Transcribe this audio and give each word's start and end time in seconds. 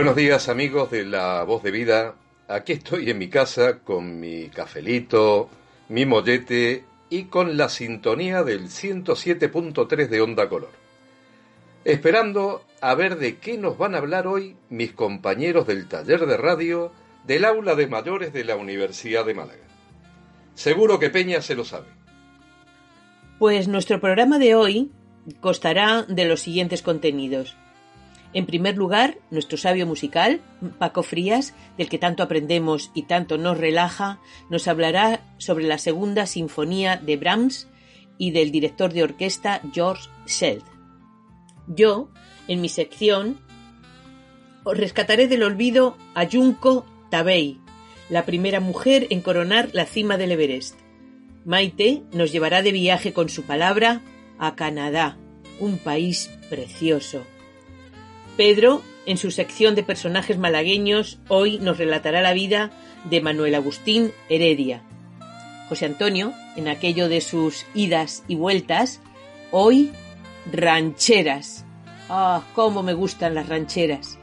Buenos 0.00 0.16
días 0.16 0.48
amigos 0.48 0.90
de 0.90 1.04
La 1.04 1.44
Voz 1.44 1.62
de 1.62 1.70
Vida. 1.70 2.14
Aquí 2.48 2.72
estoy 2.72 3.10
en 3.10 3.18
mi 3.18 3.28
casa 3.28 3.80
con 3.80 4.18
mi 4.18 4.48
cafelito, 4.48 5.50
mi 5.90 6.06
mollete 6.06 6.86
y 7.10 7.24
con 7.24 7.58
la 7.58 7.68
sintonía 7.68 8.42
del 8.42 8.70
107.3 8.70 10.08
de 10.08 10.20
Onda 10.22 10.48
Color. 10.48 10.70
Esperando 11.84 12.64
a 12.80 12.94
ver 12.94 13.18
de 13.18 13.36
qué 13.36 13.58
nos 13.58 13.76
van 13.76 13.94
a 13.94 13.98
hablar 13.98 14.26
hoy 14.26 14.56
mis 14.70 14.92
compañeros 14.92 15.66
del 15.66 15.86
taller 15.86 16.24
de 16.24 16.38
radio 16.38 16.92
del 17.26 17.44
aula 17.44 17.74
de 17.74 17.86
mayores 17.86 18.32
de 18.32 18.44
la 18.44 18.56
Universidad 18.56 19.26
de 19.26 19.34
Málaga. 19.34 19.66
Seguro 20.54 20.98
que 20.98 21.10
Peña 21.10 21.42
se 21.42 21.54
lo 21.54 21.66
sabe. 21.66 21.88
Pues 23.38 23.68
nuestro 23.68 24.00
programa 24.00 24.38
de 24.38 24.54
hoy 24.54 24.92
constará 25.42 26.04
de 26.04 26.24
los 26.24 26.40
siguientes 26.40 26.80
contenidos. 26.80 27.54
En 28.32 28.46
primer 28.46 28.76
lugar, 28.76 29.18
nuestro 29.30 29.58
sabio 29.58 29.86
musical, 29.86 30.40
Paco 30.78 31.02
Frías, 31.02 31.52
del 31.76 31.88
que 31.88 31.98
tanto 31.98 32.22
aprendemos 32.22 32.92
y 32.94 33.02
tanto 33.02 33.38
nos 33.38 33.58
relaja, 33.58 34.20
nos 34.48 34.68
hablará 34.68 35.34
sobre 35.38 35.64
la 35.64 35.78
segunda 35.78 36.26
sinfonía 36.26 36.96
de 36.96 37.16
Brahms 37.16 37.68
y 38.18 38.30
del 38.30 38.52
director 38.52 38.92
de 38.92 39.02
orquesta 39.02 39.60
George 39.72 40.08
Scheld. 40.26 40.62
Yo, 41.66 42.10
en 42.46 42.60
mi 42.60 42.68
sección, 42.68 43.40
os 44.62 44.76
rescataré 44.76 45.26
del 45.26 45.42
olvido 45.42 45.96
a 46.14 46.26
Junko 46.30 46.86
Tabei, 47.10 47.58
la 48.08 48.26
primera 48.26 48.60
mujer 48.60 49.08
en 49.10 49.22
coronar 49.22 49.70
la 49.72 49.86
cima 49.86 50.18
del 50.18 50.32
Everest. 50.32 50.78
Maite 51.44 52.02
nos 52.12 52.30
llevará 52.30 52.62
de 52.62 52.70
viaje 52.70 53.12
con 53.12 53.28
su 53.28 53.42
palabra 53.44 54.02
a 54.38 54.54
Canadá, 54.54 55.16
un 55.58 55.78
país 55.78 56.30
precioso. 56.48 57.24
Pedro, 58.40 58.80
en 59.04 59.18
su 59.18 59.32
sección 59.32 59.74
de 59.74 59.82
personajes 59.82 60.38
malagueños, 60.38 61.18
hoy 61.28 61.58
nos 61.58 61.76
relatará 61.76 62.22
la 62.22 62.32
vida 62.32 62.70
de 63.04 63.20
Manuel 63.20 63.54
Agustín 63.54 64.12
Heredia. 64.30 64.80
José 65.68 65.84
Antonio, 65.84 66.32
en 66.56 66.66
aquello 66.66 67.10
de 67.10 67.20
sus 67.20 67.66
idas 67.74 68.24
y 68.28 68.36
vueltas, 68.36 69.02
hoy 69.50 69.92
rancheras. 70.50 71.66
Ah, 72.08 72.42
cómo 72.54 72.82
me 72.82 72.94
gustan 72.94 73.34
las 73.34 73.46
rancheras. 73.46 74.16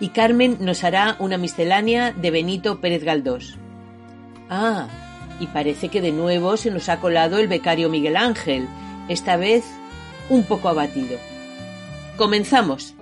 Y 0.00 0.08
Carmen 0.08 0.56
nos 0.58 0.82
hará 0.82 1.14
una 1.20 1.38
miscelánea 1.38 2.10
de 2.10 2.32
Benito 2.32 2.80
Pérez 2.80 3.04
Galdós. 3.04 3.56
Ah, 4.48 4.88
y 5.38 5.46
parece 5.46 5.90
que 5.90 6.00
de 6.00 6.10
nuevo 6.10 6.56
se 6.56 6.72
nos 6.72 6.88
ha 6.88 6.98
colado 6.98 7.38
el 7.38 7.46
becario 7.46 7.88
Miguel 7.88 8.16
Ángel, 8.16 8.66
esta 9.08 9.36
vez 9.36 9.64
un 10.28 10.42
poco 10.42 10.68
abatido. 10.68 11.20
Comenzamos. 12.16 12.96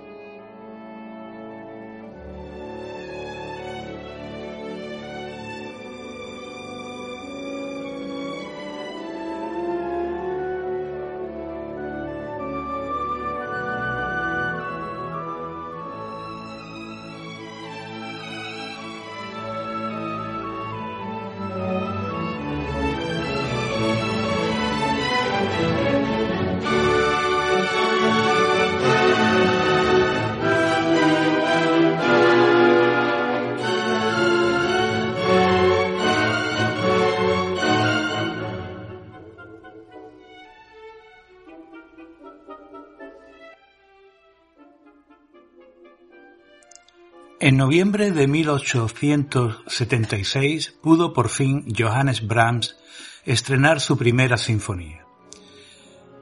En 47.49 47.57
noviembre 47.57 48.11
de 48.11 48.27
1876 48.27 50.75
pudo 50.83 51.13
por 51.13 51.29
fin 51.29 51.65
Johannes 51.75 52.27
Brahms 52.27 52.77
estrenar 53.25 53.79
su 53.79 53.97
primera 53.97 54.37
sinfonía. 54.37 55.03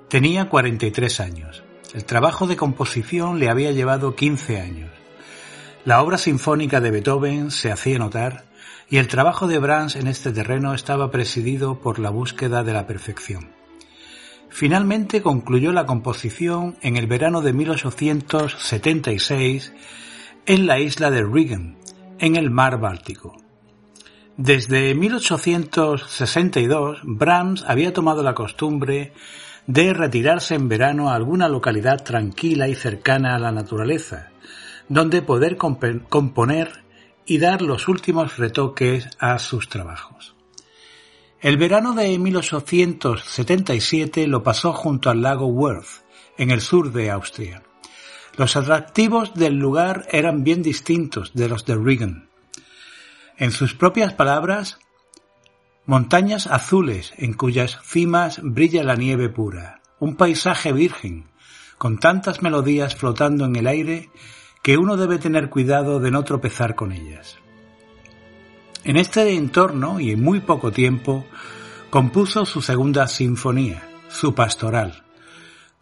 Tenía 0.08 0.48
43 0.48 1.20
años. 1.20 1.66
El 1.94 2.06
trabajo 2.06 2.48
de 2.48 2.56
composición 2.56 3.40
le 3.40 3.50
había 3.50 3.74
llevado 3.74 4.16
15 4.16 4.62
años. 4.62 4.90
La 5.84 6.02
obra 6.02 6.18
sinfónica 6.18 6.80
de 6.80 6.92
Beethoven 6.92 7.52
se 7.52 7.74
hacía 7.74 8.00
notar 8.00 8.46
y 8.90 8.96
el 8.96 9.10
trabajo 9.10 9.48
de 9.48 9.60
Brahms 9.60 9.98
en 9.98 10.08
este 10.08 10.32
terreno 10.32 10.74
estaba 10.74 11.12
presidido 11.12 11.82
por 11.82 12.00
la 12.00 12.10
búsqueda 12.10 12.64
de 12.64 12.72
la 12.72 12.88
perfección. 12.88 13.50
Finalmente 14.48 15.22
concluyó 15.22 15.74
la 15.74 15.86
composición 15.86 16.78
en 16.82 16.96
el 16.96 17.06
verano 17.06 17.42
de 17.42 17.52
1876 17.52 19.74
en 20.48 20.66
la 20.66 20.80
isla 20.80 21.12
de 21.12 21.22
Rügen, 21.24 21.78
en 22.20 22.38
el 22.38 22.50
mar 22.50 22.80
Báltico. 22.80 23.36
Desde 24.38 24.96
1862, 24.96 27.02
Brahms 27.04 27.66
había 27.68 27.92
tomado 27.92 28.24
la 28.24 28.34
costumbre 28.34 29.12
de 29.66 29.94
retirarse 29.94 30.56
en 30.56 30.70
verano 30.70 31.10
a 31.10 31.16
alguna 31.16 31.50
localidad 31.50 32.02
tranquila 32.02 32.70
y 32.70 32.76
cercana 32.76 33.36
a 33.36 33.40
la 33.40 33.52
naturaleza, 33.52 34.30
donde 34.88 35.22
poder 35.22 35.58
componer 35.58 36.86
y 37.26 37.40
dar 37.40 37.62
los 37.62 37.90
últimos 37.90 38.38
retoques 38.38 39.10
a 39.20 39.40
sus 39.40 39.68
trabajos. 39.68 40.34
El 41.42 41.58
verano 41.58 41.94
de 41.94 42.18
1877 42.18 44.28
lo 44.28 44.44
pasó 44.44 44.72
junto 44.72 45.10
al 45.10 45.22
lago 45.22 45.48
Worth, 45.48 46.06
en 46.38 46.52
el 46.52 46.62
sur 46.62 46.94
de 46.94 47.12
Austria. 47.12 47.67
Los 48.38 48.56
atractivos 48.56 49.34
del 49.34 49.56
lugar 49.56 50.08
eran 50.12 50.44
bien 50.44 50.62
distintos 50.62 51.34
de 51.34 51.50
los 51.50 51.66
de 51.66 51.76
Regan. 51.76 52.30
En 53.36 53.52
sus 53.52 53.74
propias 53.74 54.14
palabras, 54.14 54.78
montañas 55.88 56.46
azules 56.46 57.14
en 57.18 57.34
cuyas 57.34 57.80
cimas 57.84 58.40
brilla 58.44 58.84
la 58.84 58.96
nieve 58.96 59.28
pura, 59.28 59.82
un 60.00 60.16
paisaje 60.16 60.72
virgen, 60.72 61.26
con 61.80 61.98
tantas 61.98 62.44
melodías 62.44 62.96
flotando 62.96 63.46
en 63.46 63.56
el 63.56 63.66
aire 63.66 64.12
que 64.62 64.78
uno 64.78 64.98
debe 64.98 65.18
tener 65.18 65.50
cuidado 65.50 66.00
de 66.00 66.12
no 66.12 66.24
tropezar 66.24 66.76
con 66.76 66.92
ellas. 66.92 67.40
En 68.84 68.98
este 68.98 69.34
entorno 69.34 70.00
y 70.00 70.12
en 70.12 70.22
muy 70.22 70.42
poco 70.42 70.72
tiempo 70.72 71.26
compuso 71.90 72.46
su 72.46 72.62
segunda 72.62 73.08
sinfonía, 73.08 73.90
su 74.10 74.36
pastoral, 74.36 75.07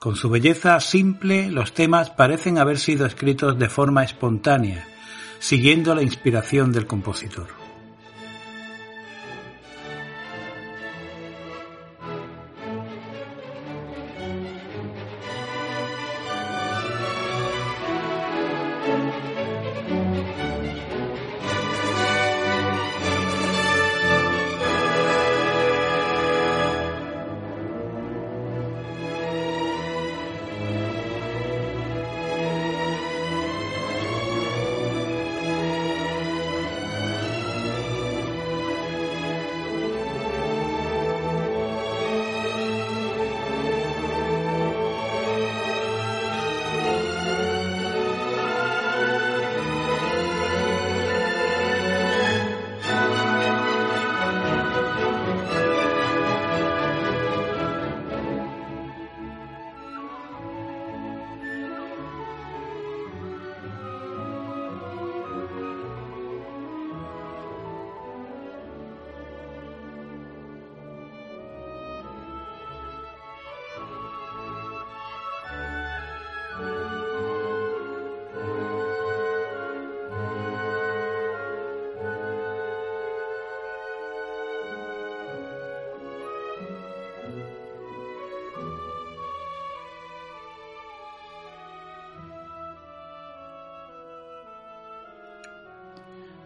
con 0.05 0.15
su 0.15 0.29
belleza 0.29 0.79
simple, 0.81 1.49
los 1.49 1.73
temas 1.73 2.11
parecen 2.11 2.59
haber 2.59 2.77
sido 2.77 3.07
escritos 3.07 3.57
de 3.57 3.69
forma 3.69 4.03
espontánea, 4.03 4.87
siguiendo 5.39 5.95
la 5.95 6.03
inspiración 6.03 6.71
del 6.71 6.85
compositor. 6.85 7.64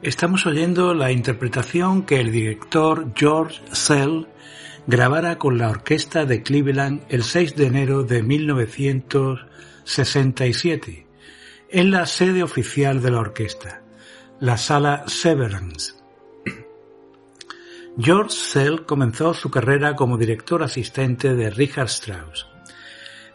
Estamos 0.01 0.45
oyendo 0.45 0.93
la 0.93 1.11
interpretación 1.11 2.03
que 2.03 2.21
el 2.21 2.31
director 2.31 3.11
George 3.15 3.59
Sell 3.73 4.27
grabara 4.87 5.37
con 5.37 5.57
la 5.57 5.69
orquesta 5.69 6.23
de 6.23 6.41
Cleveland 6.41 7.01
el 7.09 7.23
6 7.23 7.57
de 7.57 7.65
enero 7.65 8.03
de 8.03 8.23
1967 8.23 11.05
en 11.71 11.91
la 11.91 12.05
sede 12.05 12.43
oficial 12.43 13.01
de 13.01 13.11
la 13.11 13.19
orquesta, 13.19 13.81
la 14.39 14.55
sala 14.55 15.03
Severance. 15.05 15.95
George 17.99 18.31
Sell 18.31 18.85
comenzó 18.85 19.33
su 19.33 19.51
carrera 19.51 19.97
como 19.97 20.17
director 20.17 20.63
asistente 20.63 21.35
de 21.35 21.49
Richard 21.49 21.89
Strauss. 21.89 22.47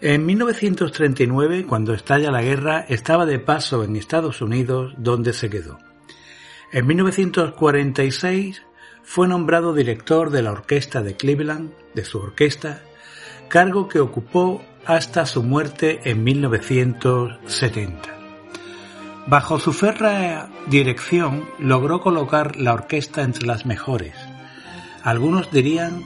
En 0.00 0.24
1939, 0.24 1.66
cuando 1.66 1.92
estalla 1.92 2.30
la 2.30 2.40
guerra, 2.40 2.86
estaba 2.88 3.26
de 3.26 3.38
paso 3.38 3.84
en 3.84 3.96
Estados 3.96 4.40
Unidos, 4.40 4.94
donde 4.96 5.34
se 5.34 5.50
quedó. 5.50 5.76
En 6.74 6.88
1946 6.88 8.62
fue 9.04 9.28
nombrado 9.28 9.74
director 9.74 10.30
de 10.30 10.42
la 10.42 10.50
Orquesta 10.50 11.04
de 11.04 11.14
Cleveland, 11.16 11.70
de 11.94 12.04
su 12.04 12.18
orquesta, 12.18 12.82
cargo 13.46 13.86
que 13.86 14.00
ocupó 14.00 14.60
hasta 14.84 15.24
su 15.24 15.44
muerte 15.44 16.00
en 16.02 16.24
1970. 16.24 18.08
Bajo 19.28 19.60
su 19.60 19.72
férrea 19.72 20.50
dirección 20.66 21.48
logró 21.60 22.00
colocar 22.00 22.56
la 22.56 22.74
orquesta 22.74 23.22
entre 23.22 23.46
las 23.46 23.66
mejores. 23.66 24.16
Algunos 25.04 25.52
dirían 25.52 26.02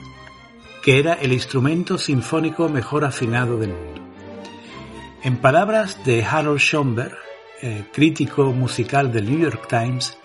que 0.83 0.99
era 0.99 1.13
el 1.13 1.33
instrumento 1.33 1.97
sinfónico 1.97 2.69
mejor 2.69 3.05
afinado 3.05 3.57
del 3.57 3.69
mundo. 3.69 4.03
En 5.23 5.37
palabras 5.37 6.05
de 6.05 6.23
Harold 6.23 6.59
Schoenberg, 6.59 7.17
eh, 7.63 7.85
crítico 7.91 8.51
musical 8.51 9.11
del 9.11 9.31
New 9.31 9.39
York 9.39 9.67
Times, 9.67 10.15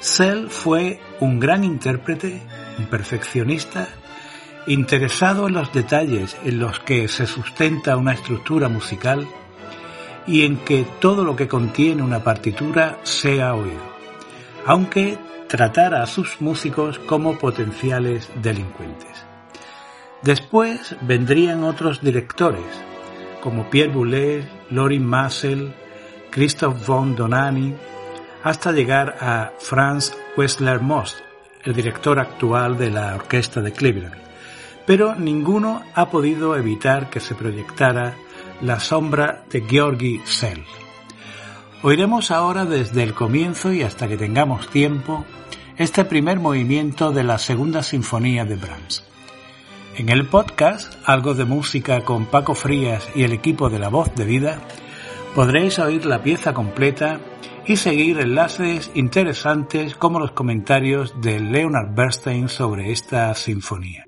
Sell 0.00 0.48
fue 0.48 1.00
un 1.20 1.40
gran 1.40 1.64
intérprete, 1.64 2.40
un 2.78 2.86
perfeccionista, 2.86 3.88
interesado 4.66 5.48
en 5.48 5.54
los 5.54 5.72
detalles 5.72 6.36
en 6.44 6.58
los 6.58 6.78
que 6.80 7.08
se 7.08 7.26
sustenta 7.26 7.96
una 7.96 8.12
estructura 8.12 8.68
musical 8.68 9.26
y 10.26 10.42
en 10.44 10.58
que 10.58 10.86
todo 11.00 11.24
lo 11.24 11.34
que 11.34 11.48
contiene 11.48 12.02
una 12.02 12.22
partitura 12.22 12.98
sea 13.02 13.54
oído, 13.54 13.82
aunque 14.66 15.18
tratara 15.48 16.02
a 16.02 16.06
sus 16.06 16.40
músicos 16.40 16.98
como 16.98 17.38
potenciales 17.38 18.30
delincuentes. 18.40 19.24
Después 20.22 20.96
vendrían 21.00 21.64
otros 21.64 22.02
directores, 22.02 22.66
como 23.40 23.70
Pierre 23.70 23.92
Boulez, 23.92 24.46
Lorin 24.70 25.06
Massel, 25.06 25.72
Christoph 26.30 26.86
von 26.86 27.16
Donani, 27.16 27.74
hasta 28.42 28.72
llegar 28.72 29.16
a 29.20 29.52
Franz 29.58 30.12
Wessler 30.36 30.80
Most, 30.80 31.16
el 31.64 31.74
director 31.74 32.18
actual 32.18 32.78
de 32.78 32.90
la 32.90 33.14
Orquesta 33.16 33.60
de 33.60 33.72
Cleveland. 33.72 34.16
Pero 34.86 35.14
ninguno 35.14 35.82
ha 35.94 36.10
podido 36.10 36.56
evitar 36.56 37.10
que 37.10 37.20
se 37.20 37.34
proyectara 37.34 38.14
la 38.60 38.80
sombra 38.80 39.44
de 39.50 39.60
Georgi 39.62 40.20
Sell. 40.24 40.64
Oiremos 41.82 42.30
ahora 42.30 42.64
desde 42.64 43.02
el 43.02 43.14
comienzo 43.14 43.72
y 43.72 43.82
hasta 43.82 44.08
que 44.08 44.16
tengamos 44.16 44.68
tiempo 44.68 45.24
este 45.76 46.04
primer 46.04 46.40
movimiento 46.40 47.12
de 47.12 47.22
la 47.22 47.38
segunda 47.38 47.82
sinfonía 47.82 48.44
de 48.44 48.56
Brahms. 48.56 49.04
En 49.96 50.08
el 50.08 50.26
podcast 50.26 50.94
Algo 51.04 51.34
de 51.34 51.44
Música 51.44 52.00
con 52.00 52.26
Paco 52.26 52.54
Frías 52.54 53.08
y 53.14 53.22
el 53.22 53.32
equipo 53.32 53.68
de 53.68 53.78
La 53.78 53.88
Voz 53.88 54.14
de 54.14 54.24
Vida 54.24 54.60
podréis 55.34 55.78
oír 55.78 56.04
la 56.04 56.22
pieza 56.22 56.52
completa 56.52 57.20
y 57.68 57.76
seguir 57.76 58.18
enlaces 58.18 58.90
interesantes 58.94 59.94
como 59.94 60.18
los 60.18 60.32
comentarios 60.32 61.20
de 61.20 61.38
Leonard 61.38 61.94
Bernstein 61.94 62.48
sobre 62.48 62.92
esta 62.92 63.34
sinfonía. 63.34 64.07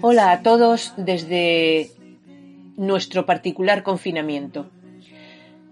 Hola 0.00 0.32
a 0.32 0.42
todos 0.42 0.92
desde 0.96 1.92
nuestro 2.76 3.26
particular 3.26 3.84
confinamiento. 3.84 4.70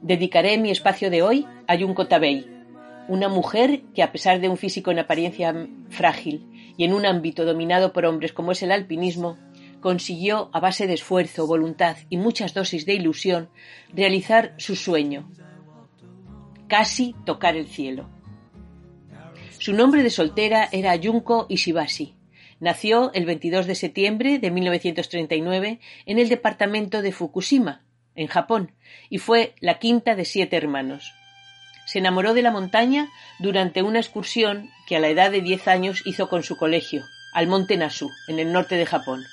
Dedicaré 0.00 0.58
mi 0.58 0.70
espacio 0.70 1.10
de 1.10 1.22
hoy 1.22 1.44
a 1.66 1.76
Junko 1.76 2.06
Tabei, 2.06 2.46
una 3.08 3.28
mujer 3.28 3.82
que 3.96 4.04
a 4.04 4.12
pesar 4.12 4.38
de 4.40 4.48
un 4.48 4.58
físico 4.58 4.92
en 4.92 5.00
apariencia 5.00 5.52
frágil 5.90 6.46
y 6.76 6.84
en 6.84 6.92
un 6.92 7.04
ámbito 7.04 7.44
dominado 7.44 7.92
por 7.92 8.06
hombres 8.06 8.32
como 8.32 8.52
es 8.52 8.62
el 8.62 8.70
alpinismo, 8.70 9.38
consiguió, 9.80 10.50
a 10.52 10.60
base 10.60 10.86
de 10.86 10.94
esfuerzo, 10.94 11.48
voluntad 11.48 11.96
y 12.10 12.16
muchas 12.16 12.54
dosis 12.54 12.86
de 12.86 12.94
ilusión, 12.94 13.48
realizar 13.92 14.54
su 14.56 14.76
sueño, 14.76 15.28
casi 16.68 17.16
tocar 17.24 17.56
el 17.56 17.66
cielo. 17.66 18.17
Su 19.60 19.72
nombre 19.72 20.04
de 20.04 20.10
soltera 20.10 20.68
era 20.70 20.96
Junko 21.02 21.46
Ishibashi. 21.48 22.14
Nació 22.60 23.12
el 23.12 23.26
22 23.26 23.66
de 23.66 23.74
septiembre 23.74 24.38
de 24.38 24.52
1939 24.52 25.80
en 26.06 26.18
el 26.20 26.28
departamento 26.28 27.02
de 27.02 27.10
Fukushima, 27.10 27.82
en 28.14 28.28
Japón, 28.28 28.70
y 29.10 29.18
fue 29.18 29.56
la 29.60 29.80
quinta 29.80 30.14
de 30.14 30.24
siete 30.24 30.56
hermanos. 30.56 31.12
Se 31.86 31.98
enamoró 31.98 32.34
de 32.34 32.42
la 32.42 32.52
montaña 32.52 33.08
durante 33.40 33.82
una 33.82 33.98
excursión 33.98 34.70
que 34.86 34.94
a 34.94 35.00
la 35.00 35.08
edad 35.08 35.32
de 35.32 35.40
diez 35.40 35.66
años 35.66 36.02
hizo 36.06 36.28
con 36.28 36.44
su 36.44 36.56
colegio, 36.56 37.04
al 37.34 37.48
monte 37.48 37.76
Nasu, 37.76 38.10
en 38.28 38.38
el 38.38 38.52
norte 38.52 38.76
de 38.76 38.86
Japón. 38.86 39.24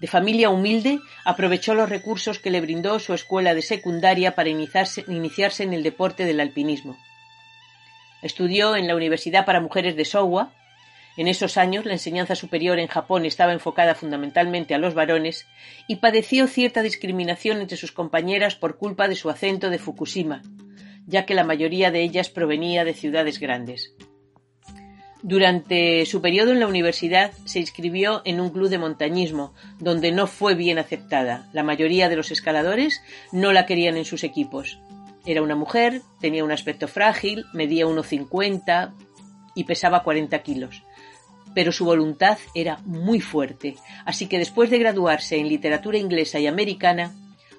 De 0.00 0.08
familia 0.08 0.50
humilde, 0.50 0.98
aprovechó 1.24 1.74
los 1.74 1.88
recursos 1.88 2.40
que 2.40 2.50
le 2.50 2.60
brindó 2.60 2.98
su 2.98 3.14
escuela 3.14 3.54
de 3.54 3.62
secundaria 3.62 4.34
para 4.34 4.48
iniciarse, 4.48 5.04
iniciarse 5.06 5.62
en 5.62 5.74
el 5.74 5.84
deporte 5.84 6.24
del 6.24 6.40
alpinismo. 6.40 6.98
Estudió 8.22 8.76
en 8.76 8.86
la 8.86 8.96
Universidad 8.96 9.44
para 9.44 9.60
Mujeres 9.60 9.96
de 9.96 10.04
Showa. 10.04 10.52
En 11.16 11.28
esos 11.28 11.56
años 11.56 11.84
la 11.84 11.92
enseñanza 11.92 12.34
superior 12.34 12.78
en 12.78 12.88
Japón 12.88 13.24
estaba 13.24 13.52
enfocada 13.52 13.94
fundamentalmente 13.94 14.74
a 14.74 14.78
los 14.78 14.94
varones 14.94 15.46
y 15.86 15.96
padeció 15.96 16.46
cierta 16.46 16.82
discriminación 16.82 17.60
entre 17.60 17.76
sus 17.76 17.92
compañeras 17.92 18.54
por 18.54 18.76
culpa 18.76 19.08
de 19.08 19.16
su 19.16 19.30
acento 19.30 19.70
de 19.70 19.78
Fukushima, 19.78 20.42
ya 21.06 21.26
que 21.26 21.34
la 21.34 21.44
mayoría 21.44 21.90
de 21.90 22.02
ellas 22.02 22.28
provenía 22.28 22.84
de 22.84 22.94
ciudades 22.94 23.40
grandes. 23.40 23.94
Durante 25.22 26.06
su 26.06 26.22
periodo 26.22 26.52
en 26.52 26.60
la 26.60 26.68
universidad 26.68 27.32
se 27.44 27.58
inscribió 27.58 28.22
en 28.24 28.40
un 28.40 28.50
club 28.50 28.68
de 28.68 28.78
montañismo, 28.78 29.52
donde 29.80 30.12
no 30.12 30.28
fue 30.28 30.54
bien 30.54 30.78
aceptada. 30.78 31.48
La 31.52 31.64
mayoría 31.64 32.08
de 32.08 32.14
los 32.14 32.30
escaladores 32.30 33.02
no 33.32 33.52
la 33.52 33.66
querían 33.66 33.96
en 33.96 34.04
sus 34.04 34.22
equipos. 34.22 34.78
Era 35.28 35.42
una 35.42 35.54
mujer, 35.54 36.00
tenía 36.22 36.42
un 36.42 36.52
aspecto 36.52 36.88
frágil, 36.88 37.44
medía 37.52 37.84
1,50 37.84 38.94
y 39.54 39.64
pesaba 39.64 40.02
40 40.02 40.38
kilos. 40.42 40.82
Pero 41.54 41.70
su 41.70 41.84
voluntad 41.84 42.38
era 42.54 42.78
muy 42.86 43.20
fuerte, 43.20 43.76
así 44.06 44.26
que 44.26 44.38
después 44.38 44.70
de 44.70 44.78
graduarse 44.78 45.36
en 45.36 45.50
literatura 45.50 45.98
inglesa 45.98 46.38
y 46.38 46.46
americana, 46.46 47.14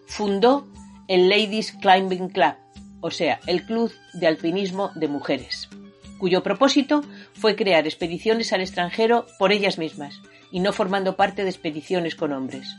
fundó 0.07 0.67
el 1.07 1.29
Ladies 1.29 1.73
Climbing 1.73 2.29
Club, 2.29 2.55
o 3.01 3.11
sea, 3.11 3.39
el 3.45 3.67
club 3.67 3.93
de 4.13 4.25
alpinismo 4.25 4.89
de 4.95 5.07
mujeres 5.07 5.69
cuyo 6.17 6.43
propósito 6.43 7.05
fue 7.33 7.55
crear 7.55 7.85
expediciones 7.88 8.51
al 8.51 8.59
extranjero 8.59 9.25
por 9.39 9.53
ellas 9.53 9.77
mismas 9.77 10.19
y 10.51 10.59
no 10.59 10.73
formando 10.73 11.15
parte 11.15 11.43
de 11.43 11.49
expediciones 11.49 12.15
con 12.15 12.33
hombres. 12.33 12.75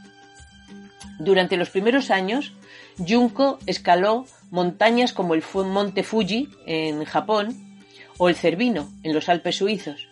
Durante 1.19 1.57
los 1.57 1.71
primeros 1.71 2.11
años, 2.11 2.53
Junko 2.99 3.59
escaló 3.67 4.27
montañas 4.51 5.13
como 5.13 5.35
el 5.35 5.43
Monte 5.55 6.03
Fuji 6.03 6.49
en 6.67 7.05
Japón 7.05 7.57
o 8.19 8.29
el 8.29 8.37
Cervino 8.37 8.89
en 9.03 9.15
los 9.15 9.29
Alpes 9.29 9.57
suizos. 9.57 10.09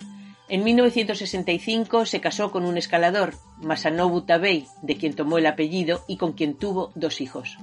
En 0.49 0.65
1965 0.65 2.07
se 2.07 2.21
casó 2.21 2.51
con 2.51 2.65
un 2.65 2.79
escalador, 2.79 3.35
Masanobu 3.59 4.23
Tabei, 4.23 4.67
de 4.81 4.97
quien 4.97 5.15
tomó 5.15 5.37
el 5.37 5.47
apellido 5.47 6.03
y 6.09 6.17
con 6.17 6.33
quien 6.33 6.55
tuvo 6.55 6.91
dos 6.95 7.21
hijos. 7.21 7.59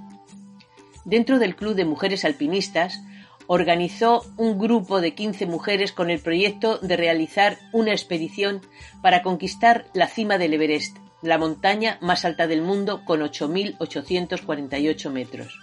Dentro 1.03 1.39
del 1.39 1.55
Club 1.55 1.73
de 1.73 1.85
Mujeres 1.85 2.25
Alpinistas 2.25 3.01
organizó 3.47 4.23
un 4.37 4.59
grupo 4.59 5.01
de 5.01 5.15
15 5.15 5.45
mujeres 5.47 5.91
con 5.91 6.09
el 6.09 6.19
proyecto 6.19 6.77
de 6.79 6.97
realizar 6.97 7.57
una 7.71 7.91
expedición 7.91 8.61
para 9.01 9.23
conquistar 9.23 9.85
la 9.93 10.07
cima 10.07 10.37
del 10.37 10.53
Everest, 10.53 10.97
la 11.21 11.37
montaña 11.37 11.97
más 12.01 12.25
alta 12.25 12.47
del 12.47 12.61
mundo 12.61 13.03
con 13.05 13.21
8.848 13.21 15.11
metros. 15.11 15.59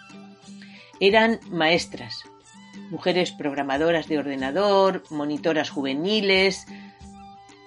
Eran 1.03 1.41
maestras, 1.51 2.23
mujeres 2.91 3.33
programadoras 3.33 4.07
de 4.07 4.19
ordenador, 4.19 5.03
monitoras 5.11 5.69
juveniles. 5.69 6.67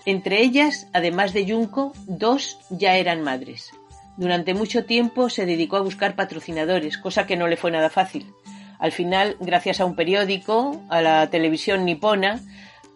Entre 0.05 0.41
ellas, 0.41 0.87
además 0.93 1.33
de 1.33 1.45
Junco, 1.47 1.91
dos 2.07 2.57
ya 2.69 2.95
eran 2.95 3.21
madres. 3.21 3.71
Durante 4.15 4.53
mucho 4.53 4.85
tiempo 4.85 5.29
se 5.29 5.45
dedicó 5.45 5.75
a 5.75 5.81
buscar 5.81 6.15
patrocinadores, 6.15 6.97
cosa 6.97 7.27
que 7.27 7.35
no 7.35 7.47
le 7.47 7.57
fue 7.57 7.71
nada 7.71 7.89
fácil 7.89 8.33
al 8.79 8.91
final, 8.91 9.37
gracias 9.39 9.79
a 9.79 9.85
un 9.85 9.95
periódico, 9.95 10.81
a 10.89 11.01
la 11.01 11.29
televisión 11.29 11.85
nipona, 11.85 12.41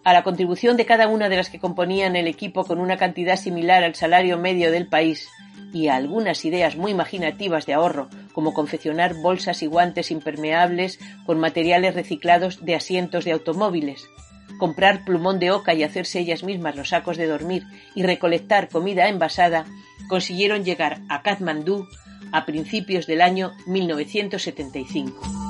a 0.03 0.13
la 0.13 0.23
contribución 0.23 0.77
de 0.77 0.85
cada 0.85 1.07
una 1.07 1.29
de 1.29 1.37
las 1.37 1.49
que 1.49 1.59
componían 1.59 2.15
el 2.15 2.27
equipo 2.27 2.65
con 2.65 2.79
una 2.79 2.97
cantidad 2.97 3.35
similar 3.37 3.83
al 3.83 3.95
salario 3.95 4.37
medio 4.37 4.71
del 4.71 4.87
país 4.87 5.29
y 5.73 5.87
a 5.87 5.95
algunas 5.95 6.43
ideas 6.45 6.75
muy 6.75 6.91
imaginativas 6.91 7.65
de 7.65 7.73
ahorro, 7.73 8.09
como 8.39 8.53
confeccionar 8.53 9.15
bolsas 9.15 9.61
y 9.63 9.65
guantes 9.65 10.11
impermeables 10.11 10.97
con 11.25 11.41
materiales 11.41 11.93
reciclados 11.93 12.63
de 12.63 12.73
asientos 12.73 13.25
de 13.25 13.33
automóviles, 13.33 14.09
comprar 14.57 15.03
plumón 15.03 15.39
de 15.39 15.51
oca 15.51 15.73
y 15.73 15.83
hacerse 15.83 16.19
ellas 16.19 16.45
mismas 16.45 16.77
los 16.77 16.87
sacos 16.87 17.17
de 17.17 17.27
dormir 17.27 17.65
y 17.95 18.03
recolectar 18.03 18.69
comida 18.69 19.09
envasada, 19.09 19.65
consiguieron 20.07 20.63
llegar 20.63 21.01
a 21.09 21.21
Kathmandú 21.21 21.89
a 22.31 22.45
principios 22.45 23.07
del 23.07 23.19
año 23.19 23.51
1975. 23.67 25.48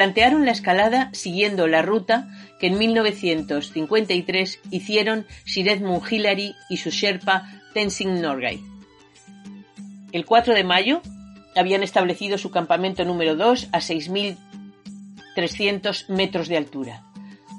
Plantearon 0.00 0.46
la 0.46 0.52
escalada 0.52 1.10
siguiendo 1.12 1.66
la 1.66 1.82
ruta 1.82 2.26
que 2.58 2.68
en 2.68 2.78
1953 2.78 4.60
hicieron 4.70 5.26
Shired 5.44 5.82
Hillary 6.10 6.54
y 6.70 6.78
su 6.78 6.88
Sherpa 6.88 7.46
Tenzing 7.74 8.22
Norgay. 8.22 8.62
El 10.12 10.24
4 10.24 10.54
de 10.54 10.64
mayo 10.64 11.02
habían 11.54 11.82
establecido 11.82 12.38
su 12.38 12.50
campamento 12.50 13.04
número 13.04 13.36
2 13.36 13.68
a 13.72 13.80
6.300 13.80 16.08
metros 16.08 16.48
de 16.48 16.56
altura. 16.56 17.04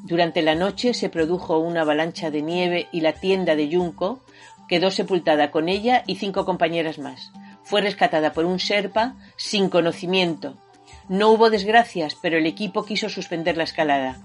Durante 0.06 0.42
la 0.42 0.56
noche 0.56 0.96
se 0.96 1.10
produjo 1.10 1.60
una 1.60 1.82
avalancha 1.82 2.32
de 2.32 2.42
nieve 2.42 2.88
y 2.92 3.02
la 3.02 3.14
tienda 3.14 3.56
de 3.56 3.72
Junco 3.72 4.26
quedó 4.68 4.90
sepultada 4.90 5.52
con 5.52 5.70
ella 5.70 6.04
y 6.08 6.16
cinco 6.16 6.46
compañeras 6.46 6.98
más. 6.98 7.32
Fue 7.62 7.82
rescatada 7.82 8.34
por 8.34 8.46
un 8.46 8.58
Sherpa 8.58 9.14
sin 9.38 9.70
conocimiento 9.70 10.58
no 11.12 11.30
hubo 11.30 11.50
desgracias, 11.50 12.16
pero 12.16 12.38
el 12.38 12.46
equipo 12.46 12.86
quiso 12.86 13.10
suspender 13.10 13.58
la 13.58 13.66
escalada. 13.66 14.22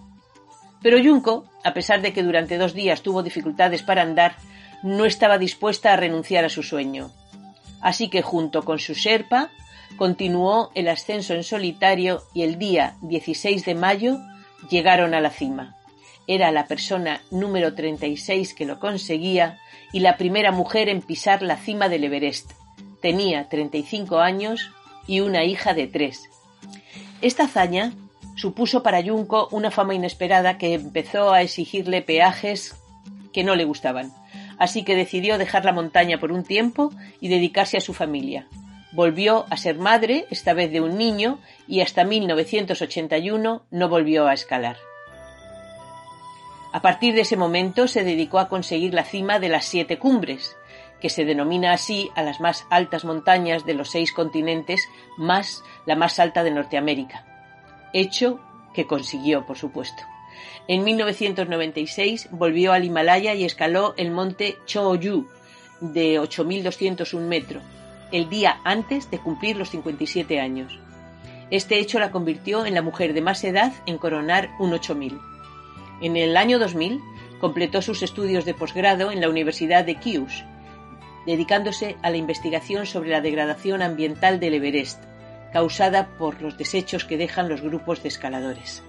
Pero 0.81 1.03
Junko, 1.03 1.45
a 1.65 1.75
pesar 1.75 2.01
de 2.01 2.13
que 2.13 2.23
durante 2.23 2.59
dos 2.59 2.75
días 2.75 3.03
tuvo 3.03 3.25
dificultades 3.25 3.83
para 3.83 4.03
andar, 4.03 4.37
no 4.85 5.05
estaba 5.05 5.37
dispuesta 5.37 5.93
a 5.93 5.97
renunciar 5.97 6.45
a 6.45 6.49
su 6.49 6.63
sueño. 6.63 7.11
Así 7.81 8.09
que 8.09 8.23
junto 8.23 8.65
con 8.65 8.79
su 8.79 8.95
Sherpa 8.95 9.51
continuó 9.97 10.71
el 10.77 10.87
ascenso 10.87 11.35
en 11.35 11.43
solitario 11.43 12.23
y 12.33 12.43
el 12.43 12.57
día 12.57 12.95
16 13.03 13.65
de 13.65 13.75
mayo 13.75 14.21
llegaron 14.71 15.13
a 15.13 15.21
la 15.21 15.31
cima. 15.31 15.77
Era 16.29 16.53
la 16.53 16.69
persona 16.69 17.21
número 17.33 17.75
36 17.75 18.55
que 18.55 18.65
lo 18.65 18.79
conseguía 18.79 19.59
y 19.93 20.01
la 20.01 20.17
primera 20.17 20.53
mujer 20.53 20.89
en 20.89 21.03
pisar 21.03 21.43
la 21.43 21.57
cima 21.57 21.89
del 21.89 22.05
Everest, 22.05 22.53
tenía 23.03 23.49
35 23.49 24.21
años 24.21 24.71
y 25.09 25.19
una 25.19 25.43
hija 25.43 25.75
de 25.75 25.89
tres. 25.89 26.31
Esta 27.23 27.45
hazaña 27.45 27.93
supuso 28.37 28.83
para 28.83 29.03
Junco 29.03 29.49
una 29.51 29.71
fama 29.71 29.95
inesperada 29.95 30.59
que 30.59 30.75
empezó 30.75 31.33
a 31.33 31.43
exigirle 31.43 32.03
peajes 32.03 32.77
que 33.33 33.45
no 33.45 33.55
le 33.55 33.65
gustaban. 33.65 34.13
Así 34.59 34.85
que 34.85 34.97
decidió 34.97 35.39
dejar 35.39 35.65
la 35.65 35.73
montaña 35.73 36.19
por 36.19 36.33
un 36.33 36.45
tiempo 36.45 36.93
y 37.21 37.29
dedicarse 37.29 37.77
a 37.77 37.81
su 37.81 37.95
familia. 37.95 38.47
Volvió 38.93 39.47
a 39.51 39.57
ser 39.57 39.77
madre, 39.79 40.27
esta 40.31 40.55
vez 40.55 40.71
de 40.71 40.81
un 40.81 40.97
niño, 40.97 41.39
y 41.67 41.81
hasta 41.81 42.05
1981 42.05 43.63
no 43.71 43.89
volvió 43.89 44.27
a 44.27 44.35
escalar. 44.35 44.77
A 46.73 46.83
partir 46.83 47.15
de 47.15 47.23
ese 47.23 47.37
momento 47.37 47.89
se 47.89 48.05
dedicó 48.05 48.39
a 48.39 48.49
conseguir 48.49 48.95
la 48.95 49.05
cima 49.05 49.39
de 49.39 49.49
las 49.49 49.65
siete 49.65 49.99
cumbres, 49.99 50.57
que 51.01 51.11
se 51.11 51.25
denomina 51.25 51.73
así 51.73 52.11
a 52.15 52.23
las 52.23 52.41
más 52.41 52.67
altas 52.71 53.05
montañas 53.05 53.65
de 53.65 53.75
los 53.75 53.91
seis 53.91 54.13
continentes, 54.13 54.89
más 55.17 55.63
la 55.85 55.97
más 55.97 56.19
alta 56.19 56.43
de 56.43 56.51
Norteamérica. 56.51 57.25
Hecho 57.93 58.41
que 58.75 58.87
consiguió, 58.87 59.47
por 59.47 59.59
supuesto. 59.59 60.03
En 60.69 60.85
1996 60.85 62.29
volvió 62.33 62.73
al 62.73 62.85
Himalaya 62.85 63.35
y 63.35 63.45
escaló 63.45 63.95
el 63.97 64.11
monte 64.11 64.57
Choyu 64.67 65.29
de 65.81 66.21
8.201 66.21 67.21
metros, 67.21 67.63
el 68.13 68.29
día 68.29 68.61
antes 68.65 69.11
de 69.11 69.19
cumplir 69.19 69.57
los 69.57 69.71
57 69.71 70.41
años. 70.41 70.79
Este 71.51 71.79
hecho 71.79 72.01
la 72.01 72.11
convirtió 72.11 72.67
en 72.67 72.75
la 72.75 72.83
mujer 72.83 73.15
de 73.15 73.21
más 73.21 73.45
edad 73.45 73.73
en 73.87 73.99
coronar 73.99 74.51
un 74.59 74.73
8000. 74.73 75.19
En 76.03 76.17
el 76.17 76.37
año 76.37 76.59
2000 76.59 77.01
completó 77.41 77.83
sus 77.83 78.03
estudios 78.03 78.45
de 78.45 78.55
posgrado 78.55 79.13
en 79.13 79.21
la 79.21 79.29
Universidad 79.29 79.85
de 79.85 79.95
Kyushu, 79.95 80.45
dedicándose 81.27 81.97
a 82.03 82.11
la 82.11 82.17
investigación 82.17 82.87
sobre 82.87 83.11
la 83.11 83.21
degradación 83.21 83.83
ambiental 83.83 84.41
del 84.41 84.55
Everest, 84.55 85.03
causada 85.53 86.09
por 86.19 86.41
los 86.41 86.57
desechos 86.57 87.05
que 87.05 87.17
dejan 87.17 87.49
los 87.49 87.61
grupos 87.61 88.03
de 88.03 88.09
escaladores. 88.09 88.83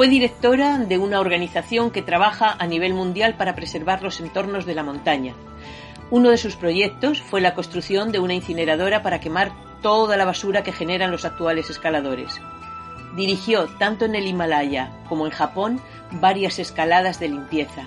Fue 0.00 0.08
directora 0.08 0.78
de 0.78 0.96
una 0.96 1.20
organización 1.20 1.90
que 1.90 2.00
trabaja 2.00 2.56
a 2.58 2.66
nivel 2.66 2.94
mundial 2.94 3.36
para 3.36 3.54
preservar 3.54 4.02
los 4.02 4.18
entornos 4.20 4.64
de 4.64 4.74
la 4.74 4.82
montaña. 4.82 5.34
Uno 6.10 6.30
de 6.30 6.38
sus 6.38 6.56
proyectos 6.56 7.20
fue 7.20 7.42
la 7.42 7.52
construcción 7.52 8.10
de 8.10 8.18
una 8.18 8.32
incineradora 8.32 9.02
para 9.02 9.20
quemar 9.20 9.52
toda 9.82 10.16
la 10.16 10.24
basura 10.24 10.62
que 10.62 10.72
generan 10.72 11.10
los 11.10 11.26
actuales 11.26 11.68
escaladores. 11.68 12.40
Dirigió 13.14 13.66
tanto 13.78 14.06
en 14.06 14.14
el 14.14 14.26
Himalaya 14.26 14.90
como 15.06 15.26
en 15.26 15.32
Japón 15.32 15.82
varias 16.12 16.58
escaladas 16.58 17.20
de 17.20 17.28
limpieza. 17.28 17.84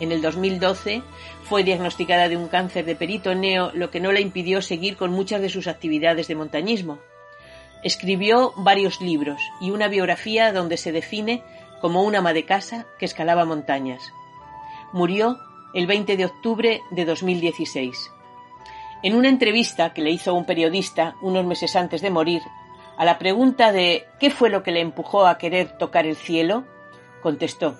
En 0.00 0.10
el 0.10 0.22
2012 0.22 1.02
fue 1.42 1.64
diagnosticada 1.64 2.30
de 2.30 2.38
un 2.38 2.48
cáncer 2.48 2.86
de 2.86 2.96
peritoneo, 2.96 3.72
lo 3.74 3.90
que 3.90 4.00
no 4.00 4.10
la 4.10 4.20
impidió 4.20 4.62
seguir 4.62 4.96
con 4.96 5.10
muchas 5.10 5.42
de 5.42 5.50
sus 5.50 5.66
actividades 5.66 6.28
de 6.28 6.34
montañismo. 6.34 6.98
Escribió 7.82 8.52
varios 8.56 9.00
libros 9.00 9.40
y 9.60 9.70
una 9.70 9.88
biografía 9.88 10.52
donde 10.52 10.76
se 10.76 10.92
define 10.92 11.42
como 11.80 12.02
una 12.04 12.18
ama 12.18 12.32
de 12.32 12.44
casa 12.44 12.86
que 12.98 13.04
escalaba 13.04 13.44
montañas. 13.44 14.12
Murió 14.92 15.38
el 15.74 15.86
20 15.86 16.16
de 16.16 16.24
octubre 16.26 16.82
de 16.90 17.04
2016. 17.04 18.10
En 19.02 19.16
una 19.16 19.28
entrevista 19.28 19.92
que 19.92 20.02
le 20.02 20.10
hizo 20.10 20.32
un 20.32 20.44
periodista 20.44 21.16
unos 21.22 21.44
meses 21.44 21.74
antes 21.74 22.02
de 22.02 22.10
morir, 22.10 22.42
a 22.96 23.04
la 23.04 23.18
pregunta 23.18 23.72
de 23.72 24.06
¿qué 24.20 24.30
fue 24.30 24.48
lo 24.48 24.62
que 24.62 24.70
le 24.70 24.80
empujó 24.80 25.26
a 25.26 25.38
querer 25.38 25.76
tocar 25.76 26.06
el 26.06 26.14
cielo? 26.14 26.64
contestó, 27.20 27.76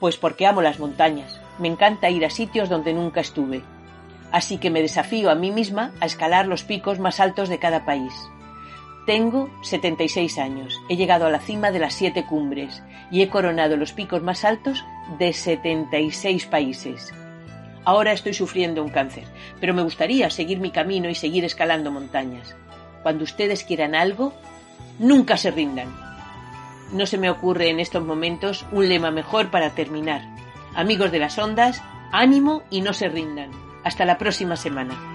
Pues 0.00 0.16
porque 0.16 0.46
amo 0.46 0.60
las 0.60 0.80
montañas, 0.80 1.40
me 1.58 1.68
encanta 1.68 2.10
ir 2.10 2.24
a 2.24 2.30
sitios 2.30 2.68
donde 2.68 2.94
nunca 2.94 3.20
estuve, 3.20 3.62
así 4.32 4.58
que 4.58 4.70
me 4.70 4.82
desafío 4.82 5.30
a 5.30 5.36
mí 5.36 5.52
misma 5.52 5.92
a 6.00 6.06
escalar 6.06 6.46
los 6.46 6.64
picos 6.64 6.98
más 6.98 7.20
altos 7.20 7.48
de 7.48 7.60
cada 7.60 7.84
país. 7.84 8.12
Tengo 9.06 9.50
76 9.62 10.38
años, 10.38 10.80
he 10.88 10.96
llegado 10.96 11.26
a 11.26 11.30
la 11.30 11.40
cima 11.40 11.72
de 11.72 11.80
las 11.80 11.94
siete 11.94 12.24
cumbres 12.24 12.84
y 13.10 13.22
he 13.22 13.28
coronado 13.28 13.76
los 13.76 13.92
picos 13.92 14.22
más 14.22 14.44
altos 14.44 14.84
de 15.18 15.32
76 15.32 16.46
países. 16.46 17.12
Ahora 17.84 18.12
estoy 18.12 18.32
sufriendo 18.32 18.80
un 18.80 18.90
cáncer, 18.90 19.24
pero 19.60 19.74
me 19.74 19.82
gustaría 19.82 20.30
seguir 20.30 20.60
mi 20.60 20.70
camino 20.70 21.10
y 21.10 21.16
seguir 21.16 21.44
escalando 21.44 21.90
montañas. 21.90 22.54
Cuando 23.02 23.24
ustedes 23.24 23.64
quieran 23.64 23.96
algo, 23.96 24.34
nunca 25.00 25.36
se 25.36 25.50
rindan. 25.50 25.88
No 26.92 27.06
se 27.06 27.18
me 27.18 27.28
ocurre 27.28 27.70
en 27.70 27.80
estos 27.80 28.04
momentos 28.04 28.64
un 28.70 28.88
lema 28.88 29.10
mejor 29.10 29.50
para 29.50 29.70
terminar. 29.70 30.22
Amigos 30.76 31.10
de 31.10 31.18
las 31.18 31.38
ondas, 31.38 31.82
ánimo 32.12 32.62
y 32.70 32.82
no 32.82 32.92
se 32.92 33.08
rindan. 33.08 33.50
Hasta 33.82 34.04
la 34.04 34.16
próxima 34.16 34.54
semana. 34.54 35.11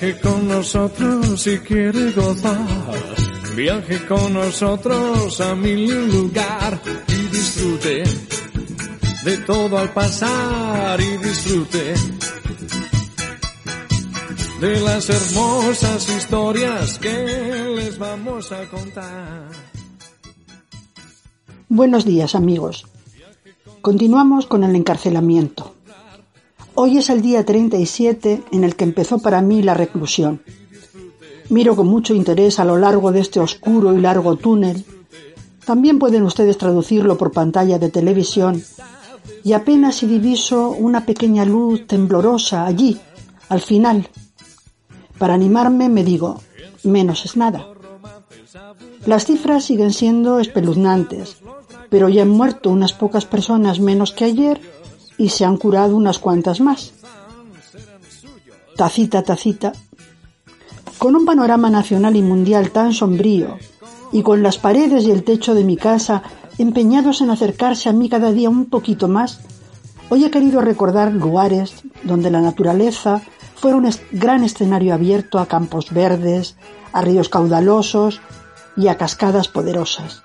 Viaje 0.00 0.18
con 0.22 0.48
nosotros 0.48 1.42
si 1.42 1.58
quiere 1.58 2.12
gozar. 2.12 2.66
Viaje 3.54 4.06
con 4.06 4.32
nosotros 4.32 5.38
a 5.42 5.54
mil 5.54 6.10
lugar 6.10 6.80
y 7.06 7.26
disfrute 7.28 8.04
de 9.26 9.36
todo 9.44 9.76
al 9.76 9.92
pasar 9.92 10.98
y 11.02 11.18
disfrute 11.18 11.92
de 14.60 14.80
las 14.80 15.10
hermosas 15.10 16.08
historias 16.08 16.98
que 16.98 17.74
les 17.76 17.98
vamos 17.98 18.52
a 18.52 18.64
contar. 18.70 19.50
Buenos 21.68 22.06
días 22.06 22.34
amigos. 22.34 22.86
Continuamos 23.82 24.46
con 24.46 24.64
el 24.64 24.74
encarcelamiento. 24.76 25.69
Hoy 26.82 26.96
es 26.96 27.10
el 27.10 27.20
día 27.20 27.44
37 27.44 28.44
en 28.52 28.64
el 28.64 28.74
que 28.74 28.84
empezó 28.84 29.18
para 29.18 29.42
mí 29.42 29.60
la 29.60 29.74
reclusión. 29.74 30.40
Miro 31.50 31.76
con 31.76 31.86
mucho 31.86 32.14
interés 32.14 32.58
a 32.58 32.64
lo 32.64 32.78
largo 32.78 33.12
de 33.12 33.20
este 33.20 33.38
oscuro 33.38 33.92
y 33.92 34.00
largo 34.00 34.36
túnel. 34.36 34.86
También 35.66 35.98
pueden 35.98 36.22
ustedes 36.22 36.56
traducirlo 36.56 37.18
por 37.18 37.32
pantalla 37.32 37.78
de 37.78 37.90
televisión 37.90 38.64
y 39.44 39.52
apenas 39.52 39.96
si 39.96 40.06
diviso 40.06 40.70
una 40.70 41.04
pequeña 41.04 41.44
luz 41.44 41.86
temblorosa 41.86 42.64
allí, 42.64 42.98
al 43.50 43.60
final. 43.60 44.08
Para 45.18 45.34
animarme 45.34 45.90
me 45.90 46.02
digo, 46.02 46.40
menos 46.82 47.26
es 47.26 47.36
nada. 47.36 47.68
Las 49.04 49.26
cifras 49.26 49.64
siguen 49.64 49.92
siendo 49.92 50.38
espeluznantes, 50.38 51.42
pero 51.90 52.08
ya 52.08 52.22
han 52.22 52.30
muerto 52.30 52.70
unas 52.70 52.94
pocas 52.94 53.26
personas 53.26 53.80
menos 53.80 54.12
que 54.12 54.24
ayer 54.24 54.79
y 55.20 55.28
se 55.28 55.44
han 55.44 55.58
curado 55.58 55.94
unas 55.96 56.18
cuantas 56.18 56.60
más. 56.60 56.94
Tacita, 58.74 59.22
tacita. 59.22 59.72
Con 60.96 61.14
un 61.14 61.26
panorama 61.26 61.68
nacional 61.68 62.16
y 62.16 62.22
mundial 62.22 62.70
tan 62.70 62.94
sombrío 62.94 63.58
y 64.12 64.22
con 64.22 64.42
las 64.42 64.56
paredes 64.56 65.04
y 65.04 65.10
el 65.10 65.22
techo 65.22 65.54
de 65.54 65.62
mi 65.62 65.76
casa 65.76 66.22
empeñados 66.56 67.20
en 67.20 67.28
acercarse 67.28 67.90
a 67.90 67.92
mí 67.92 68.08
cada 68.08 68.32
día 68.32 68.48
un 68.48 68.70
poquito 68.70 69.08
más, 69.08 69.40
hoy 70.08 70.24
he 70.24 70.30
querido 70.30 70.62
recordar 70.62 71.12
lugares 71.12 71.74
donde 72.02 72.30
la 72.30 72.40
naturaleza 72.40 73.20
fuera 73.56 73.76
un 73.76 73.90
gran 74.12 74.42
escenario 74.42 74.94
abierto 74.94 75.38
a 75.38 75.44
campos 75.44 75.92
verdes, 75.92 76.56
a 76.94 77.02
ríos 77.02 77.28
caudalosos 77.28 78.22
y 78.74 78.88
a 78.88 78.96
cascadas 78.96 79.48
poderosas. 79.48 80.22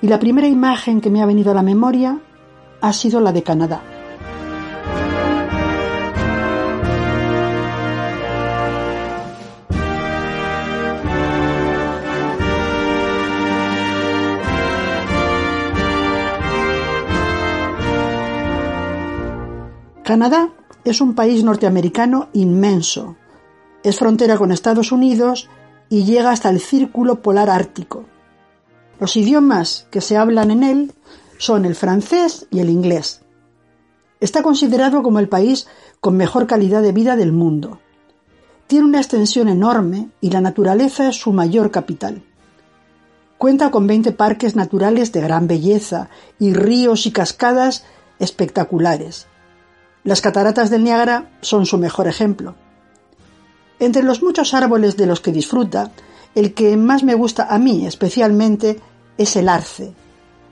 Y 0.00 0.06
la 0.06 0.18
primera 0.18 0.48
imagen 0.48 1.02
que 1.02 1.10
me 1.10 1.22
ha 1.22 1.26
venido 1.26 1.50
a 1.50 1.54
la 1.54 1.62
memoria 1.62 2.22
ha 2.80 2.92
sido 2.92 3.20
la 3.20 3.32
de 3.32 3.42
Canadá. 3.42 3.82
Canadá 20.08 20.48
es 20.84 21.02
un 21.02 21.14
país 21.14 21.44
norteamericano 21.44 22.28
inmenso. 22.32 23.16
Es 23.82 23.98
frontera 23.98 24.38
con 24.38 24.52
Estados 24.52 24.90
Unidos 24.90 25.50
y 25.90 26.04
llega 26.04 26.30
hasta 26.30 26.48
el 26.48 26.60
Círculo 26.60 27.20
Polar 27.20 27.50
Ártico. 27.50 28.06
Los 28.98 29.16
idiomas 29.16 29.86
que 29.90 30.00
se 30.00 30.16
hablan 30.16 30.50
en 30.50 30.62
él 30.62 30.92
son 31.38 31.64
el 31.64 31.74
francés 31.74 32.46
y 32.50 32.60
el 32.60 32.68
inglés. 32.68 33.22
Está 34.20 34.42
considerado 34.42 35.02
como 35.02 35.20
el 35.20 35.28
país 35.28 35.68
con 36.00 36.16
mejor 36.16 36.46
calidad 36.46 36.82
de 36.82 36.92
vida 36.92 37.16
del 37.16 37.32
mundo. 37.32 37.80
Tiene 38.66 38.86
una 38.86 38.98
extensión 38.98 39.48
enorme 39.48 40.10
y 40.20 40.30
la 40.30 40.40
naturaleza 40.40 41.08
es 41.08 41.16
su 41.16 41.32
mayor 41.32 41.70
capital. 41.70 42.22
Cuenta 43.38 43.70
con 43.70 43.86
20 43.86 44.12
parques 44.12 44.56
naturales 44.56 45.12
de 45.12 45.20
gran 45.20 45.46
belleza 45.46 46.10
y 46.38 46.52
ríos 46.52 47.06
y 47.06 47.12
cascadas 47.12 47.84
espectaculares. 48.18 49.26
Las 50.02 50.20
cataratas 50.20 50.70
del 50.70 50.84
Niágara 50.84 51.30
son 51.40 51.66
su 51.66 51.78
mejor 51.78 52.08
ejemplo. 52.08 52.56
Entre 53.78 54.02
los 54.02 54.22
muchos 54.22 54.54
árboles 54.54 54.96
de 54.96 55.06
los 55.06 55.20
que 55.20 55.30
disfruta, 55.30 55.92
el 56.34 56.52
que 56.52 56.76
más 56.76 57.04
me 57.04 57.14
gusta 57.14 57.46
a 57.48 57.58
mí 57.58 57.86
especialmente 57.86 58.80
es 59.16 59.36
el 59.36 59.48
arce. 59.48 59.94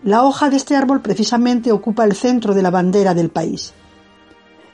La 0.03 0.25
hoja 0.25 0.51
de 0.51 0.57
este 0.57 0.77
árbol 0.77 1.01
precisamente 1.01 1.73
ocupa 1.73 2.05
el 2.05 2.15
centro 2.15 2.55
de 2.55 2.63
la 2.63 2.71
bandera 2.71 3.15
del 3.15 3.31
país. 3.31 3.73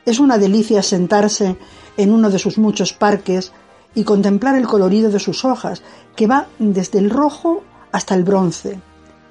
Es 0.05 0.19
una 0.19 0.37
delicia 0.37 0.83
sentarse 0.83 1.57
en 1.97 2.13
uno 2.13 2.29
de 2.29 2.39
sus 2.39 2.59
muchos 2.59 2.93
parques 2.93 3.53
y 3.95 4.05
contemplar 4.05 4.57
el 4.57 4.67
colorido 4.67 5.11
de 5.11 5.21
sus 5.21 5.45
hojas, 5.45 5.83
que 6.17 6.27
va 6.27 6.47
desde 6.59 6.99
el 6.99 7.11
rojo 7.11 7.63
hasta 7.93 8.15
el 8.15 8.25
bronce. 8.25 8.81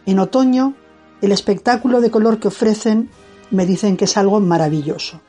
En 0.05 0.19
otoño, 0.19 0.75
el 1.21 1.31
espectáculo 1.31 1.99
de 1.99 2.09
color 2.09 2.39
que 2.39 2.47
ofrecen 2.47 3.09
me 3.49 3.65
dicen 3.65 3.97
que 3.97 4.05
es 4.05 4.17
algo 4.17 4.39
maravilloso. 4.39 5.19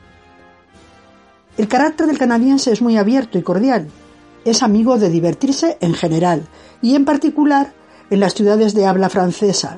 El 1.57 1.67
carácter 1.67 2.07
del 2.07 2.17
canadiense 2.17 2.71
es 2.71 2.81
muy 2.81 2.97
abierto 2.97 3.37
y 3.37 3.43
cordial. 3.43 3.89
Es 4.45 4.63
amigo 4.63 4.97
de 4.97 5.09
divertirse 5.09 5.77
en 5.81 5.93
general 5.93 6.47
y 6.81 6.95
en 6.95 7.05
particular 7.05 7.73
en 8.09 8.19
las 8.19 8.33
ciudades 8.33 8.73
de 8.73 8.85
habla 8.85 9.09
francesa, 9.09 9.77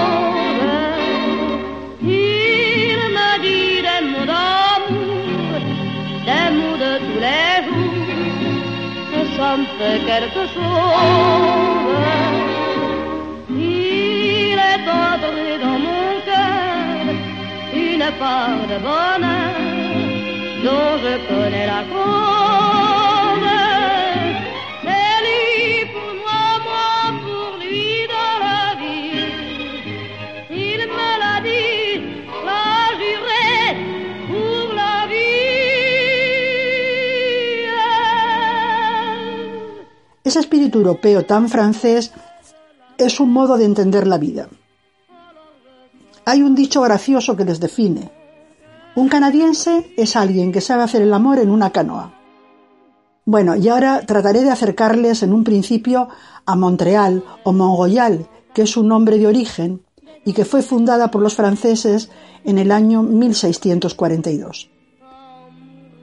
Il 2.02 2.98
me 3.16 3.30
dit 3.44 3.78
des 3.86 4.02
mots 4.10 4.28
d'amour, 4.32 5.60
des 6.28 6.48
mots 6.56 6.78
de 6.84 6.92
tous 7.06 7.20
les 7.26 7.54
jours, 7.66 8.38
et 9.16 9.26
ça 9.36 9.48
me 9.58 9.66
fait 9.78 9.98
quelque 10.10 10.42
chose. 10.54 11.66
dans 15.62 15.78
mon 15.78 16.20
cœur 16.24 17.14
une 17.74 18.06
part 18.18 18.62
de 18.70 18.78
bonheur 18.86 19.56
dont 20.64 20.92
je 21.02 21.14
connais 21.28 21.66
la 21.66 21.82
cause. 21.90 22.45
Espíritu 40.46 40.78
europeo 40.78 41.26
tan 41.26 41.48
francés 41.48 42.12
es 42.98 43.18
un 43.18 43.32
modo 43.32 43.58
de 43.58 43.64
entender 43.64 44.06
la 44.06 44.16
vida. 44.16 44.48
Hay 46.24 46.42
un 46.42 46.54
dicho 46.54 46.80
gracioso 46.82 47.36
que 47.36 47.44
les 47.44 47.58
define. 47.58 48.12
Un 48.94 49.08
canadiense 49.08 49.92
es 49.96 50.14
alguien 50.14 50.52
que 50.52 50.60
sabe 50.60 50.84
hacer 50.84 51.02
el 51.02 51.12
amor 51.12 51.40
en 51.40 51.50
una 51.50 51.70
canoa. 51.70 52.14
Bueno, 53.24 53.56
y 53.56 53.68
ahora 53.68 54.06
trataré 54.06 54.42
de 54.42 54.50
acercarles 54.50 55.24
en 55.24 55.32
un 55.32 55.42
principio 55.42 56.08
a 56.46 56.54
Montreal 56.54 57.24
o 57.42 57.52
Mongoyal, 57.52 58.28
que 58.54 58.62
es 58.62 58.76
un 58.76 58.86
nombre 58.86 59.18
de 59.18 59.26
origen 59.26 59.82
y 60.24 60.32
que 60.32 60.44
fue 60.44 60.62
fundada 60.62 61.10
por 61.10 61.22
los 61.22 61.34
franceses 61.34 62.08
en 62.44 62.58
el 62.58 62.70
año 62.70 63.02
1642. 63.02 64.70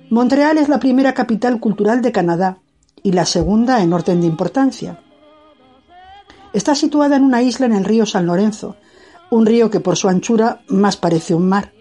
Montreal 0.10 0.58
es 0.58 0.68
la 0.68 0.80
primera 0.80 1.14
capital 1.14 1.62
cultural 1.62 2.02
de 2.02 2.12
Canadá 2.12 2.60
y 3.04 3.12
la 3.12 3.26
segunda 3.26 3.84
en 3.84 3.94
orden 3.94 4.22
de 4.22 4.28
importancia. 4.28 5.00
Está 6.54 6.74
situada 6.74 7.18
en 7.18 7.24
una 7.24 7.42
isla 7.42 7.66
en 7.66 7.74
el 7.74 7.86
río 7.86 8.06
San 8.06 8.26
Lorenzo, 8.26 8.78
un 9.30 9.46
río 9.46 9.70
que 9.70 9.80
por 9.80 9.98
su 9.98 10.08
anchura 10.08 10.62
más 10.68 10.98
parece 10.98 11.36
un 11.36 11.50
mar. 11.50 11.74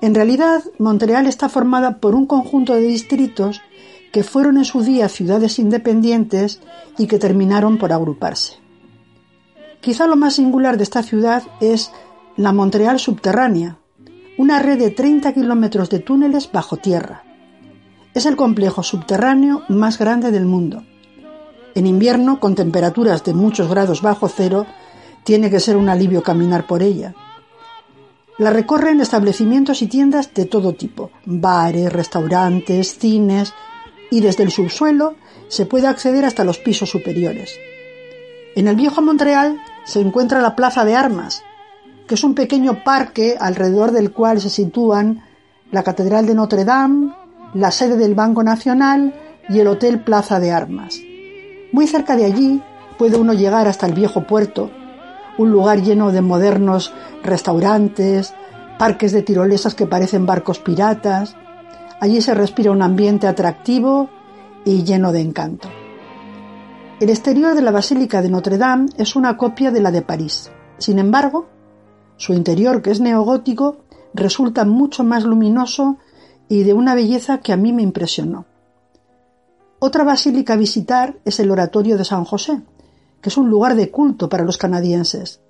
En 0.00 0.14
realidad, 0.14 0.64
Montreal 0.78 1.26
está 1.26 1.48
formada 1.48 1.98
por 1.98 2.14
un 2.14 2.26
conjunto 2.26 2.74
de 2.74 2.82
distritos 2.82 3.60
que 4.12 4.24
fueron 4.24 4.58
en 4.58 4.64
su 4.64 4.82
día 4.82 5.08
ciudades 5.08 5.58
independientes 5.58 6.60
y 6.98 7.06
que 7.06 7.18
terminaron 7.18 7.78
por 7.78 7.92
agruparse. 7.92 8.54
Quizá 9.80 10.06
lo 10.06 10.16
más 10.16 10.34
singular 10.34 10.76
de 10.76 10.84
esta 10.84 11.02
ciudad 11.02 11.42
es 11.60 11.92
la 12.36 12.52
Montreal 12.52 12.98
subterránea, 12.98 13.78
una 14.38 14.58
red 14.58 14.78
de 14.78 14.90
30 14.90 15.32
kilómetros 15.34 15.90
de 15.90 15.98
túneles 15.98 16.50
bajo 16.50 16.76
tierra. 16.76 17.24
Es 18.14 18.26
el 18.26 18.36
complejo 18.36 18.82
subterráneo 18.82 19.62
más 19.68 19.98
grande 19.98 20.30
del 20.30 20.44
mundo. 20.44 20.82
En 21.74 21.86
invierno, 21.86 22.40
con 22.40 22.54
temperaturas 22.54 23.24
de 23.24 23.32
muchos 23.32 23.68
grados 23.68 24.02
bajo 24.02 24.28
cero, 24.28 24.66
tiene 25.24 25.50
que 25.50 25.60
ser 25.60 25.76
un 25.76 25.88
alivio 25.88 26.22
caminar 26.22 26.66
por 26.66 26.82
ella. 26.82 27.14
La 28.38 28.50
recorren 28.50 29.00
establecimientos 29.00 29.80
y 29.82 29.86
tiendas 29.86 30.34
de 30.34 30.44
todo 30.44 30.74
tipo, 30.74 31.10
bares, 31.24 31.92
restaurantes, 31.92 32.98
cines, 32.98 33.54
y 34.10 34.20
desde 34.20 34.42
el 34.42 34.50
subsuelo 34.50 35.14
se 35.48 35.64
puede 35.64 35.86
acceder 35.86 36.24
hasta 36.26 36.44
los 36.44 36.58
pisos 36.58 36.90
superiores. 36.90 37.58
En 38.54 38.68
el 38.68 38.76
viejo 38.76 39.00
Montreal 39.00 39.58
se 39.84 40.00
encuentra 40.00 40.42
la 40.42 40.54
Plaza 40.54 40.84
de 40.84 40.94
Armas, 40.94 41.42
que 42.06 42.16
es 42.16 42.24
un 42.24 42.34
pequeño 42.34 42.84
parque 42.84 43.36
alrededor 43.40 43.90
del 43.92 44.12
cual 44.12 44.40
se 44.40 44.50
sitúan 44.50 45.24
la 45.70 45.82
Catedral 45.82 46.26
de 46.26 46.34
Notre 46.34 46.66
Dame, 46.66 47.21
la 47.54 47.70
sede 47.70 47.96
del 47.96 48.14
Banco 48.14 48.42
Nacional 48.42 49.14
y 49.48 49.60
el 49.60 49.66
Hotel 49.66 50.00
Plaza 50.00 50.40
de 50.40 50.52
Armas. 50.52 51.00
Muy 51.72 51.86
cerca 51.86 52.16
de 52.16 52.24
allí 52.24 52.62
puede 52.98 53.16
uno 53.16 53.32
llegar 53.32 53.68
hasta 53.68 53.86
el 53.86 53.94
viejo 53.94 54.26
puerto, 54.26 54.70
un 55.38 55.50
lugar 55.50 55.82
lleno 55.82 56.12
de 56.12 56.20
modernos 56.20 56.92
restaurantes, 57.22 58.34
parques 58.78 59.12
de 59.12 59.22
tirolesas 59.22 59.74
que 59.74 59.86
parecen 59.86 60.26
barcos 60.26 60.58
piratas. 60.58 61.36
Allí 62.00 62.20
se 62.20 62.34
respira 62.34 62.70
un 62.70 62.82
ambiente 62.82 63.26
atractivo 63.26 64.08
y 64.64 64.82
lleno 64.84 65.12
de 65.12 65.20
encanto. 65.20 65.68
El 67.00 67.10
exterior 67.10 67.54
de 67.54 67.62
la 67.62 67.72
Basílica 67.72 68.22
de 68.22 68.28
Notre 68.28 68.58
Dame 68.58 68.88
es 68.96 69.16
una 69.16 69.36
copia 69.36 69.70
de 69.70 69.80
la 69.80 69.90
de 69.90 70.02
París. 70.02 70.50
Sin 70.78 70.98
embargo, 70.98 71.48
su 72.16 72.32
interior, 72.32 72.82
que 72.82 72.90
es 72.90 73.00
neogótico, 73.00 73.78
resulta 74.14 74.64
mucho 74.64 75.02
más 75.02 75.24
luminoso 75.24 75.98
y 76.52 76.64
de 76.64 76.74
una 76.74 76.94
belleza 76.94 77.38
que 77.38 77.54
a 77.54 77.56
mí 77.56 77.72
me 77.72 77.80
impresionó. 77.80 78.44
Otra 79.78 80.04
basílica 80.04 80.52
a 80.52 80.58
visitar 80.58 81.16
es 81.24 81.40
el 81.40 81.50
Oratorio 81.50 81.96
de 81.96 82.04
San 82.04 82.26
José, 82.26 82.60
que 83.22 83.30
es 83.30 83.38
un 83.38 83.48
lugar 83.48 83.74
de 83.74 83.90
culto 83.90 84.28
para 84.28 84.44
los 84.44 84.58
canadienses. 84.58 85.40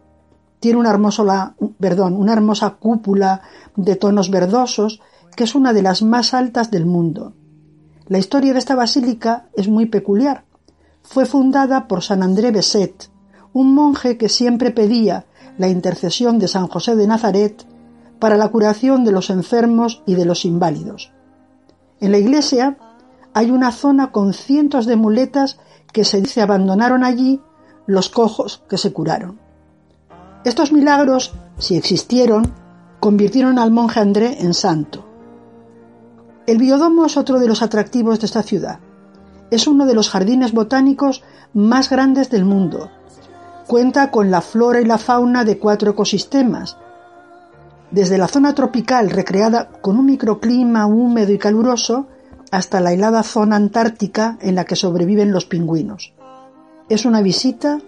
Tiene 0.60 0.78
una 0.78 0.90
hermosa, 0.90 1.56
una 1.58 2.32
hermosa 2.32 2.76
cúpula 2.78 3.42
de 3.74 3.96
tonos 3.96 4.30
verdosos 4.30 5.00
que 5.34 5.42
es 5.42 5.56
una 5.56 5.72
de 5.72 5.82
las 5.82 6.02
más 6.02 6.34
altas 6.34 6.70
del 6.70 6.86
mundo. 6.86 7.32
La 8.06 8.18
historia 8.18 8.52
de 8.52 8.60
esta 8.60 8.76
basílica 8.76 9.48
es 9.56 9.66
muy 9.66 9.86
peculiar. 9.86 10.44
Fue 11.02 11.26
fundada 11.26 11.88
por 11.88 12.04
San 12.04 12.22
André 12.22 12.52
Besset, 12.52 13.10
un 13.52 13.74
monje 13.74 14.16
que 14.16 14.28
siempre 14.28 14.70
pedía 14.70 15.26
la 15.58 15.66
intercesión 15.66 16.38
de 16.38 16.46
San 16.46 16.68
José 16.68 16.94
de 16.94 17.08
Nazaret 17.08 17.66
para 18.22 18.36
la 18.36 18.50
curación 18.50 19.02
de 19.02 19.10
los 19.10 19.30
enfermos 19.30 20.04
y 20.06 20.14
de 20.14 20.24
los 20.24 20.44
inválidos. 20.44 21.10
En 21.98 22.12
la 22.12 22.18
iglesia 22.18 22.78
hay 23.34 23.50
una 23.50 23.72
zona 23.72 24.12
con 24.12 24.32
cientos 24.32 24.86
de 24.86 24.94
muletas 24.94 25.58
que 25.92 26.04
se 26.04 26.20
dice 26.20 26.40
abandonaron 26.40 27.02
allí 27.02 27.40
los 27.88 28.10
cojos 28.10 28.62
que 28.68 28.78
se 28.78 28.92
curaron. 28.92 29.40
Estos 30.44 30.70
milagros, 30.70 31.32
si 31.58 31.74
existieron, 31.74 32.52
convirtieron 33.00 33.58
al 33.58 33.72
monje 33.72 33.98
André 33.98 34.40
en 34.40 34.54
santo. 34.54 35.04
El 36.46 36.58
biodomo 36.58 37.06
es 37.06 37.16
otro 37.16 37.40
de 37.40 37.48
los 37.48 37.60
atractivos 37.60 38.20
de 38.20 38.26
esta 38.26 38.44
ciudad. 38.44 38.78
Es 39.50 39.66
uno 39.66 39.84
de 39.84 39.94
los 39.94 40.10
jardines 40.10 40.52
botánicos 40.52 41.24
más 41.54 41.90
grandes 41.90 42.30
del 42.30 42.44
mundo. 42.44 42.88
Cuenta 43.66 44.12
con 44.12 44.30
la 44.30 44.42
flora 44.42 44.80
y 44.80 44.84
la 44.84 44.98
fauna 44.98 45.44
de 45.44 45.58
cuatro 45.58 45.90
ecosistemas, 45.90 46.76
desde 47.92 48.18
la 48.18 48.26
zona 48.26 48.54
tropical 48.54 49.10
recreada 49.10 49.68
con 49.80 49.98
un 49.98 50.06
microclima 50.06 50.86
húmedo 50.86 51.32
y 51.32 51.38
caluroso 51.38 52.08
hasta 52.50 52.80
la 52.80 52.92
helada 52.92 53.22
zona 53.22 53.56
antártica 53.56 54.38
en 54.40 54.54
la 54.54 54.64
que 54.64 54.76
sobreviven 54.76 55.30
los 55.30 55.44
pingüinos. 55.44 56.14
Es 56.88 57.04
una 57.04 57.22
visita 57.22 57.78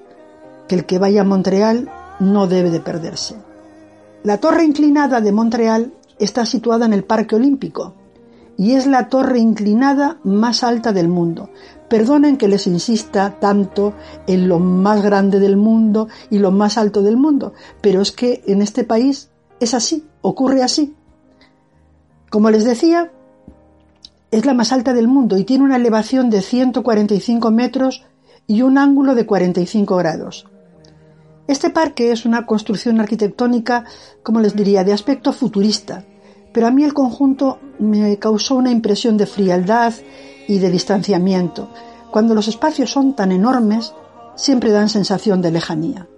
que 0.68 0.74
el 0.76 0.86
que 0.86 0.98
vaya 0.98 1.22
a 1.22 1.24
Montreal 1.24 1.90
no 2.20 2.46
debe 2.46 2.70
de 2.70 2.80
perderse. 2.80 3.36
La 4.22 4.38
torre 4.38 4.64
inclinada 4.64 5.20
de 5.20 5.32
Montreal 5.32 5.92
está 6.18 6.46
situada 6.46 6.86
en 6.86 6.92
el 6.92 7.04
Parque 7.04 7.36
Olímpico 7.36 7.94
y 8.56 8.72
es 8.72 8.86
la 8.86 9.08
torre 9.08 9.38
inclinada 9.38 10.18
más 10.22 10.62
alta 10.62 10.92
del 10.92 11.08
mundo. 11.08 11.50
Perdonen 11.88 12.36
que 12.36 12.48
les 12.48 12.66
insista 12.66 13.38
tanto 13.40 13.94
en 14.26 14.48
lo 14.48 14.58
más 14.58 15.02
grande 15.02 15.40
del 15.40 15.56
mundo 15.56 16.08
y 16.30 16.38
lo 16.38 16.50
más 16.50 16.78
alto 16.78 17.02
del 17.02 17.16
mundo, 17.16 17.52
pero 17.80 18.00
es 18.00 18.12
que 18.12 18.42
en 18.46 18.62
este 18.62 18.84
país 18.84 19.30
es 19.60 19.74
así, 19.74 20.06
ocurre 20.20 20.62
así. 20.62 20.94
Como 22.30 22.50
les 22.50 22.64
decía, 22.64 23.12
es 24.30 24.44
la 24.46 24.54
más 24.54 24.72
alta 24.72 24.92
del 24.92 25.08
mundo 25.08 25.38
y 25.38 25.44
tiene 25.44 25.64
una 25.64 25.76
elevación 25.76 26.30
de 26.30 26.42
145 26.42 27.50
metros 27.50 28.04
y 28.46 28.62
un 28.62 28.78
ángulo 28.78 29.14
de 29.14 29.26
45 29.26 29.96
grados. 29.96 30.46
Este 31.46 31.70
parque 31.70 32.10
es 32.10 32.24
una 32.24 32.46
construcción 32.46 33.00
arquitectónica, 33.00 33.84
como 34.22 34.40
les 34.40 34.56
diría, 34.56 34.82
de 34.82 34.92
aspecto 34.92 35.32
futurista, 35.32 36.04
pero 36.52 36.66
a 36.66 36.70
mí 36.70 36.84
el 36.84 36.94
conjunto 36.94 37.58
me 37.78 38.18
causó 38.18 38.56
una 38.56 38.70
impresión 38.70 39.16
de 39.16 39.26
frialdad 39.26 39.92
y 40.48 40.58
de 40.58 40.70
distanciamiento. 40.70 41.68
Cuando 42.10 42.34
los 42.34 42.48
espacios 42.48 42.90
son 42.90 43.14
tan 43.14 43.32
enormes, 43.32 43.92
siempre 44.36 44.70
dan 44.70 44.88
sensación 44.88 45.42
de 45.42 45.50
lejanía. 45.50 46.08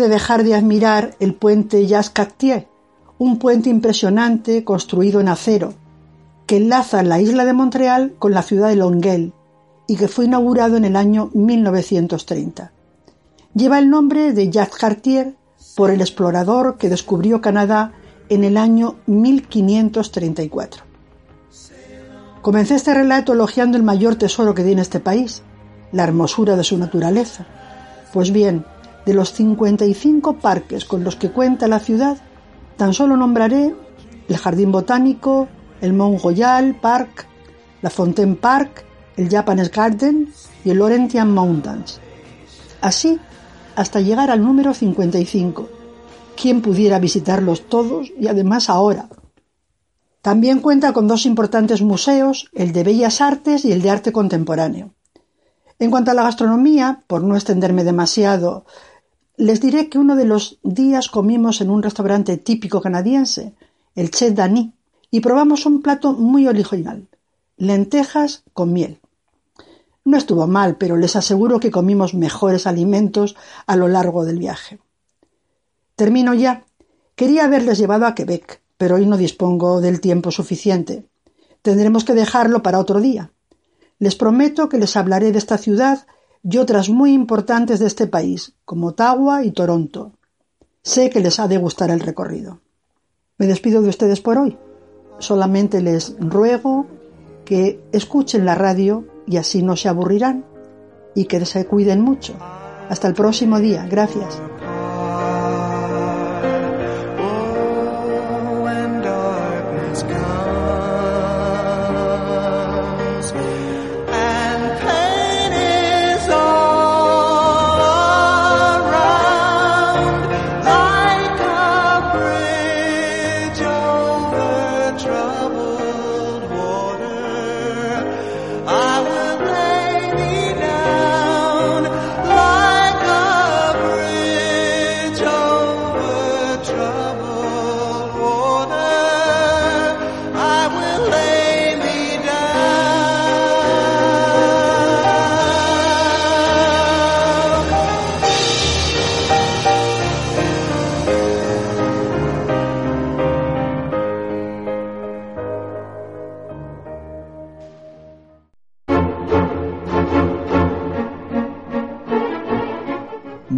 Puede 0.00 0.14
dejar 0.14 0.44
de 0.44 0.54
admirar 0.54 1.14
el 1.20 1.34
puente 1.34 1.86
Jacques 1.86 2.08
Cartier, 2.08 2.66
un 3.18 3.38
puente 3.38 3.68
impresionante 3.68 4.64
construido 4.64 5.20
en 5.20 5.28
acero, 5.28 5.74
que 6.46 6.56
enlaza 6.56 7.02
la 7.02 7.20
isla 7.20 7.44
de 7.44 7.52
Montreal 7.52 8.14
con 8.18 8.32
la 8.32 8.40
ciudad 8.40 8.70
de 8.70 8.76
Longueuil 8.76 9.34
y 9.86 9.96
que 9.96 10.08
fue 10.08 10.24
inaugurado 10.24 10.78
en 10.78 10.86
el 10.86 10.96
año 10.96 11.28
1930. 11.34 12.72
Lleva 13.52 13.78
el 13.78 13.90
nombre 13.90 14.32
de 14.32 14.50
Jacques 14.50 14.78
Cartier 14.78 15.34
por 15.76 15.90
el 15.90 16.00
explorador 16.00 16.78
que 16.78 16.88
descubrió 16.88 17.42
Canadá 17.42 17.92
en 18.30 18.42
el 18.42 18.56
año 18.56 18.96
1534. 19.04 20.82
Comencé 22.40 22.74
este 22.76 22.94
relato 22.94 23.34
elogiando 23.34 23.76
el 23.76 23.82
mayor 23.82 24.16
tesoro 24.16 24.54
que 24.54 24.64
tiene 24.64 24.80
este 24.80 24.98
país, 24.98 25.42
la 25.92 26.04
hermosura 26.04 26.56
de 26.56 26.64
su 26.64 26.78
naturaleza. 26.78 27.44
Pues 28.14 28.32
bien, 28.32 28.64
de 29.06 29.14
los 29.14 29.32
55 29.32 30.36
parques 30.36 30.84
con 30.84 31.04
los 31.04 31.16
que 31.16 31.30
cuenta 31.30 31.68
la 31.68 31.80
ciudad, 31.80 32.18
tan 32.76 32.92
solo 32.92 33.16
nombraré 33.16 33.74
el 34.28 34.36
Jardín 34.36 34.72
Botánico, 34.72 35.48
el 35.80 35.92
Mont 35.92 36.22
Royal 36.22 36.74
Park, 36.80 37.26
la 37.82 37.90
Fontaine 37.90 38.36
Park, 38.36 38.84
el 39.16 39.28
Japanese 39.28 39.70
Garden 39.74 40.32
y 40.64 40.70
el 40.70 40.78
Laurentian 40.78 41.32
Mountains. 41.32 42.00
Así, 42.80 43.18
hasta 43.76 44.00
llegar 44.00 44.30
al 44.30 44.42
número 44.42 44.74
55. 44.74 45.68
¿Quién 46.36 46.62
pudiera 46.62 46.98
visitarlos 46.98 47.68
todos 47.68 48.10
y 48.18 48.28
además 48.28 48.70
ahora? 48.70 49.08
También 50.22 50.60
cuenta 50.60 50.92
con 50.92 51.08
dos 51.08 51.24
importantes 51.24 51.82
museos, 51.82 52.50
el 52.52 52.72
de 52.72 52.84
Bellas 52.84 53.20
Artes 53.20 53.64
y 53.64 53.72
el 53.72 53.80
de 53.82 53.90
Arte 53.90 54.12
Contemporáneo. 54.12 54.94
En 55.78 55.90
cuanto 55.90 56.10
a 56.10 56.14
la 56.14 56.22
gastronomía, 56.22 57.04
por 57.06 57.22
no 57.22 57.36
extenderme 57.36 57.84
demasiado 57.84 58.66
les 59.40 59.58
diré 59.62 59.88
que 59.88 59.98
uno 59.98 60.16
de 60.16 60.26
los 60.26 60.58
días 60.62 61.08
comimos 61.08 61.62
en 61.62 61.70
un 61.70 61.82
restaurante 61.82 62.36
típico 62.36 62.82
canadiense, 62.82 63.54
el 63.94 64.10
Che 64.10 64.32
Dani, 64.32 64.74
y 65.10 65.20
probamos 65.20 65.64
un 65.64 65.80
plato 65.80 66.12
muy 66.12 66.46
original, 66.46 67.08
lentejas 67.56 68.44
con 68.52 68.74
miel. 68.74 69.00
No 70.04 70.18
estuvo 70.18 70.46
mal, 70.46 70.76
pero 70.76 70.98
les 70.98 71.16
aseguro 71.16 71.58
que 71.58 71.70
comimos 71.70 72.12
mejores 72.12 72.66
alimentos 72.66 73.34
a 73.66 73.76
lo 73.76 73.88
largo 73.88 74.26
del 74.26 74.38
viaje. 74.38 74.78
Termino 75.96 76.34
ya. 76.34 76.64
Quería 77.14 77.44
haberles 77.44 77.78
llevado 77.78 78.04
a 78.04 78.14
Quebec, 78.14 78.60
pero 78.76 78.96
hoy 78.96 79.06
no 79.06 79.16
dispongo 79.16 79.80
del 79.80 80.02
tiempo 80.02 80.30
suficiente. 80.30 81.06
Tendremos 81.62 82.04
que 82.04 82.14
dejarlo 82.14 82.62
para 82.62 82.78
otro 82.78 83.00
día. 83.00 83.32
Les 83.98 84.16
prometo 84.16 84.68
que 84.68 84.78
les 84.78 84.96
hablaré 84.96 85.32
de 85.32 85.38
esta 85.38 85.56
ciudad 85.56 86.06
y 86.42 86.58
otras 86.58 86.88
muy 86.88 87.12
importantes 87.12 87.80
de 87.80 87.86
este 87.86 88.06
país, 88.06 88.54
como 88.64 88.88
Ottawa 88.88 89.44
y 89.44 89.50
Toronto. 89.50 90.12
Sé 90.82 91.10
que 91.10 91.20
les 91.20 91.38
ha 91.38 91.48
de 91.48 91.58
gustar 91.58 91.90
el 91.90 92.00
recorrido. 92.00 92.60
Me 93.38 93.46
despido 93.46 93.82
de 93.82 93.88
ustedes 93.88 94.20
por 94.20 94.38
hoy. 94.38 94.58
Solamente 95.18 95.82
les 95.82 96.16
ruego 96.18 96.86
que 97.44 97.80
escuchen 97.92 98.44
la 98.44 98.54
radio 98.54 99.04
y 99.26 99.36
así 99.36 99.62
no 99.62 99.76
se 99.76 99.88
aburrirán 99.88 100.44
y 101.14 101.24
que 101.24 101.44
se 101.44 101.66
cuiden 101.66 102.00
mucho. 102.00 102.34
Hasta 102.88 103.08
el 103.08 103.14
próximo 103.14 103.58
día. 103.60 103.86
Gracias. 103.88 104.40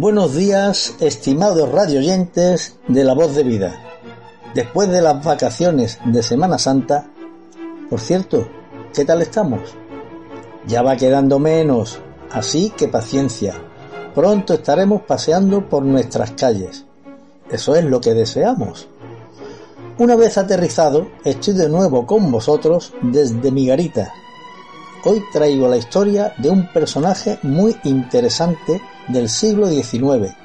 Buenos 0.03 0.35
días, 0.35 0.95
estimados 0.99 1.71
radioyentes 1.71 2.75
de 2.89 3.05
La 3.05 3.13
Voz 3.13 3.35
de 3.35 3.43
Vida. 3.43 3.81
Después 4.53 4.89
de 4.89 5.01
las 5.01 5.23
vacaciones 5.23 5.97
de 6.03 6.21
Semana 6.21 6.57
Santa, 6.57 7.09
por 7.89 8.01
cierto, 8.01 8.45
¿qué 8.93 9.05
tal 9.05 9.21
estamos? 9.21 9.61
Ya 10.67 10.81
va 10.81 10.97
quedando 10.97 11.39
menos, 11.39 11.99
así 12.33 12.73
que 12.75 12.89
paciencia. 12.89 13.53
Pronto 14.13 14.55
estaremos 14.55 15.03
paseando 15.03 15.69
por 15.69 15.83
nuestras 15.83 16.31
calles. 16.31 16.83
Eso 17.49 17.73
es 17.73 17.85
lo 17.85 18.01
que 18.01 18.13
deseamos. 18.13 18.89
Una 19.99 20.17
vez 20.17 20.37
aterrizado, 20.37 21.07
estoy 21.23 21.53
de 21.53 21.69
nuevo 21.69 22.05
con 22.05 22.29
vosotros 22.29 22.93
desde 23.03 23.51
mi 23.51 23.67
garita. 23.67 24.11
Hoy 25.05 25.23
traigo 25.31 25.69
la 25.69 25.77
historia 25.77 26.33
de 26.39 26.49
un 26.49 26.67
personaje 26.73 27.39
muy 27.41 27.77
interesante 27.85 28.81
del 29.09 29.29
siglo 29.29 29.67
XIX, 29.67 30.35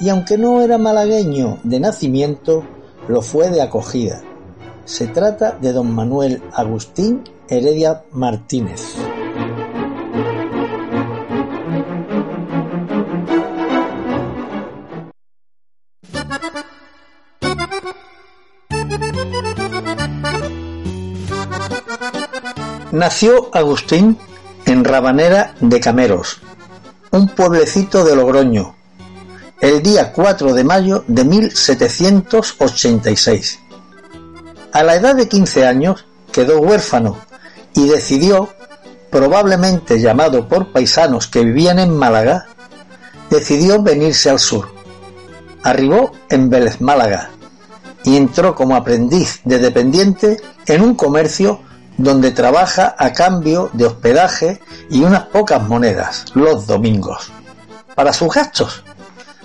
y 0.00 0.08
aunque 0.08 0.38
no 0.38 0.60
era 0.62 0.78
malagueño 0.78 1.58
de 1.62 1.80
nacimiento, 1.80 2.64
lo 3.08 3.22
fue 3.22 3.50
de 3.50 3.62
acogida. 3.62 4.22
Se 4.84 5.06
trata 5.06 5.52
de 5.52 5.72
don 5.72 5.92
Manuel 5.94 6.42
Agustín 6.52 7.22
Heredia 7.48 8.04
Martínez. 8.12 8.96
Nació 22.92 23.48
Agustín 23.52 24.18
en 24.66 24.84
Rabanera 24.84 25.54
de 25.60 25.78
Cameros, 25.78 26.40
un 27.12 27.28
pueblecito 27.28 28.04
de 28.04 28.14
Logroño, 28.14 28.76
el 29.60 29.82
día 29.82 30.12
4 30.12 30.54
de 30.54 30.62
mayo 30.62 31.02
de 31.08 31.24
1786. 31.24 33.58
A 34.72 34.84
la 34.84 34.94
edad 34.94 35.16
de 35.16 35.28
15 35.28 35.66
años 35.66 36.06
quedó 36.30 36.60
huérfano 36.60 37.18
y 37.74 37.88
decidió, 37.88 38.48
probablemente 39.10 40.00
llamado 40.00 40.48
por 40.48 40.70
paisanos 40.70 41.26
que 41.26 41.44
vivían 41.44 41.80
en 41.80 41.90
Málaga, 41.90 42.46
decidió 43.28 43.82
venirse 43.82 44.30
al 44.30 44.38
sur. 44.38 44.68
Arribó 45.64 46.12
en 46.28 46.48
Vélez 46.48 46.80
Málaga 46.80 47.30
y 48.04 48.16
entró 48.16 48.54
como 48.54 48.76
aprendiz 48.76 49.40
de 49.44 49.58
dependiente 49.58 50.40
en 50.66 50.80
un 50.80 50.94
comercio 50.94 51.60
donde 52.02 52.30
trabaja 52.30 52.94
a 52.98 53.12
cambio 53.12 53.68
de 53.74 53.86
hospedaje 53.86 54.60
y 54.88 55.02
unas 55.02 55.24
pocas 55.24 55.62
monedas 55.62 56.24
los 56.34 56.66
domingos 56.66 57.30
para 57.94 58.12
sus 58.12 58.32
gastos. 58.32 58.82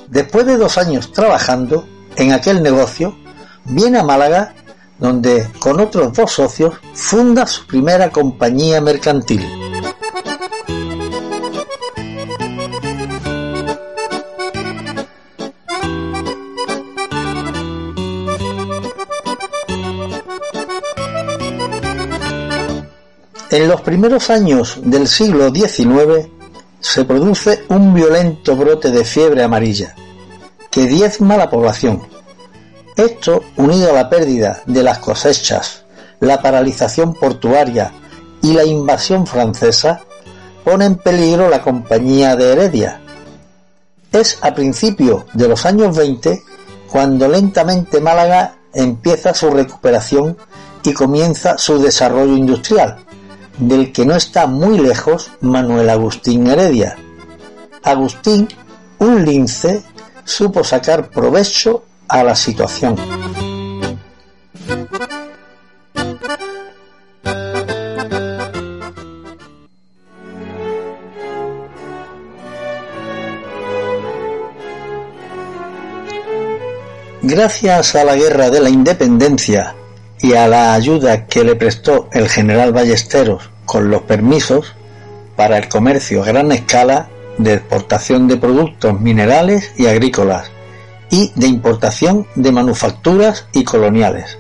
Después 0.08 0.46
de 0.46 0.56
dos 0.56 0.78
años 0.78 1.12
trabajando 1.12 1.86
en 2.16 2.32
aquel 2.32 2.64
negocio, 2.64 3.18
viene 3.66 4.00
a 4.00 4.04
Málaga 4.04 4.54
donde 5.00 5.52
con 5.60 5.82
otros 5.82 6.14
dos 6.14 6.32
socios 6.32 6.76
funda 6.94 7.46
su 7.46 7.68
primera 7.68 8.10
compañía 8.10 8.80
mercantil. 8.80 9.46
En 23.56 23.70
los 23.70 23.80
primeros 23.80 24.30
años 24.32 24.80
del 24.84 25.08
siglo 25.08 25.50
XIX 25.50 26.28
se 26.82 27.06
produce 27.06 27.64
un 27.70 27.94
violento 27.94 28.54
brote 28.58 28.92
de 28.92 29.06
fiebre 29.06 29.44
amarilla 29.44 29.96
que 30.70 30.88
diezma 30.88 31.38
la 31.38 31.50
población. 31.50 32.02
Esto, 32.98 33.46
unido 33.56 33.92
a 33.92 33.94
la 33.94 34.10
pérdida 34.10 34.62
de 34.66 34.84
las 34.84 34.98
cosechas, 34.98 35.86
la 36.20 36.42
paralización 36.42 37.14
portuaria 37.14 37.94
y 38.42 38.52
la 38.52 38.66
invasión 38.66 39.26
francesa, 39.26 40.02
pone 40.66 40.84
en 40.84 40.96
peligro 40.96 41.50
la 41.50 41.62
compañía 41.62 42.36
de 42.36 42.52
Heredia. 42.52 43.00
Es 44.12 44.38
a 44.42 44.54
principios 44.54 45.24
de 45.32 45.48
los 45.48 45.66
años 45.66 45.96
20 45.96 46.44
cuando 46.92 47.30
lentamente 47.30 48.02
Málaga 48.02 48.58
empieza 48.74 49.34
su 49.34 49.50
recuperación 49.50 50.36
y 50.84 50.92
comienza 50.92 51.58
su 51.58 51.82
desarrollo 51.82 52.36
industrial 52.36 53.06
del 53.58 53.92
que 53.92 54.06
no 54.06 54.16
está 54.16 54.48
muy 54.48 54.80
lejos 54.80 55.32
Manuel 55.42 55.90
Agustín 55.90 56.48
Heredia. 56.48 56.98
Agustín, 57.84 58.48
un 59.00 59.26
lince, 59.26 59.84
supo 60.24 60.64
sacar 60.64 61.10
provecho 61.10 61.84
a 62.08 62.24
la 62.24 62.36
situación. 62.36 62.96
Gracias 77.22 77.96
a 77.96 78.04
la 78.04 78.16
Guerra 78.16 78.52
de 78.52 78.60
la 78.60 78.70
Independencia 78.70 79.76
y 80.26 80.34
a 80.34 80.48
la 80.48 80.74
ayuda 80.74 81.28
que 81.28 81.44
le 81.44 81.56
prestó 81.56 82.10
el 82.12 82.28
general 82.30 82.74
Ballesteros 82.74 83.52
con 83.64 83.92
los 83.92 84.02
permisos 84.02 84.74
para 85.36 85.56
el 85.60 85.70
comercio 85.70 86.24
a 86.24 86.26
gran 86.26 86.52
escala 86.52 87.10
de 87.38 87.54
exportación 87.54 88.28
de 88.28 88.38
productos 88.38 89.00
minerales 89.00 89.72
y 89.78 89.86
agrícolas 89.86 90.50
y 91.12 91.32
de 91.36 91.46
importación 91.46 92.26
de 92.34 92.52
manufacturas 92.52 93.46
y 93.54 93.64
coloniales. 93.64 94.40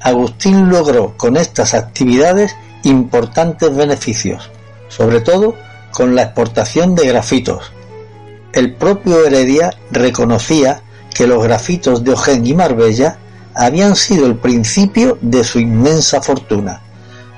Agustín 0.00 0.70
logró 0.70 1.14
con 1.18 1.36
estas 1.36 1.74
actividades 1.74 2.56
importantes 2.82 3.76
beneficios, 3.76 4.50
sobre 4.88 5.20
todo 5.20 5.56
con 5.90 6.14
la 6.14 6.22
exportación 6.22 6.94
de 6.94 7.08
grafitos. 7.08 7.70
El 8.54 8.76
propio 8.76 9.26
Heredia 9.26 9.76
reconocía 9.90 10.80
que 11.14 11.26
los 11.26 11.44
grafitos 11.44 12.02
de 12.02 12.12
Ojén 12.12 12.46
y 12.46 12.54
Marbella 12.54 13.18
habían 13.54 13.96
sido 13.96 14.26
el 14.26 14.36
principio 14.36 15.18
de 15.20 15.44
su 15.44 15.58
inmensa 15.58 16.20
fortuna. 16.20 16.82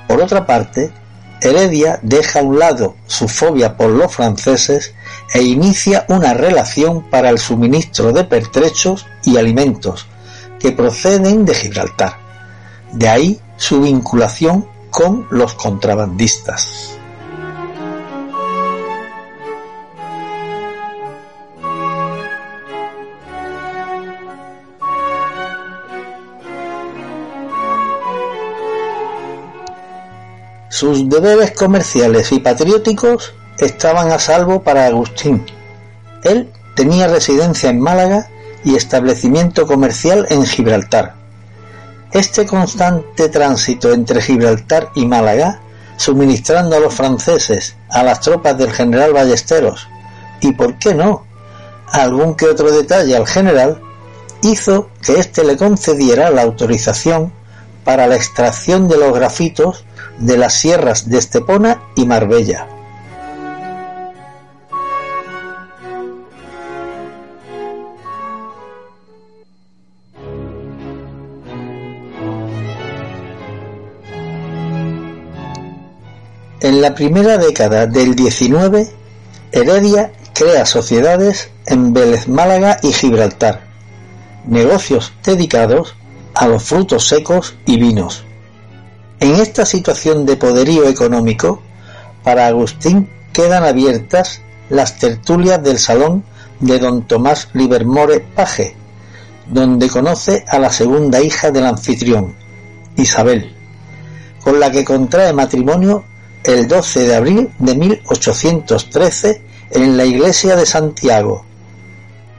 Por 0.09 0.21
otra 0.21 0.47
parte, 0.47 0.93
Heredia 1.41 1.99
deja 2.03 2.41
a 2.41 2.43
un 2.43 2.59
lado 2.59 2.97
su 3.07 3.29
fobia 3.29 3.77
por 3.77 3.91
los 3.91 4.15
franceses 4.15 4.95
e 5.33 5.43
inicia 5.43 6.07
una 6.09 6.33
relación 6.35 7.11
para 7.11 7.29
el 7.31 7.39
suministro 7.39 8.13
de 8.13 8.25
pertrechos 8.25 9.07
y 9.25 9.37
alimentos 9.37 10.07
que 10.59 10.73
proceden 10.73 11.45
de 11.45 11.55
Gibraltar. 11.55 12.17
De 12.93 13.09
ahí 13.09 13.41
su 13.57 13.83
vinculación 13.83 14.67
con 14.91 15.27
los 15.31 15.55
contrabandistas. 15.55 16.99
Sus 30.75 31.09
deberes 31.09 31.53
comerciales 31.53 32.33
y 32.33 32.41
patrióticos 32.41 33.33
estaban 33.59 34.11
a 34.11 34.19
salvo 34.19 34.65
para 34.65 34.87
Agustín. 34.87 35.47
Él 36.25 36.51
tenía 36.75 37.07
residencia 37.07 37.71
en 37.71 37.79
Málaga 37.79 38.29
y 38.65 38.75
establecimiento 38.75 39.69
comercial 39.69 40.27
en 40.31 40.45
Gibraltar. 40.45 41.15
Este 42.11 42.45
constante 42.45 43.29
tránsito 43.29 43.93
entre 43.93 44.21
Gibraltar 44.21 44.91
y 44.97 45.07
Málaga, 45.07 45.61
suministrando 45.97 46.75
a 46.75 46.81
los 46.81 46.93
franceses, 46.93 47.77
a 47.89 48.03
las 48.03 48.19
tropas 48.19 48.59
del 48.59 48.73
general 48.73 49.13
Ballesteros 49.13 49.87
y, 50.41 50.55
por 50.55 50.77
qué 50.81 50.93
no, 50.93 51.25
algún 51.93 52.35
que 52.35 52.47
otro 52.47 52.73
detalle 52.73 53.17
al 53.17 53.29
general, 53.29 53.81
hizo 54.43 54.91
que 55.01 55.21
éste 55.21 55.45
le 55.45 55.57
concediera 55.57 56.31
la 56.31 56.43
autorización 56.43 57.33
para 57.85 58.09
la 58.09 58.17
extracción 58.17 58.89
de 58.89 58.97
los 58.97 59.15
grafitos 59.15 59.85
de 60.19 60.37
las 60.37 60.55
sierras 60.55 61.09
de 61.09 61.19
Estepona 61.19 61.83
y 61.97 62.07
Marbella. 62.07 62.69
En 76.61 76.81
la 76.81 76.95
primera 76.95 77.37
década 77.37 77.87
del 77.87 78.15
19, 78.15 78.89
Heredia 79.53 80.13
crea 80.33 80.65
sociedades 80.65 81.51
en 81.67 81.93
Vélez 81.93 82.27
Málaga 82.27 82.79
y 82.83 82.93
Gibraltar, 82.93 83.61
negocios 84.47 85.13
dedicados 85.23 85.95
a 86.35 86.49
los 86.49 86.63
frutos 86.65 87.07
secos 87.07 87.55
y 87.67 87.79
vinos. 87.79 88.25
En 89.25 89.37
esta 89.37 89.65
situación 89.65 90.27
de 90.27 90.37
poderío 90.37 90.87
económico, 90.87 91.63
para 92.23 92.47
Agustín 92.47 93.09
quedan 93.33 93.65
abiertas 93.65 94.43
las 94.69 94.99
tertulias 94.99 95.63
del 95.63 95.79
salón 95.79 96.25
de 96.61 96.79
don 96.79 97.09
Tomás 97.09 97.49
Livermore 97.55 98.21
Paje, 98.21 98.77
donde 99.47 99.89
conoce 99.89 100.45
a 100.47 100.59
la 100.59 100.69
segunda 100.69 101.23
hija 101.23 101.51
del 101.51 101.65
anfitrión, 101.65 102.35
Isabel, 102.97 103.55
con 104.43 104.61
la 104.61 104.71
que 104.71 104.85
contrae 104.85 105.33
matrimonio 105.33 106.05
el 106.45 106.69
12 106.69 107.07
de 107.07 107.15
abril 107.15 107.51
de 107.59 107.77
1813 107.77 109.43
en 109.71 109.97
la 109.97 110.05
iglesia 110.05 110.55
de 110.55 110.67
Santiago. 110.67 111.47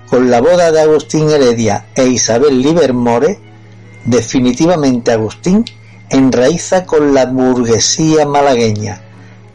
Con 0.08 0.30
la 0.30 0.40
boda 0.40 0.72
de 0.72 0.82
Agustín 0.82 1.32
Heredia 1.32 1.88
e 1.96 2.06
Isabel 2.06 2.62
Livermore, 2.62 3.40
definitivamente 4.06 5.12
Agustín 5.12 5.66
enraiza 6.10 6.86
con 6.86 7.14
la 7.14 7.26
burguesía 7.26 8.26
malagueña, 8.26 9.02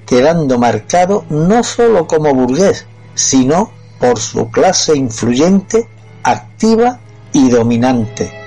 quedando 0.06 0.58
marcado 0.58 1.24
no 1.28 1.62
sólo 1.62 2.06
como 2.06 2.34
burgués, 2.34 2.86
sino 3.14 3.70
por 3.98 4.18
su 4.18 4.50
clase 4.50 4.96
influyente, 4.96 5.88
activa 6.22 7.00
y 7.32 7.48
dominante. 7.50 8.40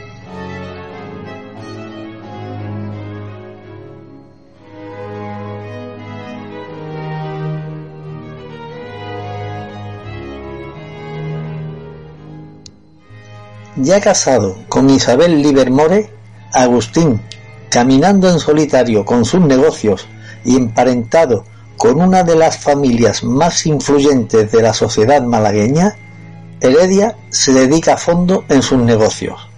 Ya 13.75 13.99
casado 13.99 14.55
con 14.69 14.89
Isabel 14.89 15.41
Livermore, 15.41 16.09
Agustín, 16.53 17.19
caminando 17.73 18.29
en 18.29 18.39
solitario 18.39 19.03
con 19.03 19.25
sus 19.25 19.41
negocios 19.41 20.05
y 20.45 20.57
emparentado 20.57 21.43
con 21.75 21.99
una 21.99 22.21
de 22.21 22.35
las 22.35 22.59
familias 22.59 23.23
más 23.23 23.65
influyentes 23.65 24.51
de 24.51 24.61
la 24.61 24.75
sociedad 24.75 25.23
malagueña, 25.23 25.95
Heredia 26.61 27.17
se 27.29 27.51
dedica 27.51 27.95
a 27.95 27.97
fondo 27.97 28.45
en 28.47 28.61
sus 28.61 28.77
negocios. 28.77 29.49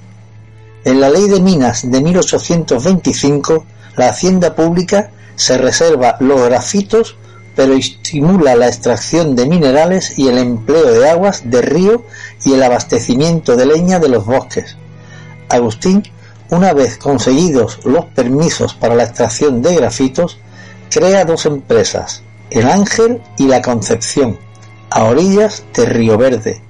En 0.85 1.01
la 1.01 1.09
Ley 1.09 1.27
de 1.27 1.41
Minas 1.41 1.91
de 1.91 1.99
1825, 1.99 3.65
la 3.97 4.07
hacienda 4.07 4.55
pública 4.55 5.11
se 5.35 5.57
reserva 5.57 6.15
los 6.21 6.41
grafitos, 6.41 7.17
pero 7.53 7.73
estimula 7.73 8.55
la 8.55 8.67
extracción 8.67 9.35
de 9.35 9.45
minerales 9.45 10.17
y 10.17 10.29
el 10.29 10.37
empleo 10.37 10.85
de 10.85 11.09
aguas 11.09 11.49
de 11.51 11.61
río 11.61 12.05
y 12.45 12.53
el 12.53 12.63
abastecimiento 12.63 13.57
de 13.57 13.65
leña 13.65 13.99
de 13.99 14.07
los 14.07 14.25
bosques. 14.25 14.77
Agustín, 15.49 16.03
una 16.49 16.73
vez 16.73 16.97
conseguidos 16.97 17.79
los 17.85 18.05
permisos 18.05 18.73
para 18.73 18.95
la 18.95 19.03
extracción 19.03 19.61
de 19.61 19.75
grafitos, 19.75 20.37
crea 20.89 21.25
dos 21.25 21.45
empresas, 21.45 22.23
El 22.49 22.67
Ángel 22.67 23.21
y 23.37 23.47
La 23.47 23.61
Concepción, 23.61 24.37
a 24.89 25.05
orillas 25.05 25.63
de 25.73 25.85
Río 25.85 26.17
Verde. 26.17 26.61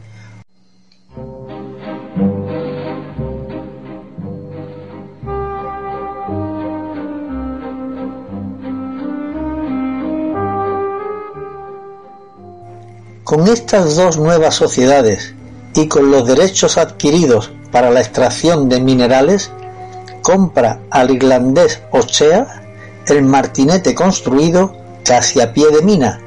Con 13.24 13.48
estas 13.48 13.96
dos 13.96 14.18
nuevas 14.18 14.54
sociedades 14.54 15.34
y 15.74 15.88
con 15.88 16.12
los 16.12 16.28
derechos 16.28 16.78
adquiridos 16.78 17.52
para 17.72 17.90
la 17.90 18.00
extracción 18.00 18.70
de 18.70 18.80
minerales, 18.80 19.52
compra 20.26 20.80
al 20.90 21.12
irlandés 21.12 21.84
Ochea 21.92 22.64
el 23.06 23.22
martinete 23.22 23.94
construido 23.94 24.76
casi 25.04 25.40
a 25.40 25.54
pie 25.54 25.70
de 25.70 25.84
mina 25.84 26.20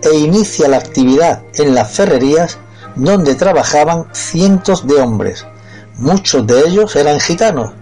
e 0.00 0.16
inicia 0.16 0.68
la 0.68 0.76
actividad 0.76 1.42
en 1.54 1.74
las 1.74 1.90
ferrerías 1.90 2.58
donde 2.94 3.34
trabajaban 3.34 4.06
cientos 4.12 4.86
de 4.86 4.94
hombres, 4.94 5.44
muchos 5.96 6.46
de 6.46 6.60
ellos 6.68 6.94
eran 6.94 7.18
gitanos, 7.18 7.72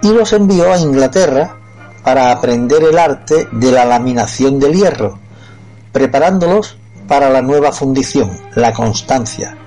y 0.00 0.08
los 0.08 0.32
envió 0.32 0.72
a 0.72 0.78
Inglaterra 0.78 1.56
para 2.02 2.30
aprender 2.30 2.82
el 2.82 2.96
arte 2.96 3.46
de 3.52 3.72
la 3.72 3.84
laminación 3.84 4.58
del 4.58 4.72
hierro, 4.72 5.18
preparándolos 5.92 6.78
para 7.06 7.28
la 7.28 7.42
nueva 7.42 7.72
fundición, 7.72 8.30
la 8.54 8.72
Constancia, 8.72 9.58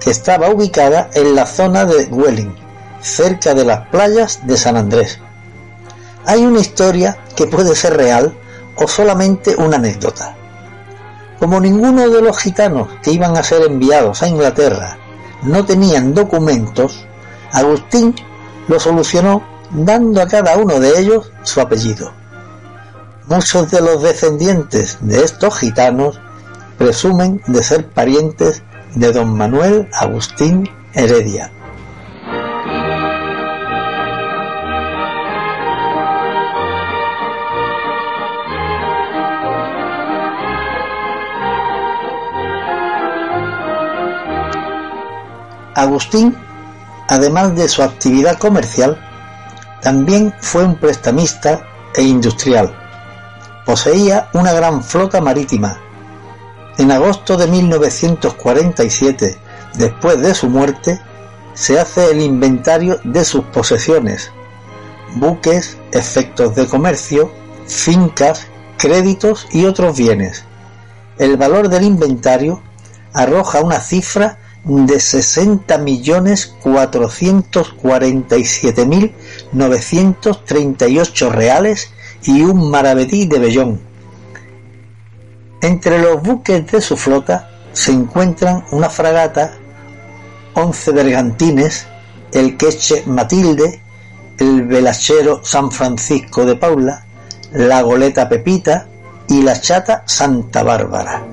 que 0.00 0.10
estaba 0.10 0.48
ubicada 0.48 1.10
en 1.12 1.34
la 1.34 1.44
zona 1.44 1.84
de 1.84 2.06
Welling, 2.06 2.67
cerca 3.08 3.54
de 3.54 3.64
las 3.64 3.88
playas 3.88 4.46
de 4.46 4.56
San 4.56 4.76
Andrés. 4.76 5.18
Hay 6.26 6.44
una 6.44 6.60
historia 6.60 7.18
que 7.36 7.46
puede 7.46 7.74
ser 7.74 7.96
real 7.96 8.36
o 8.76 8.86
solamente 8.86 9.56
una 9.56 9.76
anécdota. 9.76 10.36
Como 11.38 11.60
ninguno 11.60 12.08
de 12.08 12.20
los 12.20 12.38
gitanos 12.38 12.88
que 13.02 13.12
iban 13.12 13.36
a 13.36 13.42
ser 13.42 13.62
enviados 13.62 14.22
a 14.22 14.28
Inglaterra 14.28 14.98
no 15.42 15.64
tenían 15.64 16.14
documentos, 16.14 17.06
Agustín 17.52 18.14
lo 18.66 18.78
solucionó 18.80 19.42
dando 19.70 20.20
a 20.20 20.26
cada 20.26 20.56
uno 20.56 20.80
de 20.80 20.98
ellos 20.98 21.30
su 21.42 21.60
apellido. 21.60 22.12
Muchos 23.26 23.70
de 23.70 23.80
los 23.80 24.02
descendientes 24.02 24.98
de 25.00 25.22
estos 25.22 25.58
gitanos 25.58 26.20
presumen 26.76 27.42
de 27.46 27.62
ser 27.62 27.86
parientes 27.88 28.62
de 28.94 29.12
don 29.12 29.36
Manuel 29.36 29.88
Agustín 29.92 30.68
Heredia. 30.94 31.52
Agustín, 45.78 46.36
además 47.06 47.54
de 47.54 47.68
su 47.68 47.84
actividad 47.84 48.36
comercial, 48.36 48.98
también 49.80 50.34
fue 50.40 50.64
un 50.64 50.74
prestamista 50.74 51.62
e 51.94 52.02
industrial. 52.02 52.76
Poseía 53.64 54.28
una 54.32 54.52
gran 54.52 54.82
flota 54.82 55.20
marítima. 55.20 55.78
En 56.78 56.90
agosto 56.90 57.36
de 57.36 57.46
1947, 57.46 59.38
después 59.74 60.20
de 60.20 60.34
su 60.34 60.48
muerte, 60.48 61.00
se 61.54 61.78
hace 61.78 62.10
el 62.10 62.22
inventario 62.22 62.98
de 63.04 63.24
sus 63.24 63.44
posesiones, 63.44 64.32
buques, 65.14 65.78
efectos 65.92 66.56
de 66.56 66.66
comercio, 66.66 67.30
fincas, 67.68 68.48
créditos 68.78 69.46
y 69.52 69.64
otros 69.64 69.96
bienes. 69.96 70.44
El 71.18 71.36
valor 71.36 71.68
del 71.68 71.84
inventario 71.84 72.62
arroja 73.12 73.60
una 73.60 73.78
cifra 73.78 74.38
de 74.68 75.00
sesenta 75.00 75.78
millones 75.78 76.46
cuatrocientos 76.46 77.72
cuarenta 77.72 78.36
y 78.36 78.44
siete 78.44 78.84
mil 78.84 79.14
novecientos 79.52 80.44
treinta 80.44 80.86
y 80.86 80.98
ocho 80.98 81.30
reales 81.30 81.90
y 82.22 82.42
un 82.42 82.70
maravedí 82.70 83.26
de 83.26 83.38
vellón. 83.38 83.80
Entre 85.62 85.98
los 85.98 86.22
buques 86.22 86.70
de 86.70 86.82
su 86.82 86.98
flota 86.98 87.50
se 87.72 87.92
encuentran 87.92 88.64
una 88.70 88.90
fragata, 88.90 89.54
once 90.52 90.92
bergantines, 90.92 91.86
el 92.32 92.58
queche 92.58 93.04
Matilde, 93.06 93.82
el 94.38 94.66
velachero 94.66 95.40
San 95.42 95.72
Francisco 95.72 96.44
de 96.44 96.56
Paula, 96.56 97.06
la 97.52 97.80
goleta 97.80 98.28
Pepita 98.28 98.86
y 99.28 99.42
la 99.42 99.58
chata 99.58 100.02
Santa 100.06 100.62
Bárbara. 100.62 101.26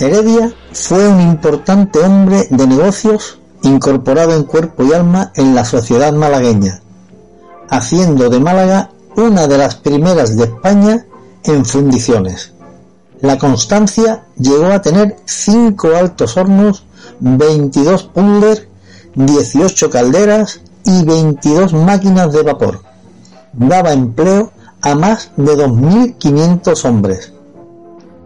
Heredia 0.00 0.52
fue 0.72 1.08
un 1.08 1.20
importante 1.20 1.98
hombre 1.98 2.46
de 2.50 2.66
negocios 2.68 3.40
incorporado 3.62 4.32
en 4.32 4.44
cuerpo 4.44 4.84
y 4.84 4.92
alma 4.92 5.32
en 5.34 5.56
la 5.56 5.64
sociedad 5.64 6.12
malagueña, 6.12 6.80
haciendo 7.68 8.28
de 8.28 8.38
Málaga 8.38 8.90
una 9.16 9.48
de 9.48 9.58
las 9.58 9.74
primeras 9.74 10.36
de 10.36 10.44
España 10.44 11.04
en 11.42 11.64
fundiciones. 11.64 12.52
La 13.20 13.38
Constancia 13.38 14.24
llegó 14.38 14.66
a 14.66 14.80
tener 14.82 15.16
cinco 15.24 15.88
altos 15.96 16.36
hornos, 16.36 16.84
22 17.18 18.04
puller, 18.04 18.68
18 19.16 19.90
calderas 19.90 20.60
y 20.84 21.04
22 21.04 21.72
máquinas 21.72 22.32
de 22.32 22.42
vapor. 22.44 22.82
Daba 23.52 23.92
empleo 23.92 24.52
a 24.80 24.94
más 24.94 25.32
de 25.36 25.56
2.500 25.56 26.84
hombres. 26.84 27.32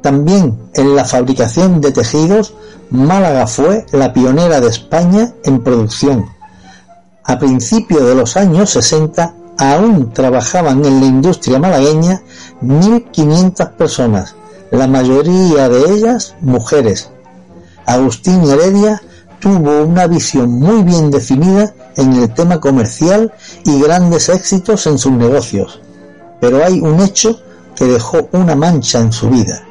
También 0.03 0.59
en 0.75 0.97
la 0.97 1.05
fabricación 1.05 1.81
de 1.81 1.93
tejidos, 1.93 2.55
Málaga 2.91 3.47
fue 3.47 3.87
la 3.93 4.13
pionera 4.13 4.61
de 4.61 4.69
España 4.69 5.33
en 5.45 5.63
producción. 5.63 6.27
A 7.25 7.39
principios 7.39 8.03
de 8.03 8.15
los 8.17 8.37
años 8.37 8.71
60 8.71 9.35
aún 9.59 10.13
trabajaban 10.13 10.85
en 10.85 11.01
la 11.01 11.07
industria 11.07 11.61
malagueña 11.61 12.21
1.500 12.63 13.77
personas, 13.77 14.35
la 14.73 14.89
mayoría 14.89 15.69
de 15.69 15.93
ellas 15.93 16.35
mujeres. 16.41 17.11
Agustín 17.87 18.43
Heredia 18.43 19.01
tuvo 19.39 19.83
una 19.85 20.07
visión 20.09 20.51
muy 20.51 20.83
bien 20.83 21.11
definida 21.11 21.75
en 21.97 22.13
el 22.15 22.35
tema 22.35 22.61
comercial 22.61 23.33
y 23.65 23.81
grandes 23.81 24.29
éxitos 24.29 24.87
en 24.87 24.99
sus 24.99 25.13
negocios. 25.13 25.81
Pero 26.41 26.65
hay 26.65 26.81
un 26.81 27.01
hecho 27.01 27.41
que 27.77 27.85
dejó 27.85 28.29
una 28.33 28.57
mancha 28.57 29.01
en 29.01 29.13
su 29.13 29.31
vida. 29.31 29.63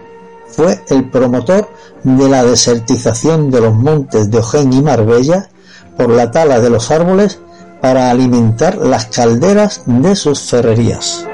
Fue 0.51 0.83
el 0.89 1.09
promotor 1.09 1.69
de 2.03 2.29
la 2.29 2.43
desertización 2.43 3.51
de 3.51 3.61
los 3.61 3.73
montes 3.73 4.29
de 4.29 4.39
Ojén 4.39 4.73
y 4.73 4.81
Marbella 4.81 5.49
por 5.97 6.09
la 6.09 6.31
tala 6.31 6.59
de 6.59 6.69
los 6.69 6.91
árboles 6.91 7.39
para 7.81 8.09
alimentar 8.09 8.77
las 8.77 9.05
calderas 9.07 9.83
de 9.85 10.15
sus 10.15 10.41
ferrerías. 10.41 11.25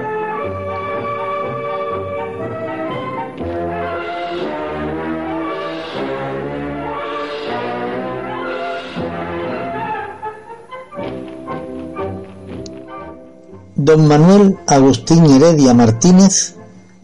Don 13.75 14.05
Manuel 14.07 14.57
Agustín 14.67 15.25
Heredia 15.25 15.73
Martínez 15.73 16.56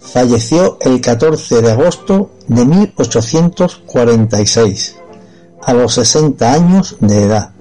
falleció 0.03 0.77
el 0.81 1.01
14 1.01 1.61
de 1.61 1.71
agosto 1.71 2.31
de 2.47 2.65
1846, 2.65 4.95
a 5.61 5.73
los 5.73 5.93
60 5.93 6.53
años 6.53 6.97
de 6.99 7.23
edad. 7.23 7.51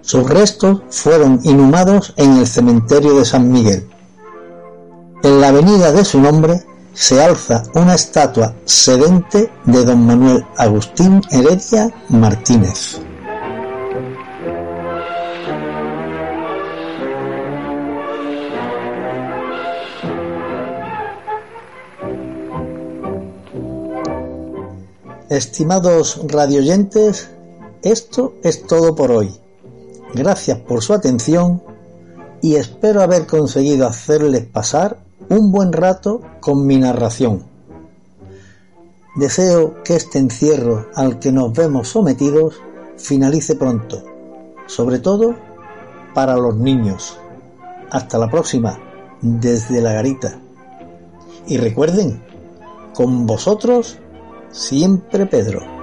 Sus 0.00 0.26
restos 0.28 0.82
fueron 0.90 1.40
inhumados 1.44 2.14
en 2.16 2.38
el 2.38 2.46
cementerio 2.46 3.18
de 3.18 3.24
San 3.24 3.50
Miguel. 3.50 3.88
En 5.22 5.40
la 5.40 5.48
avenida 5.48 5.90
de 5.92 6.04
su 6.04 6.20
nombre 6.20 6.62
se 6.92 7.22
alza 7.22 7.62
una 7.74 7.94
estatua 7.94 8.54
sedente 8.64 9.50
de 9.64 9.84
don 9.84 10.06
Manuel 10.06 10.44
Agustín 10.56 11.20
Heredia 11.30 11.90
Martínez. 12.08 13.00
Estimados 25.30 26.20
radioyentes, 26.28 27.30
esto 27.82 28.34
es 28.42 28.66
todo 28.66 28.94
por 28.94 29.10
hoy. 29.10 29.34
Gracias 30.12 30.58
por 30.58 30.82
su 30.82 30.92
atención 30.92 31.62
y 32.42 32.56
espero 32.56 33.00
haber 33.00 33.26
conseguido 33.26 33.86
hacerles 33.86 34.44
pasar 34.44 34.98
un 35.30 35.50
buen 35.50 35.72
rato 35.72 36.20
con 36.40 36.66
mi 36.66 36.76
narración. 36.76 37.42
Deseo 39.16 39.82
que 39.82 39.96
este 39.96 40.18
encierro 40.18 40.88
al 40.94 41.18
que 41.18 41.32
nos 41.32 41.54
vemos 41.54 41.88
sometidos 41.88 42.60
finalice 42.98 43.54
pronto, 43.54 44.04
sobre 44.66 44.98
todo 44.98 45.34
para 46.12 46.36
los 46.36 46.54
niños. 46.56 47.16
Hasta 47.90 48.18
la 48.18 48.30
próxima, 48.30 48.78
desde 49.22 49.80
la 49.80 49.94
garita. 49.94 50.38
Y 51.46 51.56
recuerden, 51.56 52.22
con 52.92 53.24
vosotros 53.26 53.98
siempre 54.54 55.26
Pedro. 55.26 55.73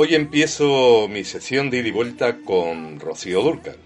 Hoy 0.00 0.14
empiezo 0.14 1.08
mi 1.08 1.24
sesión 1.24 1.70
de 1.70 1.78
ida 1.78 1.88
y 1.88 1.90
vuelta 1.90 2.36
con 2.44 3.00
Rocío 3.00 3.42
Durcal, 3.42 3.78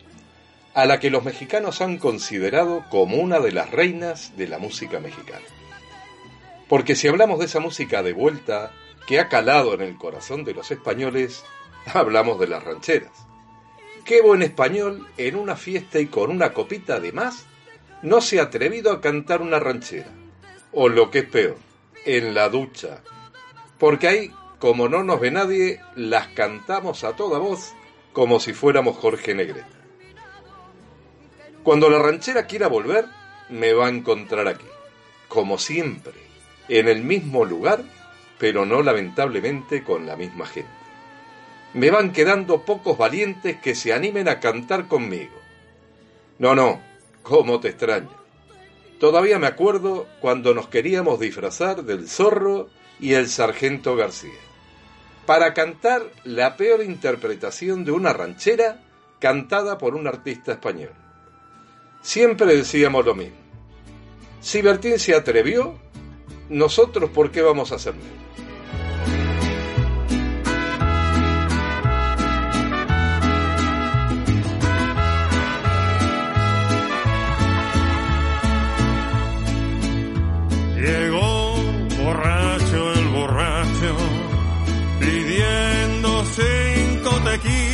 a 0.75 0.85
la 0.85 1.01
que 1.01 1.09
los 1.09 1.25
mexicanos 1.25 1.81
han 1.81 1.97
considerado 1.97 2.85
como 2.91 3.17
una 3.17 3.41
de 3.41 3.51
las 3.51 3.71
reinas 3.71 4.37
de 4.37 4.47
la 4.47 4.59
música 4.59 5.01
mexicana. 5.01 5.47
Porque 6.69 6.97
si 6.97 7.09
hablamos 7.09 7.39
de 7.39 7.47
esa 7.47 7.61
música 7.61 8.03
de 8.03 8.13
vuelta 8.13 8.73
que 9.07 9.21
ha 9.21 9.31
calado 9.31 9.73
en 9.73 9.81
el 9.81 9.97
corazón 9.97 10.45
de 10.45 10.53
los 10.53 10.71
españoles, 10.71 11.45
hablamos 11.95 12.39
de 12.39 12.49
las 12.49 12.63
rancheras. 12.63 13.27
Qué 14.05 14.21
buen 14.21 14.43
español 14.43 15.09
en 15.17 15.35
una 15.35 15.57
fiesta 15.57 15.99
y 15.99 16.09
con 16.09 16.31
una 16.31 16.53
copita 16.53 17.01
de 17.01 17.13
más 17.13 17.47
no 18.03 18.21
se 18.21 18.39
ha 18.39 18.43
atrevido 18.43 18.93
a 18.93 19.01
cantar 19.01 19.41
una 19.41 19.59
ranchera. 19.59 20.13
O 20.73 20.91
lo 20.91 21.11
que 21.11 21.21
es 21.21 21.27
peor, 21.31 21.57
en 22.05 22.35
la 22.35 22.51
ducha. 22.51 23.01
Porque 23.79 24.09
ahí, 24.09 24.31
como 24.63 24.89
no 24.89 25.03
nos 25.03 25.19
ve 25.19 25.33
nadie, 25.33 25.81
las 25.97 26.29
cantamos 26.29 27.03
a 27.03 27.17
toda 27.17 27.41
voz 27.41 27.75
como 28.13 28.39
si 28.39 28.53
fuéramos 28.53 28.97
Jorge 28.97 29.35
Negrete. 29.35 29.67
Cuando 31.65 31.91
la 31.91 31.99
ranchera 31.99 32.47
quiera 32.47 32.69
volver, 32.69 33.07
me 33.49 33.73
va 33.73 33.87
a 33.87 33.91
encontrar 33.91 34.47
aquí, 34.47 34.69
como 35.27 35.59
siempre, 35.59 36.13
en 36.69 36.87
el 36.87 37.03
mismo 37.03 37.45
lugar, 37.45 37.83
pero 38.39 38.65
no 38.65 38.83
lamentablemente 38.83 39.83
con 39.83 40.07
la 40.07 40.15
misma 40.15 40.47
gente. 40.47 40.71
Me 41.75 41.91
van 41.91 42.13
quedando 42.13 42.63
pocos 42.63 42.97
valientes 42.97 43.57
que 43.61 43.75
se 43.75 43.93
animen 43.93 44.29
a 44.29 44.39
cantar 44.39 44.87
conmigo. 44.87 45.35
No, 46.39 46.55
no, 46.55 46.81
cómo 47.25 47.59
te 47.59 47.71
extraño. 47.71 48.15
Todavía 49.01 49.41
me 49.41 49.49
acuerdo 49.49 50.07
cuando 50.21 50.55
nos 50.55 50.69
queríamos 50.69 51.19
disfrazar 51.19 51.83
del 51.83 52.09
zorro 52.09 52.71
y 53.01 53.15
el 53.15 53.29
sargento 53.29 53.97
García, 53.97 54.31
para 55.27 55.55
cantar 55.55 56.03
la 56.25 56.57
peor 56.57 56.83
interpretación 56.83 57.85
de 57.85 57.93
una 57.93 58.13
ranchera 58.13 58.81
cantada 59.19 59.79
por 59.79 59.95
un 59.95 60.07
artista 60.07 60.53
español. 60.53 60.91
Siempre 62.01 62.57
decíamos 62.57 63.05
lo 63.05 63.15
mismo. 63.15 63.37
Si 64.41 64.61
Bertín 64.61 64.99
se 64.99 65.15
atrevió, 65.15 65.79
nosotros 66.49 67.11
por 67.11 67.31
qué 67.31 67.43
vamos 67.43 67.71
a 67.71 67.77
hacerlo. 67.77 68.03
Cinco 87.43 87.72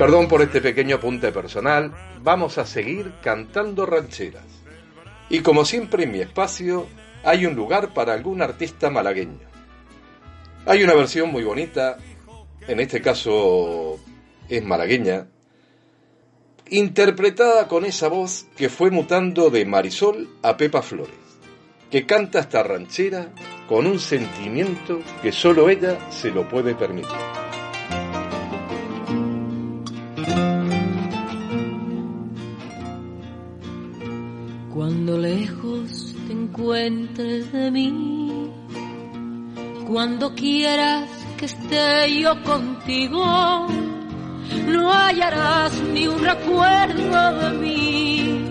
Perdón 0.00 0.28
por 0.28 0.40
este 0.40 0.62
pequeño 0.62 0.96
apunte 0.96 1.30
personal, 1.30 1.92
vamos 2.22 2.56
a 2.56 2.64
seguir 2.64 3.12
cantando 3.22 3.84
rancheras. 3.84 4.46
Y 5.28 5.40
como 5.40 5.66
siempre 5.66 6.04
en 6.04 6.12
mi 6.12 6.20
espacio 6.20 6.86
hay 7.22 7.44
un 7.44 7.54
lugar 7.54 7.92
para 7.92 8.14
algún 8.14 8.40
artista 8.40 8.88
malagueño. 8.88 9.46
Hay 10.64 10.82
una 10.82 10.94
versión 10.94 11.30
muy 11.30 11.44
bonita, 11.44 11.98
en 12.66 12.80
este 12.80 13.02
caso 13.02 14.00
es 14.48 14.64
malagueña, 14.64 15.26
interpretada 16.70 17.68
con 17.68 17.84
esa 17.84 18.08
voz 18.08 18.46
que 18.56 18.70
fue 18.70 18.90
mutando 18.90 19.50
de 19.50 19.66
Marisol 19.66 20.30
a 20.42 20.56
Pepa 20.56 20.80
Flores, 20.80 21.12
que 21.90 22.06
canta 22.06 22.38
esta 22.38 22.62
ranchera 22.62 23.34
con 23.68 23.86
un 23.86 23.98
sentimiento 23.98 25.00
que 25.20 25.30
solo 25.30 25.68
ella 25.68 26.10
se 26.10 26.30
lo 26.30 26.48
puede 26.48 26.74
permitir. 26.74 27.49
Encuentres 36.60 37.50
de 37.52 37.70
mí, 37.70 38.50
cuando 39.86 40.34
quieras 40.34 41.08
que 41.38 41.46
esté 41.46 42.20
yo 42.20 42.42
contigo, 42.42 43.66
no 44.66 44.92
hallarás 44.92 45.72
ni 45.94 46.06
un 46.06 46.22
recuerdo 46.22 47.32
de 47.40 47.50
mí, 47.58 48.44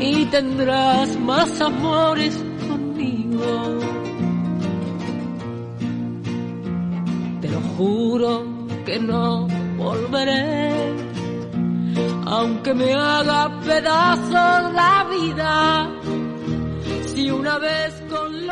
y 0.00 0.24
tendrás 0.26 1.16
más 1.20 1.60
amores 1.60 2.44
conmigo. 2.68 3.78
Te 7.40 7.48
lo 7.50 7.60
juro 7.76 8.66
que 8.84 8.98
no 8.98 9.46
volveré, 9.78 10.92
aunque 12.26 12.74
me 12.74 12.92
haga 12.94 13.60
pedazos 13.60 14.72
la 14.74 15.06
vida, 15.08 15.99
una 17.28 17.58
vez 17.58 17.92
con. 18.08 18.46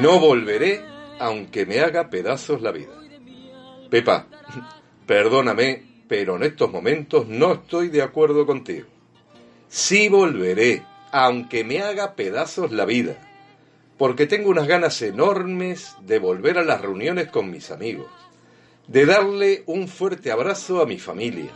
No 0.00 0.20
volveré 0.20 0.84
aunque 1.18 1.66
me 1.66 1.80
haga 1.80 2.10
pedazos 2.10 2.62
la 2.62 2.70
vida. 2.70 2.92
Pepa, 3.90 4.26
perdóname, 5.06 6.04
pero 6.06 6.36
en 6.36 6.44
estos 6.44 6.70
momentos 6.70 7.26
no 7.26 7.54
estoy 7.54 7.88
de 7.88 8.02
acuerdo 8.02 8.46
contigo. 8.46 8.86
Sí 9.68 10.08
volveré, 10.08 10.84
aunque 11.10 11.64
me 11.64 11.80
haga 11.80 12.14
pedazos 12.14 12.70
la 12.72 12.84
vida, 12.84 13.16
porque 13.96 14.26
tengo 14.26 14.50
unas 14.50 14.66
ganas 14.66 15.00
enormes 15.02 15.96
de 16.02 16.18
volver 16.18 16.58
a 16.58 16.64
las 16.64 16.80
reuniones 16.80 17.28
con 17.28 17.50
mis 17.50 17.70
amigos, 17.70 18.06
de 18.86 19.06
darle 19.06 19.64
un 19.66 19.88
fuerte 19.88 20.30
abrazo 20.30 20.80
a 20.80 20.86
mi 20.86 20.98
familia, 20.98 21.50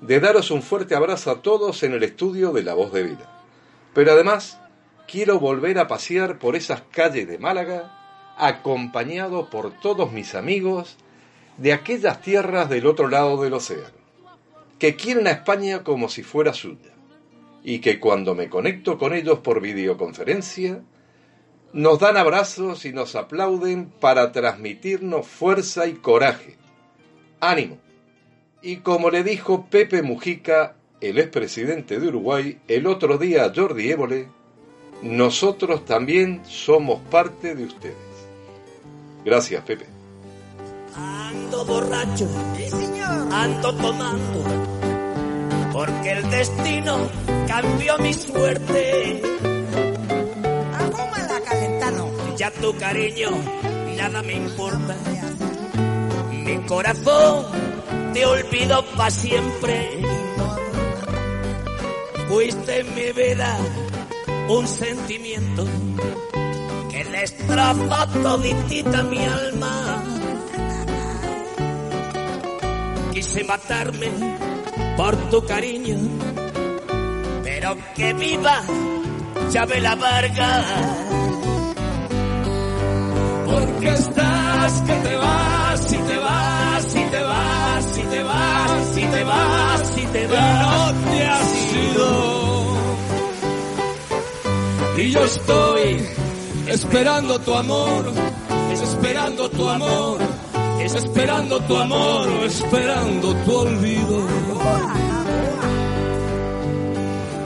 de 0.00 0.20
daros 0.20 0.50
un 0.50 0.62
fuerte 0.62 0.94
abrazo 0.94 1.30
a 1.30 1.42
todos 1.42 1.82
en 1.82 1.92
el 1.92 2.02
estudio 2.02 2.52
de 2.52 2.62
La 2.62 2.74
Voz 2.74 2.92
de 2.92 3.02
Vida. 3.02 3.44
Pero 3.92 4.12
además, 4.12 4.58
quiero 5.10 5.40
volver 5.40 5.78
a 5.80 5.88
pasear 5.88 6.38
por 6.38 6.54
esas 6.54 6.82
calles 6.82 7.26
de 7.26 7.38
Málaga, 7.38 8.34
acompañado 8.36 9.50
por 9.50 9.72
todos 9.80 10.12
mis 10.12 10.36
amigos 10.36 10.98
de 11.56 11.72
aquellas 11.72 12.22
tierras 12.22 12.70
del 12.70 12.86
otro 12.86 13.08
lado 13.08 13.42
del 13.42 13.54
océano, 13.54 13.98
que 14.78 14.94
quieren 14.94 15.26
a 15.26 15.32
España 15.32 15.82
como 15.82 16.08
si 16.08 16.22
fuera 16.22 16.54
suya, 16.54 16.92
y 17.64 17.80
que 17.80 17.98
cuando 17.98 18.36
me 18.36 18.48
conecto 18.48 18.98
con 18.98 19.12
ellos 19.12 19.40
por 19.40 19.60
videoconferencia, 19.60 20.80
nos 21.72 21.98
dan 21.98 22.16
abrazos 22.16 22.84
y 22.84 22.92
nos 22.92 23.16
aplauden 23.16 23.92
para 24.00 24.30
transmitirnos 24.30 25.26
fuerza 25.26 25.88
y 25.88 25.94
coraje. 25.94 26.56
Ánimo. 27.40 27.78
Y 28.62 28.76
como 28.76 29.10
le 29.10 29.24
dijo 29.24 29.66
Pepe 29.70 30.02
Mujica, 30.02 30.76
el 31.00 31.18
expresidente 31.18 31.98
de 31.98 32.08
Uruguay, 32.08 32.60
el 32.68 32.86
otro 32.86 33.18
día 33.18 33.44
a 33.44 33.52
Jordi 33.54 33.90
Évole, 33.90 34.28
nosotros 35.02 35.84
también 35.84 36.42
somos 36.46 37.00
parte 37.10 37.54
de 37.54 37.64
ustedes. 37.64 37.96
Gracias, 39.24 39.62
Pepe. 39.64 39.86
Ando 40.94 41.64
borracho, 41.64 42.28
ando 43.32 43.74
tomando, 43.76 44.44
porque 45.72 46.12
el 46.12 46.30
destino 46.30 47.08
cambió 47.46 47.98
mi 47.98 48.12
suerte. 48.12 49.22
la 51.28 51.40
calentano. 51.44 52.10
Ya 52.36 52.50
tu 52.50 52.76
cariño, 52.76 53.30
nada 53.96 54.22
me 54.22 54.34
importa. 54.34 54.96
Mi 56.30 56.56
corazón 56.66 57.46
te 58.12 58.26
olvidó 58.26 58.84
para 58.96 59.10
siempre. 59.10 60.00
Fuiste 62.28 62.80
en 62.80 62.94
mi 62.94 63.12
vida 63.12 63.58
un 64.58 64.66
sentimiento 64.66 65.64
que 66.90 67.04
destrozó 67.04 68.06
toditita 68.22 69.02
mi 69.04 69.24
alma. 69.24 70.02
Quise 73.12 73.44
matarme 73.44 74.08
por 74.96 75.16
tu 75.30 75.44
cariño, 75.46 75.98
pero 77.44 77.76
que 77.94 78.12
viva 78.14 78.60
la 79.80 79.94
Vargas. 79.94 80.66
Porque 83.46 83.88
estás 83.88 84.82
que 84.82 84.94
te 84.94 85.16
vas, 85.16 85.92
y 85.92 85.96
te 85.96 86.18
vas, 86.18 86.94
y 86.94 87.04
te 87.04 87.22
vas, 87.22 87.98
y 87.98 88.02
te 88.02 88.22
vas, 88.22 88.96
y 88.96 89.02
te 89.02 89.24
vas, 89.24 89.98
y 89.98 90.06
te 90.06 90.26
vas, 90.26 90.60
no 90.60 90.69
te 90.69 90.69
Y 95.00 95.12
yo 95.12 95.24
estoy 95.24 96.06
esperando 96.66 97.38
tu 97.38 97.54
amor, 97.54 98.12
esperando 98.70 99.48
tu 99.48 99.66
amor, 99.66 100.18
esperando 100.84 101.58
tu 101.60 101.74
amor, 101.74 102.28
esperando 102.44 103.34
tu 103.34 103.56
olvido. 103.56 104.26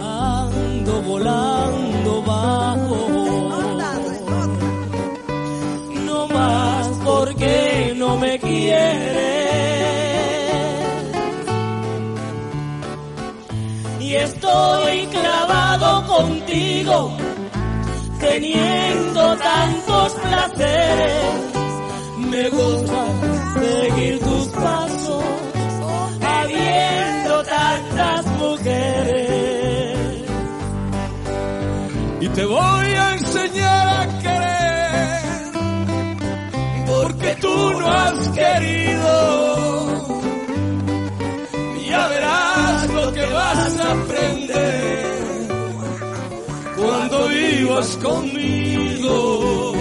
Ando 0.02 1.02
volando 1.02 2.22
bajo, 2.22 3.08
no 6.06 6.26
más 6.26 6.88
porque 7.04 7.94
no 7.96 8.16
me 8.16 8.36
quieres. 8.40 9.14
Y 14.00 14.14
estoy 14.16 15.06
clavado 15.06 16.04
contigo 16.08 17.23
teniendo 18.24 19.36
tantos 19.36 20.14
placeres. 20.14 21.34
Me 22.30 22.48
gusta 22.50 23.06
seguir 23.60 24.18
tus 24.20 24.48
pasos, 24.48 25.24
habiendo 26.20 27.44
tantas 27.44 28.26
mujeres. 28.42 29.98
Y 32.20 32.28
te 32.28 32.44
voy 32.44 32.86
a 33.02 33.12
enseñar 33.12 33.86
a 34.00 34.18
querer, 34.24 35.52
porque 36.86 37.36
tú 37.40 37.72
no 37.78 37.86
has 37.90 38.28
querido. 38.30 39.14
Ya 41.88 42.08
verás 42.08 42.90
lo 42.90 43.12
que 43.12 43.26
vas 43.26 43.78
a 43.78 43.92
aprender 43.92 44.93
cuando 47.14 47.28
vivas 47.28 47.96
conmigo. 48.02 49.74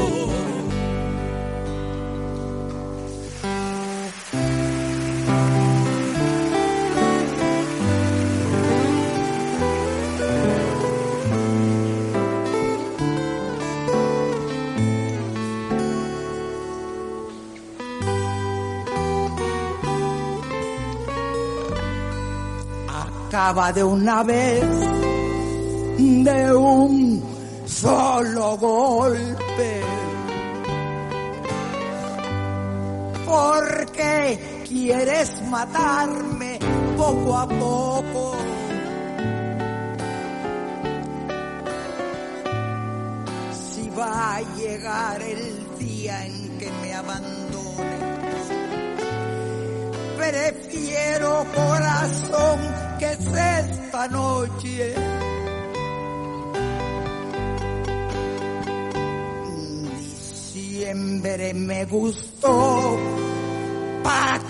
Acaba 22.88 23.74
de 23.74 23.84
una 23.84 24.24
vez 24.24 24.64
de 25.98 26.56
un 26.56 27.13
solo 27.84 28.58
golpe. 28.58 29.82
Porque 33.26 34.64
quieres 34.66 35.42
matarme 35.50 36.60
poco 36.96 37.38
a 37.38 37.48
poco. 37.48 38.38
Si 43.52 43.90
va 43.90 44.36
a 44.38 44.42
llegar 44.56 45.22
el 45.22 45.78
día 45.78 46.26
en 46.26 46.58
que 46.58 46.72
me 46.82 46.94
abandones, 46.94 48.44
prefiero 50.18 51.46
corazón 51.54 52.60
que 53.00 53.12
es 53.12 53.28
esta 53.28 54.08
noche 54.08 54.96
me 60.96 61.86
gustó 61.86 62.98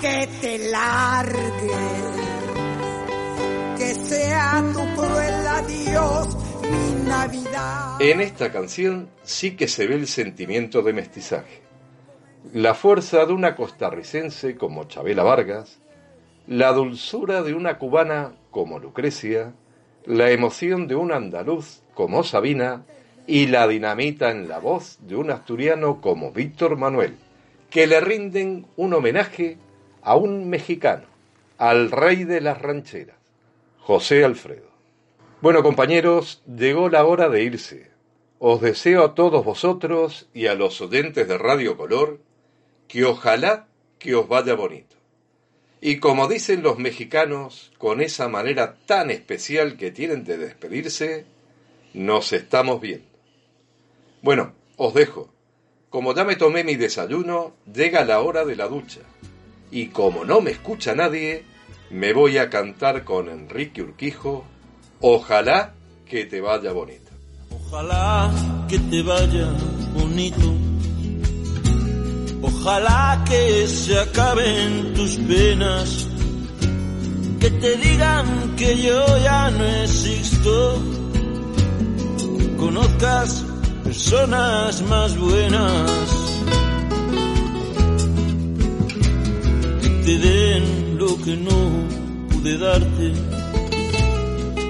que 0.02 0.28
te 0.42 0.58
que 3.78 4.34
a 4.34 4.62
tu 4.74 5.02
cruel 5.02 5.46
mi 6.70 7.08
Navidad. 7.08 8.02
En 8.02 8.22
esta 8.22 8.52
canción 8.52 9.10
sí 9.24 9.56
que 9.56 9.68
se 9.68 9.88
ve 9.88 9.96
el 9.96 10.08
sentimiento 10.08 10.82
de 10.82 10.94
mestizaje. 10.94 11.62
La 12.54 12.74
fuerza 12.74 13.26
de 13.26 13.34
una 13.34 13.56
costarricense 13.56 14.58
como 14.58 14.84
Chabela 14.86 15.24
Vargas, 15.24 15.80
la 16.48 16.74
dulzura 16.74 17.42
de 17.42 17.54
una 17.54 17.78
cubana 17.78 18.36
como 18.52 18.80
Lucrecia, 18.80 19.54
la 20.06 20.32
emoción 20.32 20.88
de 20.88 20.96
un 20.96 21.14
andaluz 21.14 21.84
como 21.94 22.24
Sabina 22.24 22.86
y 23.28 23.48
la 23.48 23.68
dinamita 23.68 24.32
en 24.32 24.48
la 24.48 24.60
voz 24.60 24.98
de 25.02 25.16
un 25.16 25.32
asturiano 25.32 26.02
como 26.02 26.32
Víctor 26.32 26.78
Manuel, 26.78 27.18
que 27.70 27.88
le 27.88 28.00
rinden 28.02 28.68
un 28.76 28.94
homenaje 28.94 29.58
a 30.02 30.16
un 30.16 30.50
mexicano, 30.50 31.06
al 31.58 31.92
rey 31.92 32.24
de 32.26 32.42
las 32.42 32.62
rancheras, 32.62 33.16
José 33.80 34.26
Alfredo. 34.26 34.68
Bueno 35.42 35.64
compañeros, 35.64 36.42
llegó 36.48 36.90
la 36.90 37.06
hora 37.06 37.30
de 37.30 37.44
irse. 37.44 37.92
Os 38.40 38.62
deseo 38.62 39.04
a 39.04 39.16
todos 39.16 39.44
vosotros 39.46 40.30
y 40.34 40.48
a 40.48 40.56
los 40.56 40.82
oyentes 40.82 41.28
de 41.28 41.38
Radio 41.38 41.78
Color 41.78 42.20
que 42.88 43.06
ojalá 43.06 43.68
que 44.00 44.16
os 44.16 44.28
vaya 44.28 44.54
bonito. 44.54 44.96
Y 45.82 45.98
como 46.00 46.28
dicen 46.28 46.62
los 46.64 46.78
mexicanos, 46.78 47.74
con 47.78 48.02
esa 48.02 48.30
manera 48.30 48.76
tan 48.86 49.12
especial 49.12 49.76
que 49.76 49.92
tienen 49.92 50.24
de 50.24 50.38
despedirse, 50.38 51.26
nos 51.94 52.32
estamos 52.34 52.80
viendo. 52.80 53.13
Bueno, 54.24 54.54
os 54.78 54.94
dejo. 54.94 55.30
Como 55.90 56.16
ya 56.16 56.24
me 56.24 56.38
tomé 56.38 56.64
mi 56.64 56.76
desayuno, 56.76 57.54
llega 57.72 58.06
la 58.06 58.22
hora 58.22 58.46
de 58.46 58.56
la 58.56 58.68
ducha. 58.68 59.02
Y 59.70 59.88
como 59.88 60.24
no 60.24 60.40
me 60.40 60.52
escucha 60.52 60.96
nadie, 60.96 61.44
me 61.92 62.14
voy 62.14 62.38
a 62.38 62.50
cantar 62.50 63.04
con 63.04 63.30
Enrique 63.30 63.82
Urquijo, 63.84 64.46
Ojalá 65.02 65.74
que 66.06 66.24
te 66.24 66.40
vaya 66.40 66.72
bonito. 66.72 67.12
Ojalá 67.52 68.32
que 68.70 68.80
te 68.80 69.02
vaya 69.02 69.50
bonito. 69.94 70.54
Ojalá 72.42 73.22
que 73.28 73.68
se 73.68 74.00
acaben 74.00 74.94
tus 74.94 75.18
penas. 75.18 76.08
Que 77.42 77.50
te 77.50 77.76
digan 77.76 78.56
que 78.56 78.82
yo 78.82 79.18
ya 79.18 79.52
no 79.52 79.66
existo. 79.66 80.82
Conozcas 82.58 83.53
personas 83.84 84.82
más 84.84 85.18
buenas. 85.18 85.92
Que 89.82 89.90
te 90.06 90.18
den 90.18 90.98
lo 90.98 91.18
que 91.24 91.36
no 91.38 91.60
pude 92.30 92.58
darte. 92.58 93.14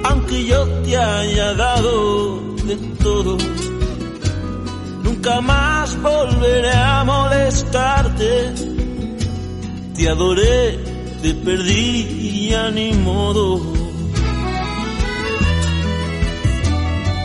Aunque 0.05 0.45
yo 0.45 0.67
te 0.83 0.97
haya 0.97 1.53
dado 1.53 2.55
de 2.65 2.75
todo. 3.01 3.37
Nunca 5.03 5.41
más 5.41 6.01
volveré 6.01 6.73
a 6.73 7.03
molestarte. 7.03 8.53
Te 9.95 10.09
adoré, 10.09 10.79
te 11.21 11.33
perdí 11.35 12.49
y 12.49 12.53
a 12.53 12.71
ni 12.71 12.93
modo. 12.93 13.61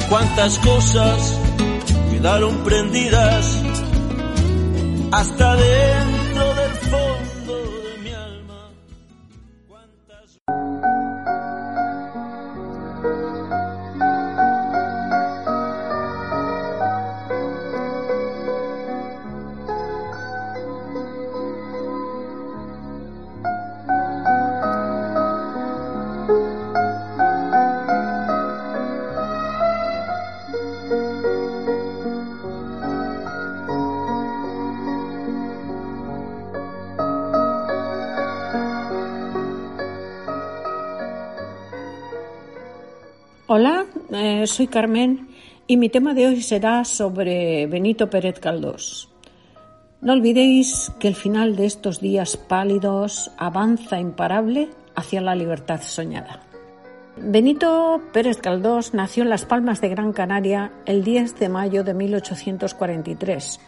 Cuántas 0.08 0.58
cosas 0.60 1.38
quedaron 2.18 2.64
prendidas 2.64 3.62
hasta 5.12 5.54
dentro 5.54 6.17
soy 44.48 44.66
Carmen 44.66 45.28
y 45.66 45.76
mi 45.76 45.88
tema 45.88 46.14
de 46.14 46.26
hoy 46.26 46.42
será 46.42 46.84
sobre 46.84 47.66
Benito 47.66 48.10
Pérez 48.10 48.40
Galdós. 48.40 49.08
No 50.00 50.12
olvidéis 50.12 50.92
que 50.98 51.08
el 51.08 51.14
final 51.14 51.56
de 51.56 51.66
estos 51.66 52.00
días 52.00 52.36
pálidos 52.36 53.30
avanza 53.36 54.00
imparable 54.00 54.70
hacia 54.94 55.20
la 55.20 55.34
libertad 55.34 55.82
soñada. 55.82 56.42
Benito 57.16 58.00
Pérez 58.12 58.40
Galdós 58.40 58.94
nació 58.94 59.24
en 59.24 59.28
Las 59.28 59.44
Palmas 59.44 59.80
de 59.80 59.88
Gran 59.88 60.12
Canaria 60.12 60.72
el 60.86 61.04
10 61.04 61.38
de 61.38 61.48
mayo 61.48 61.84
de 61.84 61.94
1843, 61.94 63.60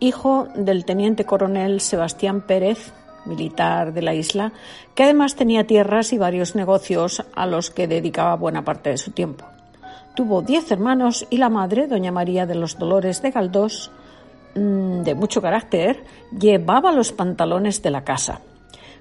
hijo 0.00 0.48
del 0.56 0.84
teniente 0.84 1.24
coronel 1.24 1.80
Sebastián 1.80 2.42
Pérez, 2.42 2.92
militar 3.26 3.92
de 3.92 4.02
la 4.02 4.14
isla, 4.14 4.52
que 4.94 5.04
además 5.04 5.36
tenía 5.36 5.66
tierras 5.66 6.12
y 6.12 6.18
varios 6.18 6.54
negocios 6.56 7.24
a 7.34 7.46
los 7.46 7.70
que 7.70 7.86
dedicaba 7.86 8.34
buena 8.36 8.64
parte 8.64 8.90
de 8.90 8.98
su 8.98 9.12
tiempo. 9.12 9.46
Tuvo 10.14 10.42
diez 10.42 10.70
hermanos 10.70 11.26
y 11.30 11.36
la 11.38 11.48
madre, 11.48 11.86
doña 11.86 12.12
María 12.12 12.46
de 12.46 12.54
los 12.54 12.78
Dolores 12.78 13.22
de 13.22 13.30
Galdós, 13.30 13.90
mm, 14.54 15.02
de 15.02 15.14
mucho 15.14 15.40
carácter, 15.40 16.04
llevaba 16.36 16.92
los 16.92 17.12
pantalones 17.12 17.82
de 17.82 17.90
la 17.90 18.04
casa. 18.04 18.40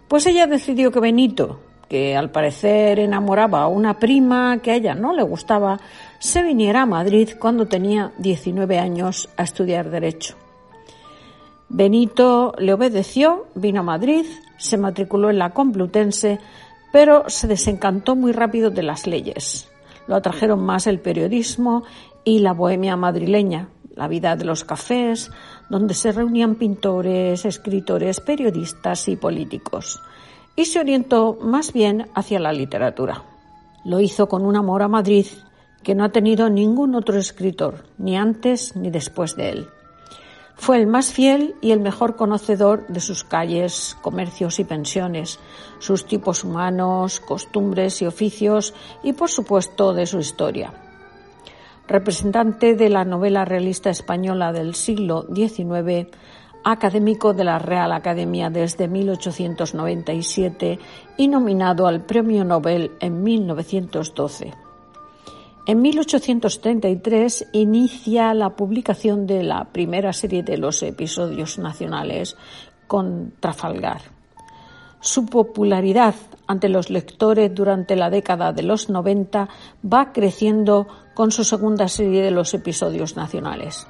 Pues 0.07 0.25
ella 0.27 0.47
decidió 0.47 0.91
que 0.91 0.99
Benito, 0.99 1.59
que 1.87 2.15
al 2.15 2.29
parecer 2.29 2.99
enamoraba 2.99 3.63
a 3.63 3.67
una 3.67 3.97
prima 3.97 4.59
que 4.61 4.71
a 4.71 4.75
ella 4.75 4.93
no 4.93 5.13
le 5.13 5.23
gustaba, 5.23 5.79
se 6.19 6.43
viniera 6.43 6.83
a 6.83 6.85
Madrid 6.85 7.31
cuando 7.39 7.67
tenía 7.67 8.11
19 8.19 8.77
años 8.77 9.29
a 9.37 9.43
estudiar 9.43 9.89
Derecho. 9.89 10.35
Benito 11.69 12.53
le 12.57 12.73
obedeció, 12.73 13.47
vino 13.55 13.81
a 13.81 13.83
Madrid, 13.83 14.25
se 14.57 14.77
matriculó 14.77 15.29
en 15.29 15.39
la 15.39 15.51
Complutense, 15.51 16.39
pero 16.91 17.29
se 17.29 17.47
desencantó 17.47 18.15
muy 18.15 18.31
rápido 18.31 18.71
de 18.71 18.83
las 18.83 19.05
leyes. 19.05 19.69
Lo 20.09 20.15
atrajeron 20.15 20.65
más 20.65 20.87
el 20.87 20.99
periodismo 20.99 21.83
y 22.23 22.39
la 22.39 22.53
bohemia 22.53 22.97
madrileña, 22.97 23.69
la 23.95 24.07
vida 24.07 24.35
de 24.35 24.43
los 24.43 24.63
cafés, 24.63 25.29
donde 25.69 25.93
se 25.93 26.11
reunían 26.11 26.55
pintores, 26.55 27.45
escritores, 27.45 28.19
periodistas 28.19 29.07
y 29.07 29.15
políticos, 29.17 30.01
y 30.55 30.65
se 30.65 30.79
orientó 30.79 31.37
más 31.43 31.73
bien 31.73 32.07
hacia 32.15 32.39
la 32.39 32.51
literatura. 32.51 33.21
Lo 33.85 33.99
hizo 33.99 34.27
con 34.27 34.47
un 34.47 34.55
amor 34.55 34.81
a 34.81 34.87
Madrid 34.87 35.27
que 35.83 35.93
no 35.93 36.03
ha 36.03 36.09
tenido 36.09 36.49
ningún 36.49 36.95
otro 36.95 37.19
escritor, 37.19 37.85
ni 37.99 38.17
antes 38.17 38.75
ni 38.75 38.89
después 38.89 39.35
de 39.35 39.49
él. 39.49 39.67
Fue 40.59 40.77
el 40.77 40.87
más 40.87 41.13
fiel 41.13 41.55
y 41.61 41.71
el 41.71 41.79
mejor 41.79 42.17
conocedor 42.17 42.85
de 42.87 42.99
sus 42.99 43.23
calles, 43.23 43.97
comercios 44.01 44.59
y 44.59 44.65
pensiones, 44.65 45.39
sus 45.79 46.05
tipos 46.05 46.43
humanos, 46.43 47.21
costumbres 47.21 48.01
y 48.01 48.05
oficios 48.05 48.73
y, 49.01 49.13
por 49.13 49.29
supuesto, 49.29 49.93
de 49.93 50.05
su 50.05 50.19
historia. 50.19 50.73
Representante 51.87 52.75
de 52.75 52.89
la 52.89 53.05
novela 53.05 53.45
realista 53.45 53.89
española 53.89 54.51
del 54.51 54.75
siglo 54.75 55.25
XIX, 55.33 56.09
académico 56.65 57.33
de 57.33 57.45
la 57.45 57.57
Real 57.57 57.93
Academia 57.93 58.49
desde 58.49 58.89
1897 58.89 60.77
y 61.15 61.29
nominado 61.29 61.87
al 61.87 62.01
Premio 62.01 62.43
Nobel 62.43 62.91
en 62.99 63.23
1912. 63.23 64.68
En 65.69 65.83
1833 65.83 67.49
inicia 67.51 68.33
la 68.33 68.55
publicación 68.55 69.27
de 69.27 69.43
la 69.43 69.65
primera 69.65 70.13
serie 70.13 70.41
de 70.41 70.57
los 70.57 70.81
episodios 70.81 71.59
nacionales 71.59 72.35
con 72.87 73.33
Trafalgar. 73.39 74.01
Su 74.99 75.27
popularidad 75.27 76.15
ante 76.47 76.69
los 76.69 76.89
lectores 76.89 77.53
durante 77.53 77.95
la 77.95 78.09
década 78.09 78.51
de 78.51 78.63
los 78.63 78.89
90 78.89 79.47
va 79.85 80.11
creciendo 80.11 80.87
con 81.13 81.31
su 81.31 81.43
segunda 81.43 81.87
serie 81.87 82.23
de 82.23 82.31
los 82.31 82.55
episodios 82.55 83.15
nacionales. 83.15 83.85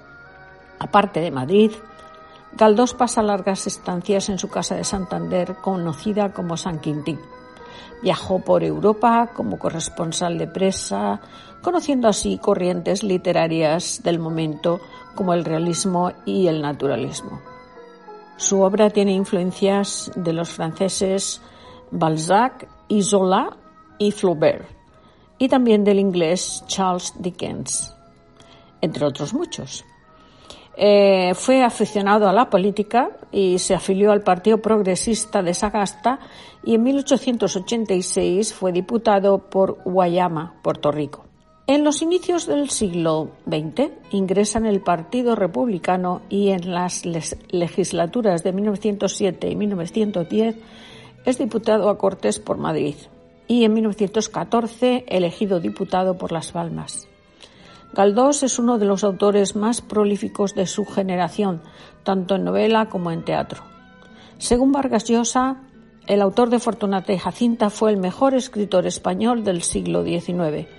Aparte 0.79 1.21
de 1.21 1.31
Madrid, 1.31 1.71
Galdós 2.57 2.93
pasa 2.93 3.23
largas 3.23 3.67
estancias 3.67 4.27
en 4.27 4.37
su 4.37 4.49
casa 4.49 4.75
de 4.75 4.83
Santander, 4.83 5.55
conocida 5.61 6.33
como 6.33 6.57
San 6.57 6.79
Quintín. 6.81 7.19
Viajó 8.01 8.39
por 8.39 8.63
Europa 8.63 9.29
como 9.33 9.59
corresponsal 9.59 10.37
de 10.37 10.47
presa, 10.47 11.21
conociendo 11.61 12.07
así 12.07 12.37
corrientes 12.37 13.03
literarias 13.03 14.01
del 14.03 14.19
momento 14.19 14.79
como 15.15 15.33
el 15.33 15.45
realismo 15.45 16.11
y 16.25 16.47
el 16.47 16.61
naturalismo. 16.61 17.41
Su 18.37 18.61
obra 18.61 18.89
tiene 18.89 19.11
influencias 19.11 20.11
de 20.15 20.31
los 20.31 20.49
franceses 20.49 21.41
Balzac, 21.91 22.67
Isola 22.87 23.57
y 23.97 24.11
Flaubert. 24.11 24.65
y 25.37 25.47
también 25.47 25.83
del 25.85 25.99
inglés 25.99 26.63
Charles 26.67 27.13
Dickens, 27.17 27.95
entre 28.81 29.05
otros 29.05 29.33
muchos. 29.33 29.85
Eh, 30.75 31.33
fue 31.33 31.63
aficionado 31.63 32.27
a 32.27 32.33
la 32.33 32.49
política 32.49 33.09
y 33.31 33.59
se 33.59 33.73
afilió 33.73 34.11
al 34.11 34.21
Partido 34.21 34.57
Progresista 34.59 35.41
de 35.41 35.53
Sagasta 35.53 36.19
y 36.63 36.75
en 36.75 36.83
1886 36.83 38.53
fue 38.53 38.71
diputado 38.71 39.49
por 39.49 39.81
Guayama, 39.83 40.55
Puerto 40.61 40.91
Rico. 40.91 41.28
En 41.69 41.83
los 41.83 42.01
inicios 42.01 42.47
del 42.47 42.71
siglo 42.71 43.29
XX 43.45 43.91
ingresa 44.09 44.57
en 44.57 44.65
el 44.65 44.81
Partido 44.81 45.35
Republicano 45.35 46.23
y 46.27 46.49
en 46.49 46.73
las 46.73 47.03
legislaturas 47.05 48.43
de 48.43 48.53
1907 48.53 49.51
y 49.51 49.55
1910 49.55 50.55
es 51.25 51.37
diputado 51.37 51.91
a 51.91 51.99
Cortes 51.99 52.39
por 52.39 52.57
Madrid 52.57 52.95
y 53.47 53.65
en 53.65 53.73
1914 53.73 55.05
elegido 55.09 55.59
diputado 55.59 56.17
por 56.17 56.31
Las 56.31 56.53
Palmas. 56.53 57.07
Galdós 57.93 58.41
es 58.41 58.57
uno 58.57 58.79
de 58.79 58.85
los 58.85 59.03
autores 59.03 59.55
más 59.55 59.83
prolíficos 59.83 60.55
de 60.55 60.65
su 60.65 60.85
generación, 60.85 61.61
tanto 62.01 62.33
en 62.33 62.45
novela 62.45 62.89
como 62.89 63.11
en 63.11 63.23
teatro. 63.23 63.61
Según 64.39 64.71
Vargas 64.71 65.03
Llosa, 65.03 65.57
el 66.07 66.23
autor 66.23 66.49
de 66.49 66.57
Fortunata 66.57 67.13
y 67.13 67.19
Jacinta 67.19 67.69
fue 67.69 67.91
el 67.91 67.97
mejor 67.97 68.33
escritor 68.33 68.87
español 68.87 69.43
del 69.43 69.61
siglo 69.61 70.03
XIX 70.03 70.78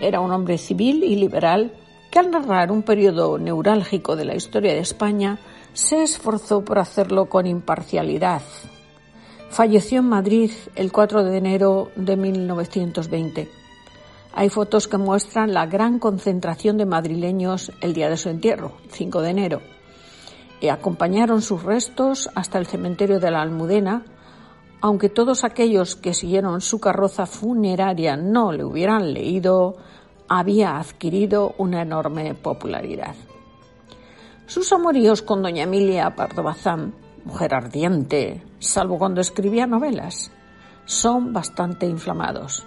era 0.00 0.20
un 0.20 0.32
hombre 0.32 0.58
civil 0.58 1.04
y 1.04 1.16
liberal 1.16 1.72
que 2.10 2.18
al 2.18 2.30
narrar 2.30 2.72
un 2.72 2.82
periodo 2.82 3.38
neurálgico 3.38 4.16
de 4.16 4.24
la 4.24 4.34
historia 4.34 4.72
de 4.72 4.80
España 4.80 5.38
se 5.72 6.02
esforzó 6.02 6.64
por 6.64 6.78
hacerlo 6.78 7.26
con 7.26 7.46
imparcialidad. 7.46 8.42
Falleció 9.50 10.00
en 10.00 10.08
Madrid 10.08 10.50
el 10.74 10.92
4 10.92 11.24
de 11.24 11.36
enero 11.36 11.90
de 11.96 12.16
1920. 12.16 13.48
Hay 14.32 14.48
fotos 14.48 14.86
que 14.86 14.96
muestran 14.96 15.52
la 15.52 15.66
gran 15.66 15.98
concentración 15.98 16.78
de 16.78 16.86
madrileños 16.86 17.72
el 17.80 17.92
día 17.92 18.08
de 18.08 18.16
su 18.16 18.28
entierro, 18.28 18.72
5 18.90 19.22
de 19.22 19.30
enero, 19.30 19.60
y 20.60 20.68
acompañaron 20.68 21.42
sus 21.42 21.62
restos 21.62 22.30
hasta 22.34 22.58
el 22.58 22.66
cementerio 22.66 23.18
de 23.18 23.30
la 23.30 23.42
Almudena, 23.42 24.04
aunque 24.80 25.08
todos 25.08 25.44
aquellos 25.44 25.96
que 25.96 26.14
siguieron 26.14 26.60
su 26.60 26.80
carroza 26.80 27.26
funeraria 27.26 28.16
no 28.16 28.52
le 28.52 28.64
hubieran 28.64 29.12
leído, 29.12 29.76
había 30.28 30.78
adquirido 30.78 31.54
una 31.58 31.82
enorme 31.82 32.34
popularidad. 32.34 33.14
Sus 34.46 34.72
amoríos 34.72 35.22
con 35.22 35.42
doña 35.42 35.64
Emilia 35.64 36.14
Pardo 36.16 36.42
Bazán, 36.42 36.94
mujer 37.24 37.54
ardiente, 37.54 38.42
salvo 38.58 38.98
cuando 38.98 39.20
escribía 39.20 39.66
novelas, 39.66 40.32
son 40.86 41.32
bastante 41.32 41.86
inflamados. 41.86 42.66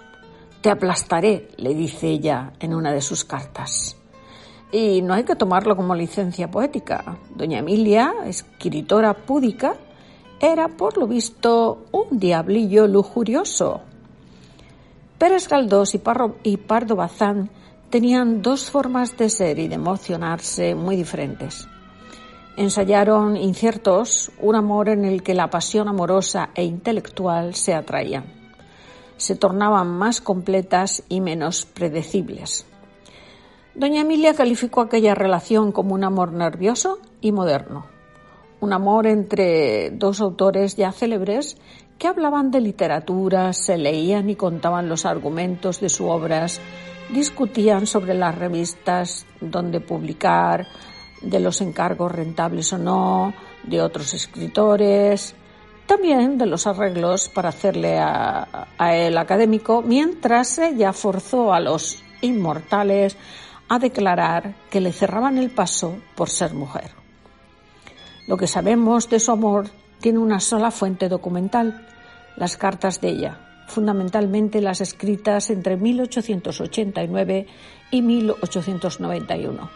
Te 0.62 0.70
aplastaré, 0.70 1.48
le 1.58 1.74
dice 1.74 2.08
ella 2.08 2.52
en 2.60 2.74
una 2.74 2.92
de 2.92 3.02
sus 3.02 3.24
cartas. 3.24 3.96
Y 4.72 5.02
no 5.02 5.14
hay 5.14 5.24
que 5.24 5.36
tomarlo 5.36 5.76
como 5.76 5.94
licencia 5.94 6.50
poética. 6.50 7.18
Doña 7.34 7.58
Emilia, 7.58 8.12
escritora 8.24 9.14
púdica, 9.14 9.76
era 10.40 10.68
por 10.68 10.98
lo 10.98 11.06
visto 11.06 11.86
un 11.92 12.18
diablillo 12.18 12.86
lujurioso, 12.86 13.82
Pérez 15.24 15.48
Galdós 15.48 15.94
y 15.94 16.56
Pardo 16.58 16.96
Bazán 16.96 17.48
tenían 17.88 18.42
dos 18.42 18.70
formas 18.70 19.16
de 19.16 19.30
ser 19.30 19.60
y 19.60 19.68
de 19.68 19.76
emocionarse 19.76 20.74
muy 20.74 20.96
diferentes. 20.96 21.68
Ensayaron 22.56 23.36
inciertos 23.36 24.32
un 24.40 24.56
amor 24.56 24.88
en 24.88 25.04
el 25.04 25.22
que 25.22 25.34
la 25.34 25.48
pasión 25.48 25.88
amorosa 25.88 26.50
e 26.54 26.64
intelectual 26.64 27.54
se 27.54 27.74
atraían. 27.74 28.24
Se 29.16 29.36
tornaban 29.36 29.88
más 29.88 30.20
completas 30.20 31.04
y 31.08 31.20
menos 31.20 31.64
predecibles. 31.64 32.66
Doña 33.74 34.02
Emilia 34.02 34.34
calificó 34.34 34.80
aquella 34.80 35.14
relación 35.14 35.72
como 35.72 35.94
un 35.94 36.04
amor 36.04 36.32
nervioso 36.32 36.98
y 37.20 37.32
moderno, 37.32 37.86
un 38.64 38.72
amor 38.72 39.06
entre 39.06 39.90
dos 39.90 40.22
autores 40.22 40.74
ya 40.74 40.90
célebres 40.90 41.58
que 41.98 42.08
hablaban 42.08 42.50
de 42.50 42.62
literatura, 42.62 43.52
se 43.52 43.76
leían 43.76 44.30
y 44.30 44.36
contaban 44.36 44.88
los 44.88 45.04
argumentos 45.04 45.80
de 45.80 45.90
sus 45.90 46.08
obras, 46.08 46.60
discutían 47.10 47.86
sobre 47.86 48.14
las 48.14 48.34
revistas 48.34 49.26
donde 49.40 49.80
publicar, 49.80 50.66
de 51.20 51.40
los 51.40 51.60
encargos 51.60 52.10
rentables 52.10 52.72
o 52.72 52.78
no, 52.78 53.34
de 53.64 53.82
otros 53.82 54.14
escritores, 54.14 55.34
también 55.86 56.38
de 56.38 56.46
los 56.46 56.66
arreglos 56.66 57.28
para 57.28 57.50
hacerle 57.50 57.98
a, 57.98 58.68
a 58.78 58.96
el 58.96 59.18
académico, 59.18 59.82
mientras 59.82 60.58
ella 60.58 60.94
forzó 60.94 61.52
a 61.52 61.60
los 61.60 62.02
inmortales 62.22 63.16
a 63.68 63.78
declarar 63.78 64.54
que 64.70 64.80
le 64.80 64.92
cerraban 64.92 65.36
el 65.36 65.50
paso 65.50 65.98
por 66.14 66.30
ser 66.30 66.54
mujer. 66.54 67.03
Lo 68.26 68.36
que 68.36 68.46
sabemos 68.46 69.10
de 69.10 69.20
su 69.20 69.32
amor 69.32 69.68
tiene 70.00 70.18
una 70.18 70.40
sola 70.40 70.70
fuente 70.70 71.08
documental, 71.08 71.86
las 72.36 72.56
cartas 72.56 73.00
de 73.00 73.10
ella, 73.10 73.64
fundamentalmente 73.68 74.60
las 74.60 74.80
escritas 74.80 75.50
entre 75.50 75.76
1889 75.76 77.46
y 77.90 78.02
1891. 78.02 79.70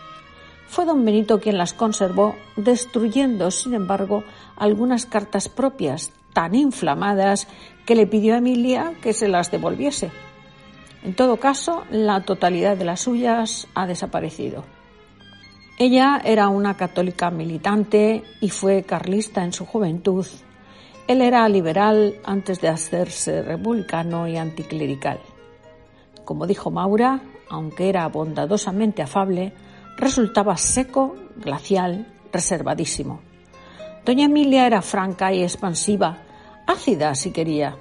Fue 0.66 0.84
don 0.84 1.04
Benito 1.04 1.40
quien 1.40 1.58
las 1.58 1.72
conservó, 1.72 2.36
destruyendo, 2.56 3.50
sin 3.50 3.74
embargo, 3.74 4.24
algunas 4.56 5.06
cartas 5.06 5.48
propias 5.48 6.12
tan 6.32 6.54
inflamadas 6.54 7.48
que 7.86 7.94
le 7.94 8.06
pidió 8.06 8.34
a 8.34 8.38
Emilia 8.38 8.92
que 9.02 9.12
se 9.12 9.28
las 9.28 9.50
devolviese. 9.50 10.10
En 11.04 11.14
todo 11.14 11.38
caso, 11.38 11.84
la 11.90 12.22
totalidad 12.22 12.76
de 12.76 12.84
las 12.84 13.00
suyas 13.00 13.66
ha 13.74 13.86
desaparecido. 13.86 14.64
Ella 15.80 16.20
era 16.24 16.48
una 16.48 16.76
católica 16.76 17.30
militante 17.30 18.24
y 18.40 18.50
fue 18.50 18.82
carlista 18.82 19.44
en 19.44 19.52
su 19.52 19.64
juventud. 19.64 20.26
Él 21.06 21.22
era 21.22 21.48
liberal 21.48 22.16
antes 22.24 22.60
de 22.60 22.66
hacerse 22.66 23.42
republicano 23.42 24.26
y 24.26 24.36
anticlerical. 24.36 25.20
Como 26.24 26.48
dijo 26.48 26.72
Maura, 26.72 27.20
aunque 27.48 27.88
era 27.88 28.08
bondadosamente 28.08 29.02
afable, 29.02 29.52
resultaba 29.96 30.56
seco, 30.56 31.14
glacial, 31.36 32.12
reservadísimo. 32.32 33.20
Doña 34.04 34.24
Emilia 34.24 34.66
era 34.66 34.82
franca 34.82 35.32
y 35.32 35.44
expansiva, 35.44 36.18
ácida 36.66 37.14
si 37.14 37.30
quería, 37.30 37.76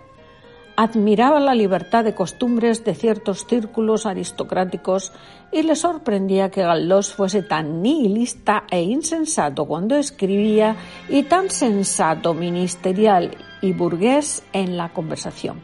admiraba 0.78 1.40
la 1.40 1.56
libertad 1.56 2.04
de 2.04 2.14
costumbres 2.14 2.86
de 2.86 2.94
ciertos 2.94 3.48
círculos 3.48 4.06
aristocráticos 4.06 5.12
y 5.52 5.64
le 5.64 5.76
sorprendía 5.76 6.52
que 6.52 6.62
Galdós 6.62 7.12
fuese 7.12 7.42
tan 7.42 7.82
nihilista 7.82 8.66
e 8.70 8.84
insensato 8.84 9.66
cuando 9.66 9.96
escribía 9.96 10.76
y 11.10 11.24
tan 11.24 11.50
sensato, 11.50 12.36
ministerial 12.36 13.36
y 13.60 13.74
burgués 13.74 14.44
en 14.54 14.78
la 14.78 14.94
conversación. 14.94 15.60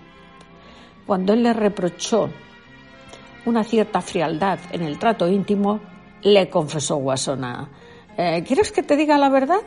Cuando 1.05 1.33
él 1.33 1.43
le 1.43 1.53
reprochó 1.53 2.29
una 3.45 3.63
cierta 3.63 4.01
frialdad 4.01 4.57
en 4.71 4.81
el 4.81 4.97
trato 4.97 5.29
íntimo, 5.29 5.79
le 6.23 6.49
confesó 6.49 6.95
Guasona, 6.95 7.69
eh, 8.17 8.43
¿quieres 8.47 8.71
que 8.71 8.81
te 8.81 8.95
diga 8.95 9.19
la 9.19 9.29
verdad? 9.29 9.61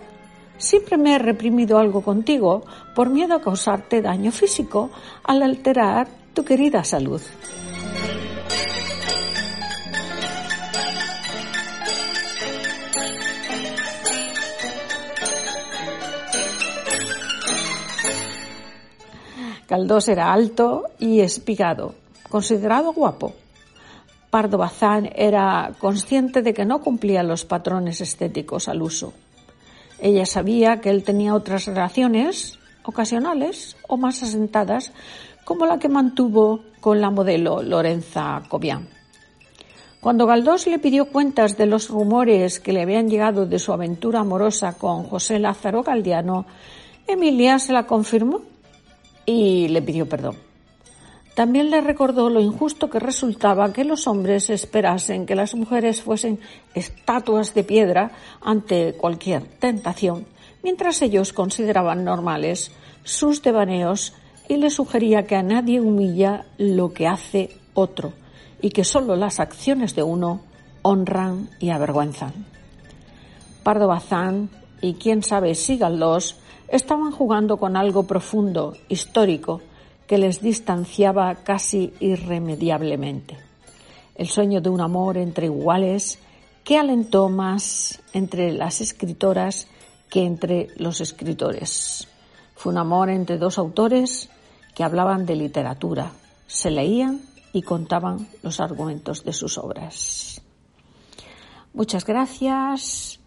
Siempre 0.59 0.97
me 0.97 1.15
he 1.15 1.19
reprimido 1.19 1.79
algo 1.79 2.03
contigo 2.03 2.65
por 2.95 3.11
miedo 3.11 3.35
a 3.35 3.41
causarte 3.41 4.01
daño 4.01 4.33
físico 4.33 4.91
al 5.25 5.43
alterar 5.43 6.09
tu 6.33 6.45
querida 6.45 6.83
salud. 6.85 7.21
Caldós 19.67 20.09
era 20.09 20.33
alto 20.33 20.85
y 20.99 21.21
espigado, 21.21 21.95
considerado 22.31 22.93
guapo. 22.93 23.35
Pardo 24.31 24.59
Bazán 24.59 25.11
era 25.15 25.73
consciente 25.79 26.41
de 26.41 26.55
que 26.55 26.65
no 26.65 26.81
cumplía 26.81 27.23
los 27.23 27.45
patrones 27.45 28.01
estéticos 28.01 28.69
al 28.69 28.83
uso. 28.83 29.13
Ella 29.99 30.27
sabía 30.27 30.81
que 30.81 30.91
él 30.91 31.05
tenía 31.05 31.35
otras 31.35 31.67
relaciones 31.67 32.59
ocasionales 32.83 33.77
o 33.89 33.97
más 33.97 34.23
asentadas, 34.23 34.93
como 35.45 35.67
la 35.67 35.79
que 35.79 35.89
mantuvo 35.89 36.61
con 36.81 37.01
la 37.01 37.11
modelo 37.11 37.63
Lorenza 37.63 38.43
Cobian. 38.49 38.89
Cuando 40.01 40.27
Galdós 40.27 40.67
le 40.67 40.79
pidió 40.79 41.07
cuentas 41.07 41.57
de 41.57 41.67
los 41.67 41.89
rumores 41.89 42.61
que 42.61 42.73
le 42.73 42.83
habían 42.83 43.09
llegado 43.09 43.47
de 43.47 43.59
su 43.59 43.73
aventura 43.73 44.21
amorosa 44.21 44.75
con 44.79 45.05
José 45.05 45.39
Lázaro 45.39 45.83
Galdiano, 45.83 46.47
Emilia 47.09 47.59
se 47.59 47.73
la 47.73 47.87
confirmó 47.87 48.43
y 49.25 49.69
le 49.69 49.83
pidió 49.83 50.09
perdón. 50.09 50.46
También 51.37 51.69
le 51.69 51.83
recordó 51.83 52.31
lo 52.31 52.41
injusto 52.41 52.89
que 52.89 52.99
resultaba 52.99 53.71
que 53.75 53.85
los 53.85 54.07
hombres 54.07 54.49
esperasen 54.49 55.27
que 55.27 55.35
las 55.35 55.55
mujeres 55.55 56.01
fuesen 56.01 56.41
estatuas 56.73 57.53
de 57.53 57.63
piedra 57.63 58.13
ante 58.41 58.95
cualquier 58.95 59.43
tentación, 59.43 60.25
mientras 60.63 61.03
ellos 61.03 61.35
consideraban 61.35 62.05
normales 62.05 62.73
sus 63.05 63.43
devaneos 63.43 64.15
y 64.49 64.57
le 64.57 64.71
sugería 64.71 65.27
que 65.27 65.37
a 65.37 65.43
nadie 65.43 65.79
humilla 65.79 66.47
lo 66.57 66.95
que 66.95 67.07
hace 67.07 67.59
otro 67.75 68.15
y 68.63 68.71
que 68.71 68.85
solo 68.85 69.15
las 69.15 69.39
acciones 69.39 69.95
de 69.95 70.05
uno 70.05 70.41
honran 70.81 71.51
y 71.61 71.69
avergüenzan. 71.69 72.33
Pardo 73.63 73.89
Bazán 73.89 74.49
y 74.81 74.95
quién 74.95 75.23
sabe 75.23 75.55
si 75.55 75.77
Galdós 75.77 76.37
estaban 76.69 77.11
jugando 77.11 77.59
con 77.59 77.77
algo 77.77 78.05
profundo, 78.05 78.73
histórico, 78.89 79.61
que 80.07 80.19
les 80.19 80.41
distanciaba 80.41 81.35
casi 81.37 81.93
irremediablemente. 82.01 83.37
El 84.15 84.29
sueño 84.29 84.61
de 84.61 84.71
un 84.71 84.81
amor 84.81 85.19
entre 85.19 85.47
iguales 85.47 86.19
que 86.65 86.79
alentó 86.79 87.29
más 87.29 88.03
entre 88.13 88.53
las 88.53 88.81
escritoras 88.81 89.69
que 90.11 90.25
entre 90.25 90.69
los 90.77 91.01
escritores. 91.01 92.09
Fue 92.55 92.73
un 92.73 92.79
amor 92.79 93.11
entre 93.11 93.39
dos 93.39 93.59
autores 93.59 94.31
que 94.75 94.85
hablaban 94.85 95.27
de 95.27 95.37
literatura, 95.37 96.13
se 96.47 96.71
leían 96.71 97.21
y 97.53 97.63
contaban 97.63 98.29
los 98.43 98.61
argumentos 98.61 99.25
de 99.25 99.33
sus 99.33 99.59
obras. 99.59 100.41
Muchas 101.73 102.05
gracias 102.05 103.21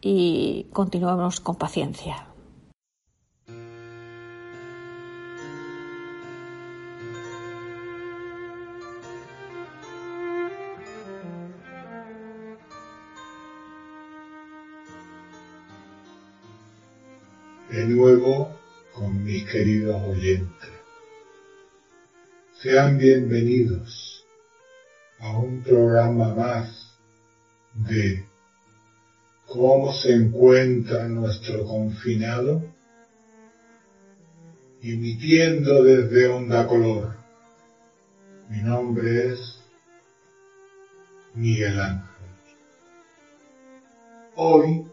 y 0.00 0.66
continuamos 0.72 1.40
con 1.40 1.56
paciencia. 1.56 2.26
De 17.78 17.86
nuevo 17.86 18.50
con 18.92 19.22
mis 19.22 19.48
queridos 19.48 20.02
oyentes. 20.02 20.68
Sean 22.60 22.98
bienvenidos 22.98 24.26
a 25.20 25.38
un 25.38 25.62
programa 25.62 26.34
más 26.34 26.98
de 27.74 28.26
cómo 29.46 29.92
se 29.92 30.12
encuentra 30.12 31.06
nuestro 31.06 31.64
confinado, 31.64 32.64
emitiendo 34.82 35.84
desde 35.84 36.26
Onda 36.26 36.66
Color. 36.66 37.14
Mi 38.48 38.60
nombre 38.60 39.28
es 39.28 39.60
Miguel 41.32 41.78
Ángel. 41.78 42.08
Hoy 44.34 44.87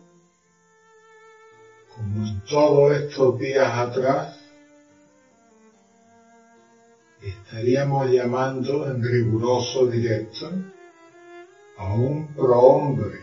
todos 2.47 2.97
estos 2.97 3.39
días 3.39 3.71
atrás, 3.71 4.37
estaríamos 7.21 8.11
llamando 8.11 8.89
en 8.89 9.03
riguroso 9.03 9.87
directo 9.87 10.51
a 11.77 11.93
un 11.93 12.27
prohombre 12.33 13.19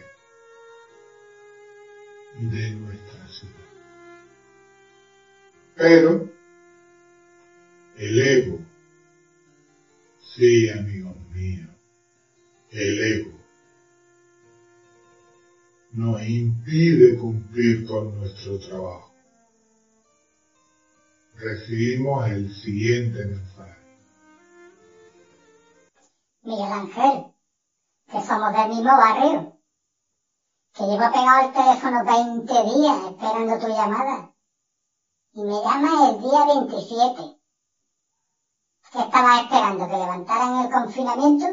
de 2.38 2.70
nuestra 2.70 3.28
ciudad. 3.28 3.52
Pero 5.76 6.28
el 7.96 8.18
ego, 8.18 8.58
sí 10.20 10.68
amigos 10.70 11.14
míos, 11.34 11.68
el 12.70 12.98
ego 13.02 13.31
nos 15.92 16.22
impide 16.22 17.18
cumplir 17.18 17.86
con 17.86 18.18
nuestro 18.18 18.58
trabajo. 18.58 19.12
Recibimos 21.34 22.30
el 22.30 22.50
siguiente 22.50 23.24
mensaje. 23.26 23.76
Miguel 26.42 26.72
Ángel, 26.72 27.34
que 28.06 28.20
somos 28.22 28.52
del 28.52 28.68
mismo 28.68 28.96
barrio, 28.96 29.58
que 30.72 30.82
llevo 30.84 31.12
pegado 31.12 31.46
el 31.46 31.52
teléfono 31.52 32.04
20 32.04 32.52
días 32.52 33.10
esperando 33.10 33.58
tu 33.58 33.68
llamada. 33.68 34.32
Y 35.34 35.42
me 35.42 35.60
llama 35.60 36.08
el 36.08 36.20
día 36.20 36.44
27. 36.46 37.36
¿Qué 38.92 38.98
estabas 38.98 39.42
esperando? 39.42 39.86
¿Que 39.86 39.92
levantaran 39.92 40.64
el 40.64 40.70
confinamiento? 40.70 41.46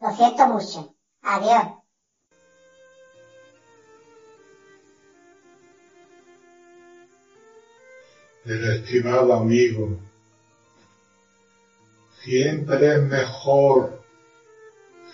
Lo 0.00 0.10
siento 0.12 0.46
mucho. 0.46 0.94
Adiós. 1.22 1.79
Pero 8.50 8.72
estimado 8.72 9.32
amigo, 9.32 9.96
siempre 12.20 12.94
es 12.94 13.02
mejor 13.04 14.02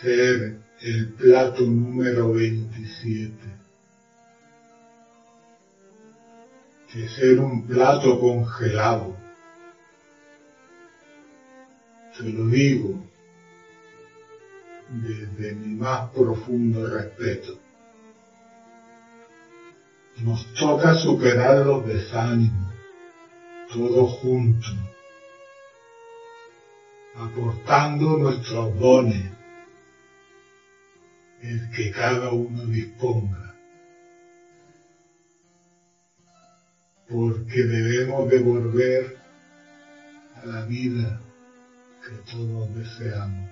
ser 0.01 0.59
el 0.81 1.13
plato 1.13 1.65
número 1.65 2.33
27 2.33 3.35
que 6.91 7.09
ser 7.11 7.39
un 7.41 7.67
plato 7.67 8.19
congelado. 8.19 9.15
Te 12.17 12.23
lo 12.23 12.47
digo 12.47 13.05
desde 14.89 15.55
mi 15.57 15.75
más 15.75 16.09
profundo 16.09 16.87
respeto. 16.87 17.59
Nos 20.23 20.55
toca 20.55 20.95
superar 20.95 21.67
los 21.67 21.87
desánimos 21.87 22.66
todos 23.73 24.13
juntos, 24.21 24.77
aportando 27.17 28.19
nuestros 28.19 28.79
dones, 28.79 29.33
el 31.43 31.71
que 31.71 31.91
cada 31.91 32.31
uno 32.31 32.67
disponga. 32.67 33.55
Porque 37.09 37.63
debemos 37.63 38.29
devolver 38.29 39.17
a 40.43 40.47
la 40.47 40.65
vida 40.65 41.21
que 42.05 42.33
todos 42.33 42.75
deseamos. 42.75 43.49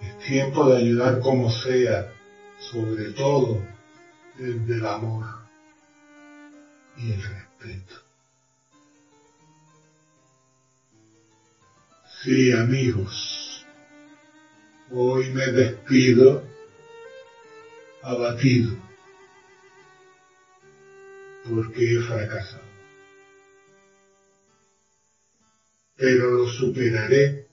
Es 0.00 0.18
tiempo 0.18 0.68
de 0.68 0.78
ayudar 0.78 1.20
como 1.20 1.50
sea, 1.50 2.12
sobre 2.58 3.10
todo 3.12 3.62
desde 4.38 4.74
el 4.74 4.86
amor 4.86 5.24
y 6.96 7.12
el 7.12 7.22
respeto. 7.22 7.51
Sí, 12.22 12.52
amigos, 12.52 13.64
hoy 14.90 15.30
me 15.30 15.46
despido 15.48 16.42
abatido 18.02 18.74
porque 21.48 21.94
he 21.94 22.00
fracasado. 22.00 22.62
Pero 25.96 26.30
lo 26.30 26.46
superaré 26.48 27.46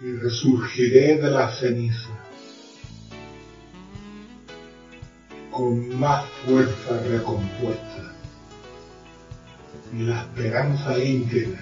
y 0.00 0.12
resurgiré 0.12 1.18
de 1.18 1.30
la 1.30 1.48
ceniza 1.50 2.29
con 5.60 6.00
más 6.00 6.24
fuerza 6.46 7.02
recompuesta 7.06 8.14
la 9.92 10.22
esperanza 10.22 10.98
íntegra 10.98 11.60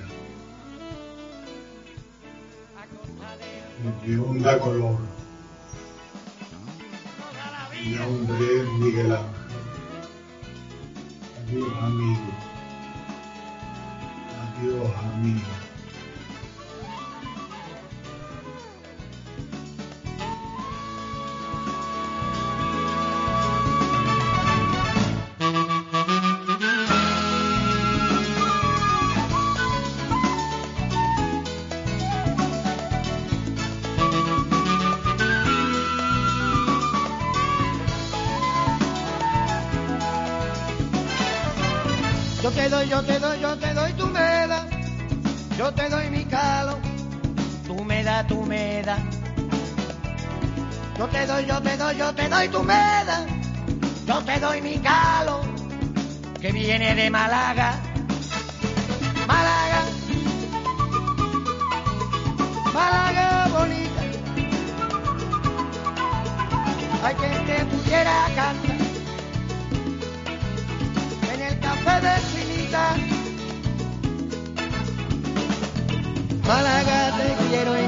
de 4.07 4.19
onda 4.21 4.57
color. 4.61 4.99
Mi 7.73 7.91
nombre 7.97 8.61
es 8.61 8.69
Miguel 8.79 9.13
Ángel. 9.13 9.29
Adiós 11.43 11.73
amigo. 11.83 12.33
Adiós 14.45 14.97
amigo. 15.13 15.68
Yo 42.89 43.03
te 43.03 43.19
doy, 43.19 43.41
yo 43.41 43.57
te 43.59 43.75
doy, 43.75 43.93
tú 43.93 44.07
me 44.07 44.47
das. 44.47 44.65
Yo 45.59 45.73
te 45.73 45.89
doy 45.89 46.11
mi 46.11 46.25
calo, 46.25 46.79
tú 47.67 47.85
me 47.85 48.03
das, 48.03 48.27
tú 48.27 48.43
me 48.43 48.83
das. 48.83 49.01
Yo 50.97 51.07
te 51.09 51.27
doy, 51.27 51.47
yo 51.47 51.61
te 51.63 51.77
doy, 51.77 51.97
yo 51.97 52.15
te 52.15 52.29
doy, 52.29 52.49
tú 52.49 52.63
me 52.63 52.75
das. 52.75 53.27
Yo 54.07 54.23
te 54.23 54.41
doy 54.41 54.63
mi 54.63 54.79
calo, 54.79 55.41
que 56.41 56.53
viene 56.53 56.95
de 56.95 57.11
Málaga. 57.11 57.75
Málaga, 59.27 59.81
Málaga 62.73 63.49
bonita. 63.49 64.03
Hay 67.05 67.15
quien 67.15 67.47
te 67.47 67.65
pudiera 67.67 68.27
cantar 68.35 68.78
Málaga 77.51 77.88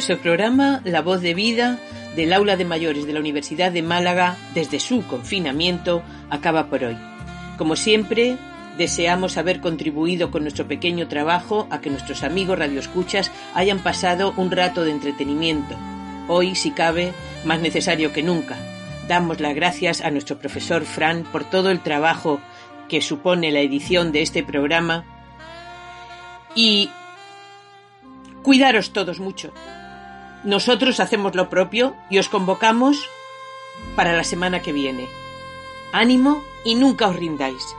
Nuestro 0.00 0.16
programa 0.16 0.80
La 0.86 1.02
Voz 1.02 1.20
de 1.20 1.34
Vida 1.34 1.78
del 2.16 2.32
Aula 2.32 2.56
de 2.56 2.64
Mayores 2.64 3.06
de 3.06 3.12
la 3.12 3.20
Universidad 3.20 3.70
de 3.70 3.82
Málaga 3.82 4.34
desde 4.54 4.80
su 4.80 5.06
confinamiento 5.06 6.02
acaba 6.30 6.70
por 6.70 6.84
hoy. 6.84 6.96
Como 7.58 7.76
siempre, 7.76 8.38
deseamos 8.78 9.36
haber 9.36 9.60
contribuido 9.60 10.30
con 10.30 10.40
nuestro 10.40 10.66
pequeño 10.66 11.06
trabajo 11.06 11.68
a 11.68 11.82
que 11.82 11.90
nuestros 11.90 12.22
amigos 12.22 12.58
radioescuchas 12.58 13.30
hayan 13.52 13.80
pasado 13.80 14.32
un 14.38 14.50
rato 14.50 14.84
de 14.84 14.92
entretenimiento. 14.92 15.76
Hoy, 16.28 16.54
si 16.54 16.70
cabe, 16.70 17.12
más 17.44 17.60
necesario 17.60 18.10
que 18.10 18.22
nunca. 18.22 18.56
Damos 19.06 19.38
las 19.38 19.54
gracias 19.54 20.00
a 20.00 20.10
nuestro 20.10 20.38
profesor 20.38 20.86
Fran 20.86 21.24
por 21.24 21.44
todo 21.44 21.70
el 21.70 21.80
trabajo 21.80 22.40
que 22.88 23.02
supone 23.02 23.52
la 23.52 23.60
edición 23.60 24.12
de 24.12 24.22
este 24.22 24.42
programa 24.42 25.04
y 26.54 26.88
cuidaros 28.42 28.94
todos 28.94 29.20
mucho. 29.20 29.52
Nosotros 30.44 31.00
hacemos 31.00 31.34
lo 31.34 31.50
propio 31.50 31.94
y 32.08 32.18
os 32.18 32.28
convocamos 32.28 33.08
para 33.96 34.14
la 34.14 34.24
semana 34.24 34.60
que 34.62 34.72
viene. 34.72 35.08
Ánimo 35.92 36.42
y 36.64 36.74
nunca 36.74 37.08
os 37.08 37.16
rindáis. 37.16 37.76